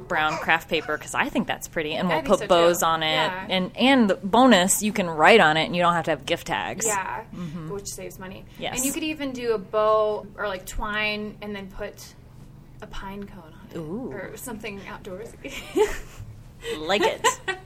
brown 0.08 0.34
craft 0.38 0.70
paper 0.70 0.98
because 0.98 1.14
I 1.14 1.28
think 1.30 1.48
that's 1.48 1.68
pretty, 1.68 1.94
and 1.94 2.08
we'll 2.10 2.22
put 2.22 2.40
so, 2.40 2.48
bows 2.48 2.80
too. 2.80 2.86
on 2.86 3.04
it. 3.04 3.08
Yeah. 3.16 3.46
And 3.50 3.72
and 3.78 4.10
the 4.10 4.16
bonus, 4.16 4.82
you 4.82 4.92
can 4.94 5.10
write 5.10 5.40
on 5.42 5.58
it, 5.58 5.66
and 5.66 5.76
you 5.76 5.82
don't 5.82 5.94
have 5.94 6.06
to 6.06 6.12
have 6.12 6.26
gift 6.26 6.48
tags. 6.48 6.86
Yeah, 6.86 7.24
which 7.70 7.88
saves 7.88 8.18
money. 8.18 8.46
Mm-hmm. 8.54 8.62
Yes. 8.64 8.78
And 8.78 8.86
you 8.86 8.94
could 8.94 9.04
even 9.04 9.32
do 9.34 9.54
a 9.54 9.58
bow 9.58 10.26
or 10.38 10.48
like 10.48 10.66
twine 10.66 11.38
and 11.42 11.54
then 11.56 11.68
put 11.68 12.16
a 12.82 12.88
pine 12.88 13.26
cone 13.26 13.54
on 13.54 13.68
it 13.72 13.78
Ooh. 13.78 14.12
or 14.12 14.38
something 14.38 14.80
outdoorsy. 14.82 15.54
like 16.80 17.02
it. 17.02 17.26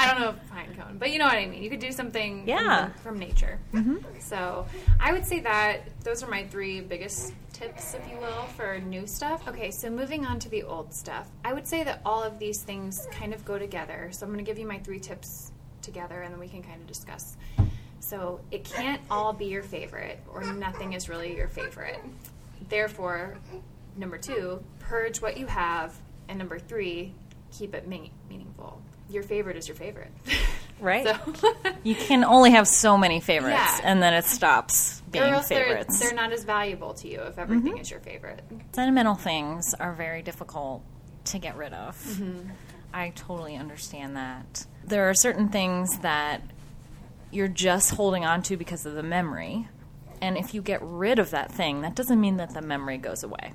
I 0.00 0.10
don't 0.10 0.20
know 0.20 0.30
if 0.30 0.50
pine 0.50 0.74
cone, 0.76 0.98
but 0.98 1.12
you 1.12 1.18
know 1.18 1.26
what 1.26 1.36
I 1.36 1.46
mean. 1.46 1.62
You 1.62 1.70
could 1.70 1.78
do 1.80 1.92
something 1.92 2.46
Yeah. 2.46 2.88
from, 3.02 3.18
nature. 3.18 3.58
Mm-hmm. 3.72 3.98
So 4.18 4.66
I 5.00 5.12
would 5.12 5.24
say 5.24 5.40
that 5.40 5.82
those 6.02 6.22
are 6.22 6.28
my 6.28 6.44
three 6.44 6.80
biggest 6.80 7.32
tips, 7.52 7.94
if 7.94 8.08
you 8.10 8.18
will, 8.18 8.42
for 8.56 8.78
new 8.80 9.06
stuff. 9.06 9.46
Okay, 9.46 9.70
so 9.70 9.88
moving 9.90 10.26
on 10.26 10.40
to 10.40 10.48
the 10.48 10.64
old 10.64 10.92
stuff, 10.92 11.28
I 11.44 11.52
would 11.52 11.68
say 11.68 11.84
that 11.84 12.00
all 12.04 12.22
of 12.22 12.38
these 12.40 12.62
things 12.62 13.06
kind 13.12 13.32
of 13.32 13.44
go 13.44 13.58
together. 13.58 14.08
So 14.10 14.26
I'm 14.26 14.32
going 14.32 14.44
to 14.44 14.48
give 14.48 14.58
you 14.58 14.66
my 14.66 14.78
three 14.80 14.98
tips 14.98 15.52
together, 15.82 16.22
and 16.22 16.32
then 16.32 16.40
we 16.40 16.48
can 16.48 16.62
kind 16.62 16.80
of 16.80 16.86
discuss. 16.88 17.36
So 18.00 18.40
it 18.50 18.64
can't 18.64 19.00
all 19.10 19.32
be 19.32 19.46
your 19.46 19.62
favorite, 19.62 20.18
or 20.32 20.42
nothing 20.42 20.94
is 20.94 21.08
really 21.08 21.36
your 21.36 21.48
favorite. 21.48 22.00
Therefore, 22.68 23.36
number 23.96 24.18
two, 24.18 24.62
purge 24.80 25.20
what 25.20 25.36
you 25.36 25.46
have, 25.46 25.94
and 26.28 26.38
number 26.38 26.58
three, 26.58 27.14
keep 27.52 27.74
it 27.74 27.86
meaning- 27.86 28.10
meaningful. 28.28 28.80
Your 29.10 29.22
favorite 29.22 29.56
is 29.56 29.68
your 29.68 29.76
favorite, 29.76 30.10
Right. 30.80 31.06
So, 31.06 31.52
You 31.82 31.94
can 31.94 32.24
only 32.24 32.50
have 32.52 32.66
so 32.66 32.96
many 32.98 33.20
favorites, 33.20 33.54
Yeah. 33.56 33.80
and 33.84 34.02
then 34.02 34.14
it 34.14 34.24
stops 34.24 35.00
or 35.00 35.10
being 35.12 35.24
else 35.24 35.48
they're, 35.48 35.64
favorites. 35.64 36.00
they're 36.00 36.14
not 36.14 36.32
as 36.32 36.44
valuable 36.44 36.94
to 36.94 37.08
you 37.08 37.20
if 37.20 37.38
everything 37.38 37.72
mm-hmm. 37.72 37.80
is 37.80 37.90
your 37.90 38.00
favorite. 38.00 38.42
Sentimental 38.72 39.14
things 39.14 39.74
are 39.78 39.92
very 39.92 40.22
difficult 40.22 40.82
to 41.26 41.38
get 41.38 41.56
rid 41.56 41.72
of. 41.72 41.96
Mm-hmm. 41.96 42.50
I 42.92 43.10
totally 43.14 43.56
understand 43.56 44.16
that. 44.16 44.66
There 44.84 45.08
are 45.08 45.14
certain 45.14 45.48
things 45.48 45.98
that 46.00 46.42
you're 47.30 47.48
just 47.48 47.92
holding 47.94 48.24
on 48.24 48.42
to 48.44 48.56
because 48.56 48.86
of 48.86 48.94
the 48.94 49.02
memory. 49.02 49.68
And 50.20 50.36
if 50.36 50.54
you 50.54 50.62
get 50.62 50.80
rid 50.82 51.18
of 51.18 51.30
that 51.30 51.52
thing, 51.52 51.82
that 51.82 51.94
doesn't 51.94 52.20
mean 52.20 52.36
that 52.38 52.54
the 52.54 52.62
memory 52.62 52.98
goes 52.98 53.22
away. 53.22 53.52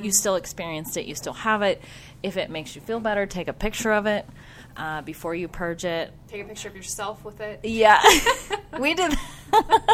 You 0.00 0.12
still 0.12 0.36
experienced 0.36 0.96
it, 0.96 1.06
you 1.06 1.14
still 1.14 1.32
have 1.32 1.62
it. 1.62 1.82
If 2.22 2.36
it 2.36 2.50
makes 2.50 2.74
you 2.74 2.80
feel 2.82 3.00
better, 3.00 3.26
take 3.26 3.48
a 3.48 3.52
picture 3.52 3.92
of 3.92 4.06
it 4.06 4.26
uh, 4.76 5.02
before 5.02 5.34
you 5.34 5.48
purge 5.48 5.84
it. 5.84 6.12
Take 6.28 6.42
a 6.42 6.48
picture 6.48 6.68
of 6.68 6.76
yourself 6.76 7.24
with 7.24 7.40
it. 7.40 7.60
Yeah, 7.64 8.00
we 8.78 8.94
did. 8.94 9.14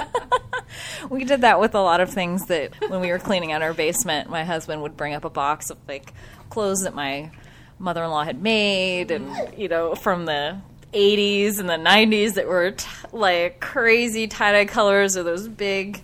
we 1.10 1.24
did 1.24 1.40
that 1.40 1.58
with 1.60 1.74
a 1.74 1.80
lot 1.80 2.00
of 2.00 2.10
things 2.10 2.46
that 2.46 2.74
when 2.90 3.00
we 3.00 3.10
were 3.10 3.18
cleaning 3.18 3.52
out 3.52 3.62
our 3.62 3.72
basement, 3.74 4.28
my 4.30 4.44
husband 4.44 4.82
would 4.82 4.96
bring 4.96 5.14
up 5.14 5.24
a 5.24 5.30
box 5.30 5.70
of 5.70 5.78
like 5.88 6.12
clothes 6.50 6.80
that 6.82 6.94
my 6.94 7.30
mother-in-law 7.78 8.24
had 8.24 8.42
made, 8.42 9.10
and 9.10 9.30
you 9.58 9.68
know 9.68 9.94
from 9.94 10.26
the. 10.26 10.60
80s 10.94 11.58
and 11.60 11.68
the 11.68 11.74
90s 11.74 12.32
that 12.36 12.48
were 12.48 12.70
t- 12.70 12.86
like 13.12 13.60
crazy 13.60 14.26
tie-dye 14.26 14.64
colors 14.64 15.18
or 15.18 15.22
those 15.22 15.46
big 15.46 16.02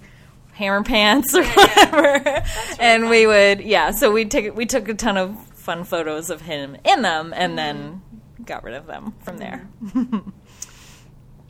hammer 0.55 0.83
pants 0.83 1.35
or 1.35 1.43
yeah. 1.43 1.55
whatever. 1.55 2.43
And 2.81 3.09
we 3.09 3.27
would 3.27 3.61
yeah 3.61 3.91
so 3.91 4.11
we 4.11 4.25
took 4.25 4.57
we 4.57 4.67
took 4.67 4.89
a 4.89 4.95
ton 4.95 5.17
of 5.17 5.39
fun 5.55 5.85
photos 5.85 6.31
of 6.31 6.41
him 6.41 6.77
in 6.85 7.03
them 7.03 7.33
and 7.35 7.51
mm-hmm. 7.51 7.57
then 7.57 8.03
got 8.45 8.65
rid 8.65 8.75
of 8.75 8.87
them 8.87 9.15
from 9.23 9.39
there. 9.39 9.69
Mm-hmm. 9.85 10.31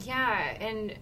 Yeah, 0.05 0.57
and 0.61 0.95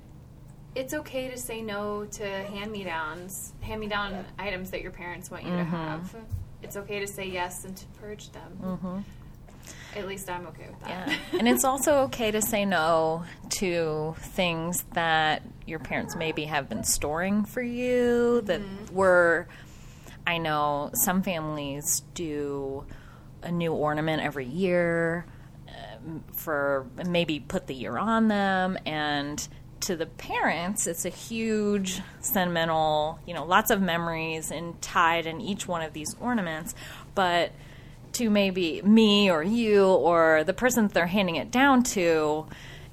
it's 0.76 0.94
okay 0.94 1.28
to 1.28 1.36
say 1.36 1.60
no 1.60 2.04
to 2.04 2.24
hand 2.24 2.70
me 2.70 2.84
downs, 2.84 3.52
hand 3.60 3.80
me 3.80 3.88
down 3.88 4.24
items 4.38 4.70
that 4.70 4.80
your 4.80 4.92
parents 4.92 5.30
want 5.30 5.44
you 5.44 5.50
to 5.50 5.56
mm-hmm. 5.56 5.70
have. 5.70 6.14
It's 6.62 6.76
okay 6.76 7.00
to 7.00 7.06
say 7.06 7.28
yes 7.28 7.64
and 7.64 7.76
to 7.76 7.86
purge 8.00 8.30
them. 8.30 9.04
At 9.96 10.06
least 10.06 10.30
I'm 10.30 10.46
okay 10.48 10.68
with 10.68 10.80
that. 10.80 11.08
Yeah. 11.08 11.38
and 11.38 11.48
it's 11.48 11.64
also 11.64 12.02
okay 12.04 12.30
to 12.30 12.40
say 12.40 12.64
no 12.64 13.24
to 13.50 14.14
things 14.18 14.84
that 14.94 15.42
your 15.66 15.78
parents 15.78 16.16
maybe 16.16 16.44
have 16.44 16.68
been 16.68 16.84
storing 16.84 17.44
for 17.44 17.62
you 17.62 18.40
that 18.42 18.60
were 18.92 19.46
I 20.26 20.38
know 20.38 20.90
some 20.94 21.22
families 21.22 22.02
do 22.14 22.84
a 23.42 23.50
new 23.50 23.72
ornament 23.72 24.22
every 24.22 24.46
year 24.46 25.26
um, 25.68 26.24
for 26.32 26.86
maybe 27.06 27.40
put 27.40 27.66
the 27.66 27.74
year 27.74 27.98
on 27.98 28.28
them 28.28 28.78
and 28.86 29.46
to 29.80 29.96
the 29.96 30.06
parents 30.06 30.86
it's 30.86 31.04
a 31.04 31.08
huge 31.10 32.00
sentimental 32.20 33.18
you 33.26 33.34
know 33.34 33.44
lots 33.44 33.70
of 33.70 33.80
memories 33.82 34.52
and 34.52 34.80
tied 34.80 35.26
in 35.26 35.40
each 35.40 35.66
one 35.66 35.82
of 35.82 35.92
these 35.92 36.14
ornaments 36.20 36.74
but 37.16 37.50
to 38.14 38.30
maybe 38.30 38.82
me 38.82 39.30
or 39.30 39.42
you 39.42 39.86
or 39.86 40.44
the 40.44 40.52
person 40.52 40.86
that 40.86 40.94
they're 40.94 41.06
handing 41.06 41.36
it 41.36 41.50
down 41.50 41.82
to, 41.82 42.46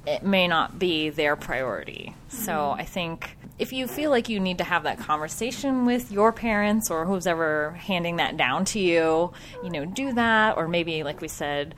it 0.06 0.24
may 0.24 0.48
not 0.48 0.80
be 0.80 1.10
their 1.10 1.36
priority. 1.36 2.16
So 2.30 2.52
mm-hmm. 2.52 2.82
I 2.82 2.86
think 2.86 3.38
if 3.58 3.74
you 3.74 3.88
feel 3.88 4.10
like 4.10 4.30
you 4.30 4.40
need 4.40 4.58
to 4.60 4.64
have 4.64 4.84
that 4.84 5.00
conversation 5.00 5.86
with 5.86 6.12
your 6.12 6.32
parents 6.32 6.90
or 6.90 7.06
who's 7.06 7.28
ever 7.28 7.72
handing 7.72 8.16
that 8.16 8.38
down 8.38 8.66
to 8.66 8.80
you, 8.80 9.34
you 9.64 9.70
know, 9.70 9.86
do 9.86 10.14
that. 10.14 10.58
Or 10.58 10.68
maybe, 10.68 11.04
like 11.04 11.22
we 11.22 11.28
said, 11.28 11.76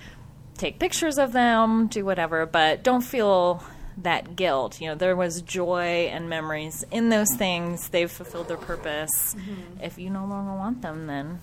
take 0.57 0.77
pictures 0.79 1.17
of 1.17 1.33
them, 1.33 1.87
do 1.87 2.05
whatever, 2.05 2.45
but 2.45 2.83
don't 2.83 3.01
feel 3.01 3.63
that 3.97 4.35
guilt. 4.35 4.79
You 4.79 4.89
know, 4.89 4.95
there 4.95 5.15
was 5.15 5.41
joy 5.41 6.09
and 6.11 6.29
memories 6.29 6.85
in 6.91 7.09
those 7.09 7.33
things. 7.35 7.89
They've 7.89 8.11
fulfilled 8.11 8.47
their 8.47 8.57
purpose. 8.57 9.35
Mm-hmm. 9.35 9.83
If 9.83 9.97
you 9.97 10.09
no 10.09 10.25
longer 10.25 10.53
want 10.53 10.81
them, 10.81 11.07
then 11.07 11.41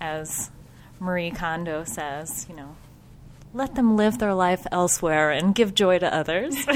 as 0.00 0.50
Marie 1.04 1.30
Kondo 1.30 1.84
says, 1.84 2.46
you 2.48 2.56
know, 2.56 2.76
let 3.52 3.74
them 3.74 3.96
live 3.96 4.18
their 4.18 4.32
life 4.32 4.66
elsewhere 4.72 5.30
and 5.30 5.54
give 5.54 5.74
joy 5.74 5.98
to 5.98 6.12
others. 6.12 6.54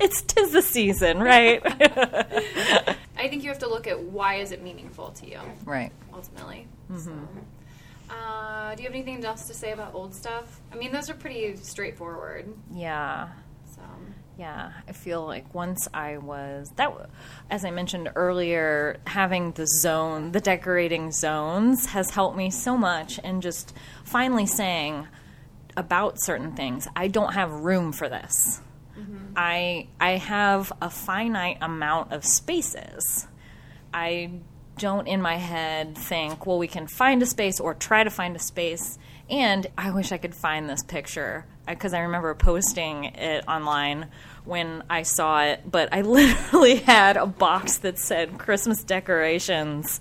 it's 0.00 0.22
tis 0.22 0.50
the 0.50 0.60
season, 0.60 1.20
right? 1.20 1.62
I 3.16 3.28
think 3.28 3.44
you 3.44 3.48
have 3.48 3.60
to 3.60 3.68
look 3.68 3.86
at 3.86 4.02
why 4.02 4.36
is 4.36 4.50
it 4.50 4.62
meaningful 4.62 5.10
to 5.12 5.30
you, 5.30 5.38
right. 5.64 5.92
ultimately. 6.12 6.66
So, 6.96 7.12
uh, 8.10 8.74
do 8.74 8.82
you 8.82 8.88
have 8.88 8.94
anything 8.94 9.24
else 9.24 9.46
to 9.46 9.54
say 9.54 9.70
about 9.70 9.94
old 9.94 10.14
stuff? 10.14 10.60
I 10.72 10.76
mean, 10.76 10.90
those 10.90 11.08
are 11.08 11.14
pretty 11.14 11.54
straightforward. 11.56 12.52
Yeah. 12.72 13.28
So, 13.76 13.82
Yeah, 14.40 14.72
I 14.88 14.92
feel 14.92 15.26
like 15.26 15.54
once 15.54 15.86
I 15.92 16.16
was 16.16 16.72
that, 16.76 16.90
as 17.50 17.62
I 17.62 17.70
mentioned 17.70 18.10
earlier, 18.16 18.98
having 19.06 19.52
the 19.52 19.66
zone, 19.66 20.32
the 20.32 20.40
decorating 20.40 21.12
zones, 21.12 21.84
has 21.84 22.08
helped 22.08 22.38
me 22.38 22.48
so 22.48 22.78
much, 22.78 23.20
and 23.22 23.42
just 23.42 23.74
finally 24.02 24.46
saying 24.46 25.06
about 25.76 26.14
certain 26.22 26.52
things, 26.52 26.88
I 26.96 27.08
don't 27.08 27.34
have 27.34 27.50
room 27.52 27.92
for 27.92 28.08
this. 28.08 28.62
Mm-hmm. 28.98 29.34
I 29.36 29.88
I 30.00 30.12
have 30.12 30.72
a 30.80 30.88
finite 30.88 31.58
amount 31.60 32.14
of 32.14 32.24
spaces. 32.24 33.28
I 33.92 34.40
don't 34.78 35.06
in 35.06 35.20
my 35.20 35.36
head 35.36 35.98
think, 35.98 36.46
well, 36.46 36.58
we 36.58 36.66
can 36.66 36.86
find 36.86 37.22
a 37.22 37.26
space 37.26 37.60
or 37.60 37.74
try 37.74 38.04
to 38.04 38.10
find 38.10 38.34
a 38.34 38.38
space. 38.38 38.98
And 39.28 39.66
I 39.76 39.90
wish 39.90 40.10
I 40.10 40.18
could 40.18 40.34
find 40.34 40.68
this 40.68 40.82
picture 40.82 41.44
uh, 41.68 41.74
because 41.74 41.92
I 41.92 42.00
remember 42.00 42.34
posting 42.34 43.04
it 43.04 43.44
online 43.46 44.06
when 44.44 44.82
I 44.90 45.02
saw 45.02 45.42
it, 45.44 45.62
but 45.70 45.88
I 45.92 46.00
literally 46.02 46.76
had 46.76 47.16
a 47.16 47.26
box 47.26 47.78
that 47.78 47.98
said 47.98 48.38
Christmas 48.38 48.82
decorations 48.82 50.00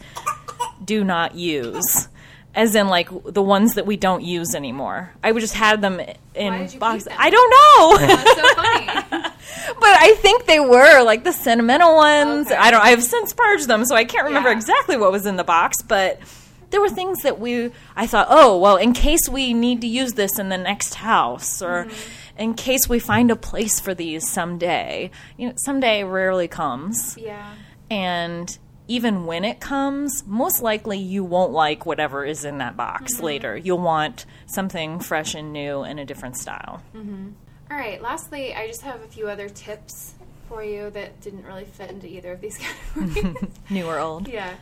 do 0.84 1.04
not 1.04 1.36
use. 1.36 2.08
As 2.56 2.73
in, 2.73 2.88
like 2.88 3.10
the 3.25 3.43
ones 3.43 3.75
that 3.75 3.86
we 3.86 3.95
don't 3.95 4.23
use 4.23 4.56
anymore. 4.56 5.13
I 5.23 5.32
would 5.32 5.39
just 5.41 5.54
had 5.54 5.82
them 5.82 5.99
in 5.99 6.54
Why 6.54 6.58
did 6.58 6.63
you 6.63 6.69
keep 6.71 6.80
boxes. 6.80 7.06
them? 7.06 7.15
I 7.19 7.30
don't 7.30 7.49
know. 7.52 8.08
that's 8.08 8.36
so 8.36 8.54
funny. 8.56 8.86
but 9.80 9.89
I 9.99 10.15
think 10.17 10.45
they 10.47 10.60
were 10.60 11.04
like 11.04 11.23
the 11.23 11.32
sentimental 11.32 11.95
ones. 11.95 12.47
Okay. 12.47 12.56
I 12.56 12.71
don't. 12.71 12.82
I've 12.84 13.04
since 13.04 13.34
purged 13.34 13.67
them, 13.67 13.86
so 13.86 13.95
I 13.95 14.04
can't 14.04 14.25
remember 14.25 14.49
Yeah. 14.49 14.56
exactly 14.58 14.97
what 14.97 15.12
was 15.12 15.28
in 15.28 15.36
the 15.36 15.43
box. 15.43 15.84
But 15.84 16.19
there 16.71 16.82
were 16.82 16.89
things 16.89 17.21
that 17.21 17.39
we. 17.39 17.71
I 17.95 18.08
thought, 18.08 18.28
oh 18.32 18.58
well, 18.58 18.78
in 18.78 18.93
case 18.93 19.30
we 19.30 19.54
need 19.54 19.82
to 19.82 19.88
use 19.88 20.13
this 20.13 20.39
in 20.39 20.49
the 20.49 20.58
next 20.58 20.95
house, 20.95 21.62
or 21.62 21.86
Mm-hmm. 21.86 22.13
In 22.39 22.56
case 22.56 22.89
we 22.89 22.97
find 22.97 23.30
a 23.30 23.36
place 23.36 23.80
for 23.80 23.93
these 23.93 24.28
someday. 24.28 25.12
You 25.38 25.49
know, 25.49 25.54
someday 25.58 26.04
rarely 26.04 26.47
comes, 26.47 27.15
yeah. 27.17 27.54
and 27.91 28.58
even 28.88 29.25
when 29.28 29.45
it 29.45 29.60
comes, 29.60 30.23
most 30.25 30.63
likely 30.63 30.97
you 30.97 31.23
won't 31.23 31.52
like 31.52 31.86
whatever 31.86 32.25
is 32.25 32.43
in 32.43 32.58
that 32.58 32.75
box 32.75 33.15
Mm-hmm. 33.17 33.23
later. 33.25 33.56
You'll 33.58 33.78
want 33.78 34.25
something 34.47 34.99
fresh 34.99 35.36
and 35.36 35.54
new 35.54 35.84
in 35.84 35.99
a 35.99 36.06
different 36.06 36.38
style. 36.38 36.82
All 36.95 37.78
right. 37.78 38.02
Lastly, 38.02 38.56
I 38.56 38.65
just 38.65 38.82
have 38.82 39.02
a 39.04 39.08
few 39.08 39.28
other 39.28 39.47
tips 39.47 40.15
for 40.47 40.63
you 40.63 40.89
that 40.89 41.21
didn't 41.21 41.45
really 41.45 41.65
fit 41.65 41.91
into 41.91 42.08
either 42.08 42.32
of 42.32 42.41
these 42.41 42.58
categories. 42.95 43.36
New 43.69 43.86
or 43.86 43.99
old. 43.99 44.28
yeah. 44.28 44.56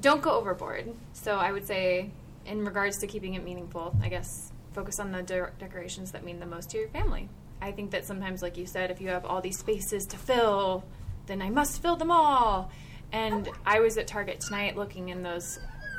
Don't 0.00 0.22
go 0.22 0.30
overboard. 0.30 0.94
So 1.12 1.36
I 1.36 1.52
would 1.52 1.66
say, 1.66 2.08
in 2.46 2.64
regards 2.64 2.96
to 3.00 3.06
keeping 3.06 3.34
it 3.34 3.44
meaningful, 3.44 3.94
I 4.02 4.08
guess 4.08 4.50
focus 4.74 4.98
on 4.98 5.12
the 5.12 5.22
de- 5.22 5.50
decorations 5.58 6.12
that 6.12 6.24
mean 6.24 6.40
the 6.40 6.46
most 6.46 6.70
to 6.70 6.78
your 6.78 6.88
family. 6.88 7.28
I 7.62 7.72
think 7.72 7.92
that 7.92 8.04
sometimes, 8.04 8.42
like 8.42 8.56
you 8.56 8.66
said, 8.66 8.90
if 8.90 9.00
you 9.00 9.08
have 9.08 9.24
all 9.24 9.40
these 9.40 9.58
spaces 9.58 10.04
to 10.06 10.18
fill, 10.18 10.84
then 11.26 11.40
I 11.40 11.50
must 11.50 11.80
fill 11.80 11.96
them 11.96 12.10
all. 12.10 12.70
And 13.12 13.48
I 13.64 13.80
was 13.80 13.96
at 13.96 14.06
Target 14.06 14.40
tonight 14.40 14.76
looking 14.76 15.08
in 15.08 15.22
those 15.22 15.58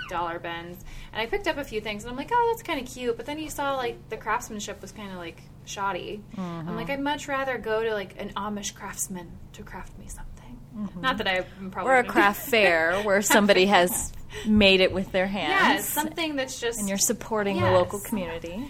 dollar 0.09 0.37
bins, 0.37 0.83
and 1.11 1.21
I 1.21 1.25
picked 1.25 1.47
up 1.47 1.57
a 1.57 1.63
few 1.63 1.81
things, 1.81 2.03
and 2.03 2.11
I'm 2.11 2.17
like, 2.17 2.29
oh, 2.31 2.51
that's 2.51 2.61
kind 2.61 2.79
of 2.79 2.93
cute. 2.93 3.17
But 3.17 3.25
then 3.25 3.39
you 3.39 3.49
saw 3.49 3.75
like 3.75 4.09
the 4.09 4.17
craftsmanship 4.17 4.81
was 4.81 4.91
kind 4.91 5.11
of 5.11 5.17
like 5.17 5.41
shoddy. 5.65 6.21
I'm 6.37 6.75
like, 6.75 6.87
mm-hmm. 6.87 6.91
I'd 6.91 6.99
much 6.99 7.27
rather 7.27 7.57
go 7.57 7.83
to 7.83 7.93
like 7.93 8.19
an 8.21 8.31
Amish 8.35 8.75
craftsman 8.75 9.31
to 9.53 9.63
craft 9.63 9.97
me 9.97 10.07
something. 10.07 10.59
Mm-hmm. 10.77 11.01
Not 11.01 11.17
that 11.17 11.27
I'm 11.27 11.71
probably 11.71 11.93
Or 11.93 11.97
a 11.97 12.03
craft 12.03 12.41
fair 12.49 13.01
where 13.03 13.21
somebody 13.21 13.65
has 13.77 14.11
made 14.47 14.79
it 14.81 14.91
with 14.91 15.11
their 15.11 15.27
hands. 15.27 15.49
Yes, 15.49 15.89
something 15.89 16.35
that's 16.35 16.59
just 16.59 16.79
and 16.79 16.87
you're 16.89 16.97
supporting 16.97 17.59
the 17.59 17.71
local 17.71 17.99
community. 17.99 18.69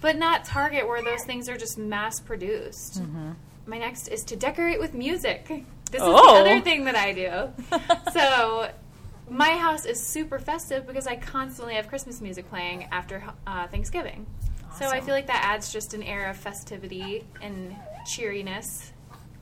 but 0.00 0.16
not 0.16 0.44
Target 0.44 0.86
where 0.86 1.02
those 1.02 1.24
things 1.24 1.48
are 1.48 1.56
just 1.56 1.78
mass 1.78 2.20
produced. 2.20 3.02
Mm-hmm. 3.02 3.32
My 3.66 3.78
next 3.78 4.08
is 4.08 4.22
to 4.24 4.36
decorate 4.36 4.78
with 4.80 4.94
music. 4.94 5.64
This 5.90 6.02
is 6.02 6.08
Oh. 6.10 6.42
the 6.42 6.50
other 6.50 6.60
thing 6.60 6.86
that 6.86 6.96
I 6.96 7.12
do. 7.12 7.52
so 8.12 8.68
my 9.30 9.50
house 9.50 9.84
is 9.84 10.04
super 10.04 10.40
festive 10.40 10.88
because 10.88 11.06
I 11.06 11.14
constantly 11.14 11.74
have 11.74 11.86
Christmas 11.86 12.20
music 12.20 12.48
playing 12.50 12.88
after 12.90 13.22
uh, 13.46 13.68
Thanksgiving. 13.68 14.26
So 14.76 14.88
I 14.88 15.00
feel 15.00 15.14
like 15.14 15.28
that 15.28 15.44
adds 15.44 15.72
just 15.72 15.94
an 15.94 16.02
air 16.02 16.28
of 16.28 16.36
festivity 16.36 17.24
and 17.40 17.76
cheeriness 18.06 18.92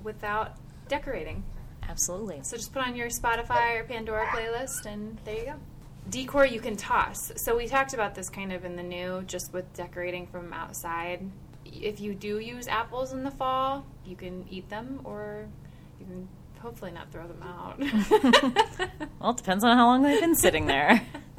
without 0.03 0.57
decorating. 0.89 1.43
Absolutely. 1.89 2.41
So 2.43 2.57
just 2.57 2.73
put 2.73 2.83
on 2.83 2.97
your 2.97 3.09
Spotify 3.09 3.79
or 3.81 3.85
Pandora 3.85 4.27
playlist, 4.29 4.87
and 4.87 5.19
there 5.25 5.37
you 5.37 5.45
go. 5.45 5.55
Decor 6.11 6.47
you 6.47 6.61
can 6.61 6.77
toss. 6.77 7.33
So 7.37 7.57
we 7.57 7.67
talked 7.67 7.95
about 7.95 8.15
this 8.15 8.29
kind 8.29 8.53
of 8.53 8.65
in 8.65 8.77
the 8.77 8.83
new, 8.83 9.23
just 9.27 9.53
with 9.53 9.73
decorating 9.75 10.27
from 10.27 10.53
outside. 10.53 11.21
If 11.65 12.01
you 12.01 12.15
do 12.15 12.39
use 12.39 12.67
apples 12.67 13.13
in 13.13 13.23
the 13.25 13.31
fall, 13.31 13.85
you 14.05 14.17
can 14.17 14.45
eat 14.51 14.69
them, 14.69 15.01
or 15.05 15.47
you 16.01 16.07
can 16.07 16.29
hopefully 16.61 16.91
not 16.93 17.11
throw 17.13 17.27
them 17.27 17.43
out. 17.43 18.89
Well, 19.21 19.31
it 19.31 19.37
depends 19.37 19.63
on 19.63 19.77
how 19.77 19.87
long 19.87 20.03
they've 20.03 20.21
been 20.21 20.35
sitting 20.35 20.67
there. 20.67 21.01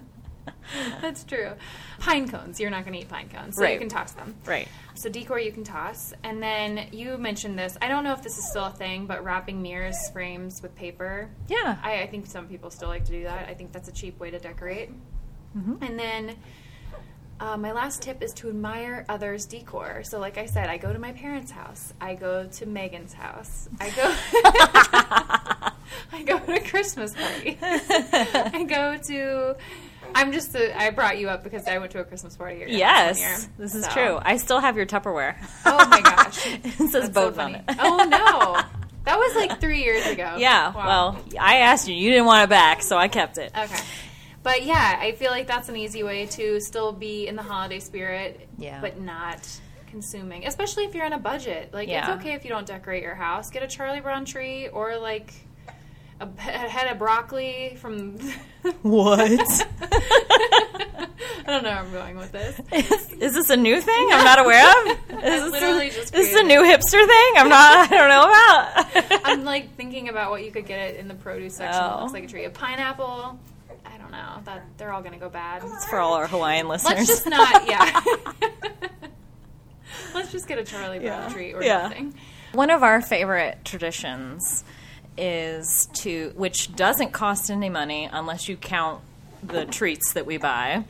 That's 1.01 1.23
true. 1.23 1.51
Pine 1.99 2.27
cones. 2.27 2.59
You're 2.59 2.69
not 2.69 2.83
going 2.85 2.93
to 2.93 2.99
eat 2.99 3.09
pine 3.09 3.29
cones, 3.29 3.55
so 3.55 3.65
you 3.65 3.79
can 3.79 3.89
toss 3.89 4.13
them. 4.13 4.35
right. 4.45 4.67
So 4.95 5.09
decor 5.09 5.39
you 5.39 5.51
can 5.51 5.63
toss, 5.63 6.13
and 6.23 6.41
then 6.41 6.87
you 6.91 7.17
mentioned 7.17 7.57
this. 7.57 7.75
I 7.81 7.87
don't 7.87 8.03
know 8.03 8.13
if 8.13 8.21
this 8.21 8.37
is 8.37 8.47
still 8.49 8.65
a 8.65 8.71
thing, 8.71 9.07
but 9.07 9.23
wrapping 9.23 9.61
mirrors 9.61 9.97
frames 10.11 10.61
with 10.61 10.75
paper. 10.75 11.29
Yeah. 11.47 11.77
I, 11.81 12.01
I 12.01 12.07
think 12.07 12.27
some 12.27 12.47
people 12.47 12.69
still 12.69 12.89
like 12.89 13.05
to 13.05 13.11
do 13.11 13.23
that. 13.23 13.49
I 13.49 13.55
think 13.55 13.71
that's 13.71 13.89
a 13.89 13.91
cheap 13.91 14.19
way 14.19 14.29
to 14.29 14.37
decorate. 14.37 14.91
Mm-hmm. 15.57 15.83
And 15.83 15.99
then 15.99 16.35
uh, 17.39 17.57
my 17.57 17.71
last 17.71 18.01
tip 18.01 18.21
is 18.21 18.31
to 18.33 18.49
admire 18.49 19.05
others' 19.09 19.45
decor. 19.45 20.03
So, 20.03 20.19
like 20.19 20.37
I 20.37 20.45
said, 20.45 20.69
I 20.69 20.77
go 20.77 20.93
to 20.93 20.99
my 20.99 21.11
parents' 21.11 21.51
house. 21.51 21.93
I 21.99 22.15
go 22.15 22.47
to 22.47 22.65
Megan's 22.65 23.13
house. 23.13 23.67
I 23.79 23.89
go. 23.89 24.03
I 26.13 26.23
go 26.23 26.39
to 26.39 26.59
Christmas 26.61 27.13
party. 27.13 27.57
I 27.61 28.65
go 28.67 28.97
to. 29.07 29.55
I'm 30.15 30.31
just. 30.31 30.55
A, 30.55 30.77
I 30.79 30.89
brought 30.91 31.17
you 31.17 31.29
up 31.29 31.43
because 31.43 31.67
I 31.67 31.77
went 31.77 31.91
to 31.93 31.99
a 31.99 32.03
Christmas 32.03 32.35
party. 32.37 32.59
Your 32.59 32.67
yes, 32.69 33.19
year. 33.19 33.37
this 33.57 33.75
is 33.75 33.85
So- 33.85 33.91
true. 33.91 34.19
I 34.21 34.37
still 34.37 34.59
have 34.59 34.75
your 34.77 34.85
Tupperware. 34.85 35.35
Oh 35.65 35.87
my 35.89 36.01
gosh. 36.01 36.45
it 36.63 36.71
says 36.89 37.09
That's 37.09 37.35
so 37.35 37.41
on 37.41 37.55
it. 37.55 37.63
oh 37.79 37.97
no, 38.09 38.61
that 39.05 39.17
was 39.17 39.35
like 39.35 39.59
three 39.59 39.83
years 39.83 40.05
ago. 40.07 40.35
Yeah, 40.37 40.73
Wow. 40.73 40.85
well, 40.85 41.23
I 41.39 41.57
asked 41.57 41.87
you. 41.87 41.95
You 41.95 42.09
didn't 42.11 42.25
want 42.25 42.43
it 42.45 42.49
back, 42.49 42.81
so 42.83 42.97
I 42.97 43.07
kept 43.07 43.37
it. 43.37 43.51
Okay. 43.57 43.83
But 44.43 44.65
yeah, 44.65 44.97
I 44.99 45.13
feel 45.13 45.31
like 45.31 45.47
that's 45.47 45.69
an 45.69 45.77
easy 45.77 46.03
way 46.03 46.25
to 46.25 46.59
still 46.59 46.91
be 46.91 47.27
in 47.27 47.35
the 47.37 47.43
holiday 47.43 47.79
spirit, 47.79 48.47
Yeah. 48.57 48.81
but 48.81 48.99
not 48.99 49.39
consuming. 49.87 50.45
Especially 50.45 50.83
if 50.83 50.93
you're 50.95 51.05
on 51.05 51.13
a 51.13 51.19
budget. 51.19 51.73
Like 51.73 51.87
Yeah. 51.87 51.99
it's 52.11 52.19
okay 52.19 52.33
if 52.33 52.43
you 52.43 52.49
don't 52.49 52.67
decorate 52.67 53.03
your 53.03 53.15
house. 53.15 53.49
Get 53.51 53.63
a 53.63 53.67
Charlie 53.67 54.01
Brown 54.01 54.25
tree 54.25 54.67
or 54.67 54.97
like 54.97 55.33
a, 56.37 56.41
head 56.41 56.91
of 56.91 56.97
broccoli 56.99 57.77
from. 57.79 58.17
What? 58.81 59.19
I 61.45 61.47
don't 61.47 61.63
know 61.63 61.69
where 61.69 61.77
I'm 61.79 61.91
going 61.91 62.15
with 62.15 62.31
this. 62.31 62.57
is, 62.71 63.11
is 63.11 63.33
this 63.33 63.49
a 63.49 63.57
new 63.57 63.81
thing 63.81 64.07
I'm 64.11 64.23
not 64.23 64.39
aware 64.39 64.65
of? 64.65 64.87
Is 65.23 65.41
this 65.43 65.51
literally 65.51 65.89
a, 65.89 65.91
just 65.91 66.13
this 66.13 66.29
is 66.29 66.35
a 66.35 66.43
new 66.43 66.61
hipster 66.61 67.05
thing 67.05 67.33
I'm 67.35 67.49
not. 67.49 67.91
I 67.91 67.97
don't 67.97 68.09
know 68.09 68.23
about. 69.11 69.21
I'm 69.25 69.43
like 69.43 69.75
thinking 69.75 70.07
about 70.07 70.31
what 70.31 70.45
you 70.45 70.51
could 70.51 70.65
get 70.65 70.95
in 70.95 71.09
the 71.09 71.13
produce 71.13 71.55
section 71.57 71.73
that 71.81 71.93
Oh. 71.93 72.01
looks 72.01 72.13
like 72.13 72.23
a 72.23 72.27
tree. 72.27 72.45
A 72.45 72.47
oh. 72.47 72.51
pineapple. 72.51 73.37
I 73.85 73.97
don't 73.97 74.11
know. 74.11 74.39
That 74.45 74.65
they're 74.77 74.93
all 74.93 75.01
gonna 75.01 75.17
go 75.17 75.29
bad. 75.29 75.63
It's 75.65 75.85
for 75.85 75.99
all 75.99 76.13
our 76.13 76.27
Hawaiian 76.27 76.69
listeners. 76.69 76.95
Let's 76.95 77.07
just 77.07 77.27
not. 77.27 77.67
Yeah. 77.69 78.01
Let's 80.13 80.31
just 80.31 80.47
get 80.47 80.57
a 80.57 80.63
Charlie 80.63 80.99
Brown 80.99 81.23
Yeah. 81.23 81.33
tree 81.33 81.53
or 81.53 81.61
Yeah. 81.63 81.81
nothing. 81.83 82.13
One 82.53 82.69
of 82.69 82.81
our 82.83 83.01
favorite 83.01 83.59
traditions 83.65 84.63
is 85.17 85.87
to, 85.93 86.33
which 86.35 86.75
doesn't 86.75 87.11
cost 87.11 87.49
any 87.49 87.69
money 87.69 88.09
unless 88.11 88.47
you 88.47 88.57
count 88.57 89.01
the 89.43 89.65
treats 89.65 90.13
that 90.13 90.25
we 90.25 90.37
buy. 90.37 90.85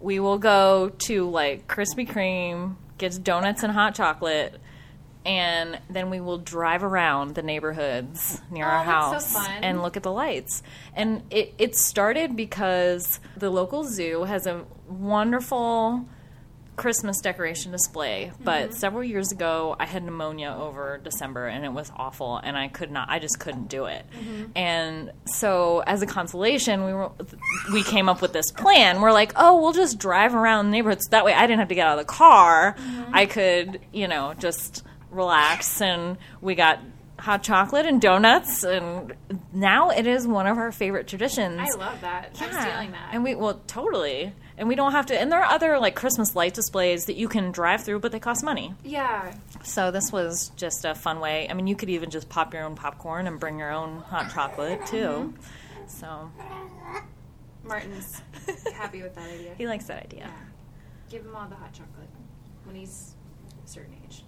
We 0.00 0.20
will 0.20 0.38
go 0.38 0.90
to 1.00 1.28
like 1.28 1.68
Krispy 1.68 2.08
Kreme, 2.08 2.76
get 2.98 3.22
donuts 3.22 3.62
and 3.62 3.72
hot 3.72 3.94
chocolate, 3.94 4.58
and 5.26 5.78
then 5.90 6.08
we 6.08 6.20
will 6.20 6.38
drive 6.38 6.82
around 6.82 7.34
the 7.34 7.42
neighborhoods 7.42 8.40
near 8.50 8.64
Oh, 8.64 8.70
our 8.70 8.84
that's 9.10 9.30
so 9.30 9.38
house 9.38 9.48
and 9.60 9.82
look 9.82 9.96
at 9.96 10.02
the 10.02 10.12
lights. 10.12 10.62
And 10.94 11.22
it, 11.30 11.54
it 11.58 11.76
started 11.76 12.36
because 12.36 13.20
the 13.36 13.50
local 13.50 13.84
zoo 13.84 14.24
has 14.24 14.46
a 14.46 14.64
wonderful 14.88 16.06
Christmas 16.80 17.20
decoration 17.20 17.70
display, 17.72 18.32
but 18.42 18.70
Mm-hmm. 18.70 18.72
several 18.72 19.04
years 19.04 19.30
ago 19.32 19.76
I 19.78 19.86
had 19.86 20.02
pneumonia 20.04 20.56
over 20.58 20.98
December 20.98 21.46
and 21.46 21.64
it 21.64 21.72
was 21.72 21.92
awful 21.96 22.38
and 22.38 22.56
I 22.56 22.68
could 22.68 22.90
not 22.90 23.08
I 23.10 23.18
just 23.18 23.38
couldn't 23.38 23.68
do 23.68 23.84
it. 23.84 24.04
Mm-hmm. 24.18 24.44
And 24.56 25.12
so 25.26 25.80
as 25.86 26.02
a 26.02 26.06
consolation 26.06 26.84
we 26.84 26.92
were 26.92 27.10
we 27.72 27.82
came 27.82 28.08
up 28.08 28.20
with 28.22 28.32
this 28.32 28.50
plan. 28.50 29.00
We're 29.00 29.12
like, 29.12 29.32
"Oh, 29.36 29.60
we'll 29.60 29.72
just 29.72 29.98
drive 29.98 30.34
around 30.34 30.66
the 30.66 30.72
neighborhoods 30.72 31.06
that 31.10 31.24
way 31.24 31.32
I 31.34 31.46
didn't 31.46 31.60
have 31.60 31.68
to 31.68 31.74
get 31.74 31.86
out 31.86 31.98
of 31.98 32.06
the 32.06 32.12
car. 32.12 32.74
Mm-hmm. 32.78 33.14
I 33.14 33.26
could, 33.26 33.80
you 33.92 34.08
know, 34.08 34.34
just 34.38 34.82
relax 35.10 35.80
and 35.82 36.16
we 36.40 36.54
got 36.54 36.78
hot 37.20 37.42
chocolate 37.42 37.86
and 37.86 38.00
donuts 38.00 38.64
and 38.64 39.14
now 39.52 39.90
it 39.90 40.06
is 40.06 40.26
one 40.26 40.46
of 40.46 40.58
our 40.58 40.72
favorite 40.72 41.06
traditions. 41.06 41.58
I 41.60 41.76
love 41.76 42.00
that. 42.00 42.30
I'm 42.40 42.50
stealing 42.62 42.92
that. 42.92 43.10
And 43.12 43.22
we 43.22 43.34
well 43.34 43.60
totally. 43.66 44.32
And 44.58 44.68
we 44.68 44.74
don't 44.74 44.92
have 44.92 45.06
to 45.06 45.18
and 45.20 45.30
there 45.30 45.40
are 45.40 45.52
other 45.52 45.78
like 45.78 45.94
Christmas 45.94 46.34
light 46.34 46.54
displays 46.54 47.06
that 47.06 47.16
you 47.16 47.28
can 47.28 47.52
drive 47.52 47.84
through 47.84 48.00
but 48.00 48.10
they 48.12 48.20
cost 48.20 48.42
money. 48.44 48.74
yeah. 48.84 49.34
So 49.62 49.90
this 49.90 50.10
was 50.10 50.50
just 50.56 50.84
a 50.84 50.94
fun 50.94 51.20
way. 51.20 51.46
I 51.48 51.54
mean 51.54 51.66
you 51.66 51.76
could 51.76 51.90
even 51.90 52.10
just 52.10 52.28
pop 52.28 52.52
your 52.54 52.64
own 52.64 52.74
popcorn 52.74 53.26
and 53.26 53.38
bring 53.38 53.58
your 53.58 53.70
own 53.70 53.98
hot 54.00 54.32
chocolate 54.32 54.86
too. 54.86 54.96
Mm-hmm. 55.34 55.86
So 55.86 56.30
Martin's 57.64 58.22
happy 58.74 59.02
with 59.02 59.14
that 59.14 59.28
idea. 59.34 59.54
he 59.58 59.66
likes 59.66 59.84
that 59.86 60.02
idea. 60.02 60.20
Yeah. 60.20 60.30
Give 61.10 61.22
him 61.24 61.34
all 61.36 61.48
the 61.48 61.56
hot 61.56 61.72
chocolate 61.72 62.08
when 62.64 62.76
he's 62.76 63.14
a 63.64 63.68
certain 63.68 63.94
age. 64.04 64.22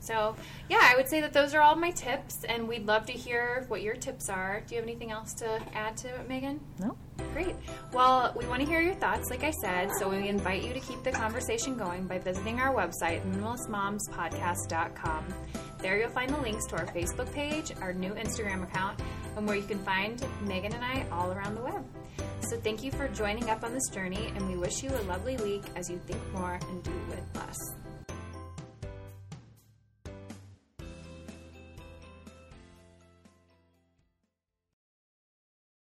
So, 0.00 0.34
yeah, 0.68 0.80
I 0.82 0.96
would 0.96 1.08
say 1.08 1.20
that 1.20 1.32
those 1.32 1.54
are 1.54 1.60
all 1.60 1.76
my 1.76 1.90
tips, 1.90 2.44
and 2.44 2.66
we'd 2.66 2.86
love 2.86 3.06
to 3.06 3.12
hear 3.12 3.64
what 3.68 3.82
your 3.82 3.94
tips 3.94 4.28
are. 4.28 4.62
Do 4.66 4.74
you 4.74 4.80
have 4.80 4.88
anything 4.88 5.10
else 5.10 5.34
to 5.34 5.60
add 5.74 5.96
to 5.98 6.08
it, 6.08 6.28
Megan? 6.28 6.58
No? 6.78 6.96
Great. 7.32 7.54
Well, 7.92 8.32
we 8.36 8.46
want 8.46 8.60
to 8.62 8.66
hear 8.66 8.80
your 8.80 8.94
thoughts, 8.94 9.30
like 9.30 9.44
I 9.44 9.50
said, 9.50 9.90
so 9.98 10.08
we 10.08 10.28
invite 10.28 10.64
you 10.64 10.72
to 10.72 10.80
keep 10.80 11.02
the 11.04 11.12
conversation 11.12 11.76
going 11.76 12.06
by 12.06 12.18
visiting 12.18 12.58
our 12.60 12.74
website, 12.74 13.22
minimalistmomspodcast.com. 13.30 15.26
There 15.78 15.98
you'll 15.98 16.10
find 16.10 16.30
the 16.30 16.40
links 16.40 16.66
to 16.66 16.76
our 16.76 16.86
Facebook 16.86 17.32
page, 17.32 17.72
our 17.80 17.92
new 17.92 18.12
Instagram 18.14 18.62
account, 18.62 19.00
and 19.36 19.46
where 19.46 19.56
you 19.56 19.62
can 19.62 19.78
find 19.80 20.24
Megan 20.46 20.74
and 20.74 20.84
I 20.84 21.06
all 21.12 21.30
around 21.30 21.54
the 21.54 21.62
web. 21.62 21.84
So 22.42 22.58
thank 22.58 22.82
you 22.82 22.90
for 22.90 23.06
joining 23.08 23.50
up 23.50 23.62
on 23.64 23.72
this 23.74 23.88
journey, 23.90 24.32
and 24.34 24.48
we 24.48 24.56
wish 24.56 24.82
you 24.82 24.90
a 24.90 25.02
lovely 25.02 25.36
week 25.36 25.62
as 25.76 25.88
you 25.88 25.98
think 26.06 26.20
more 26.32 26.58
and 26.68 26.82
do 26.82 26.92
with 27.08 27.22
less. 27.36 27.56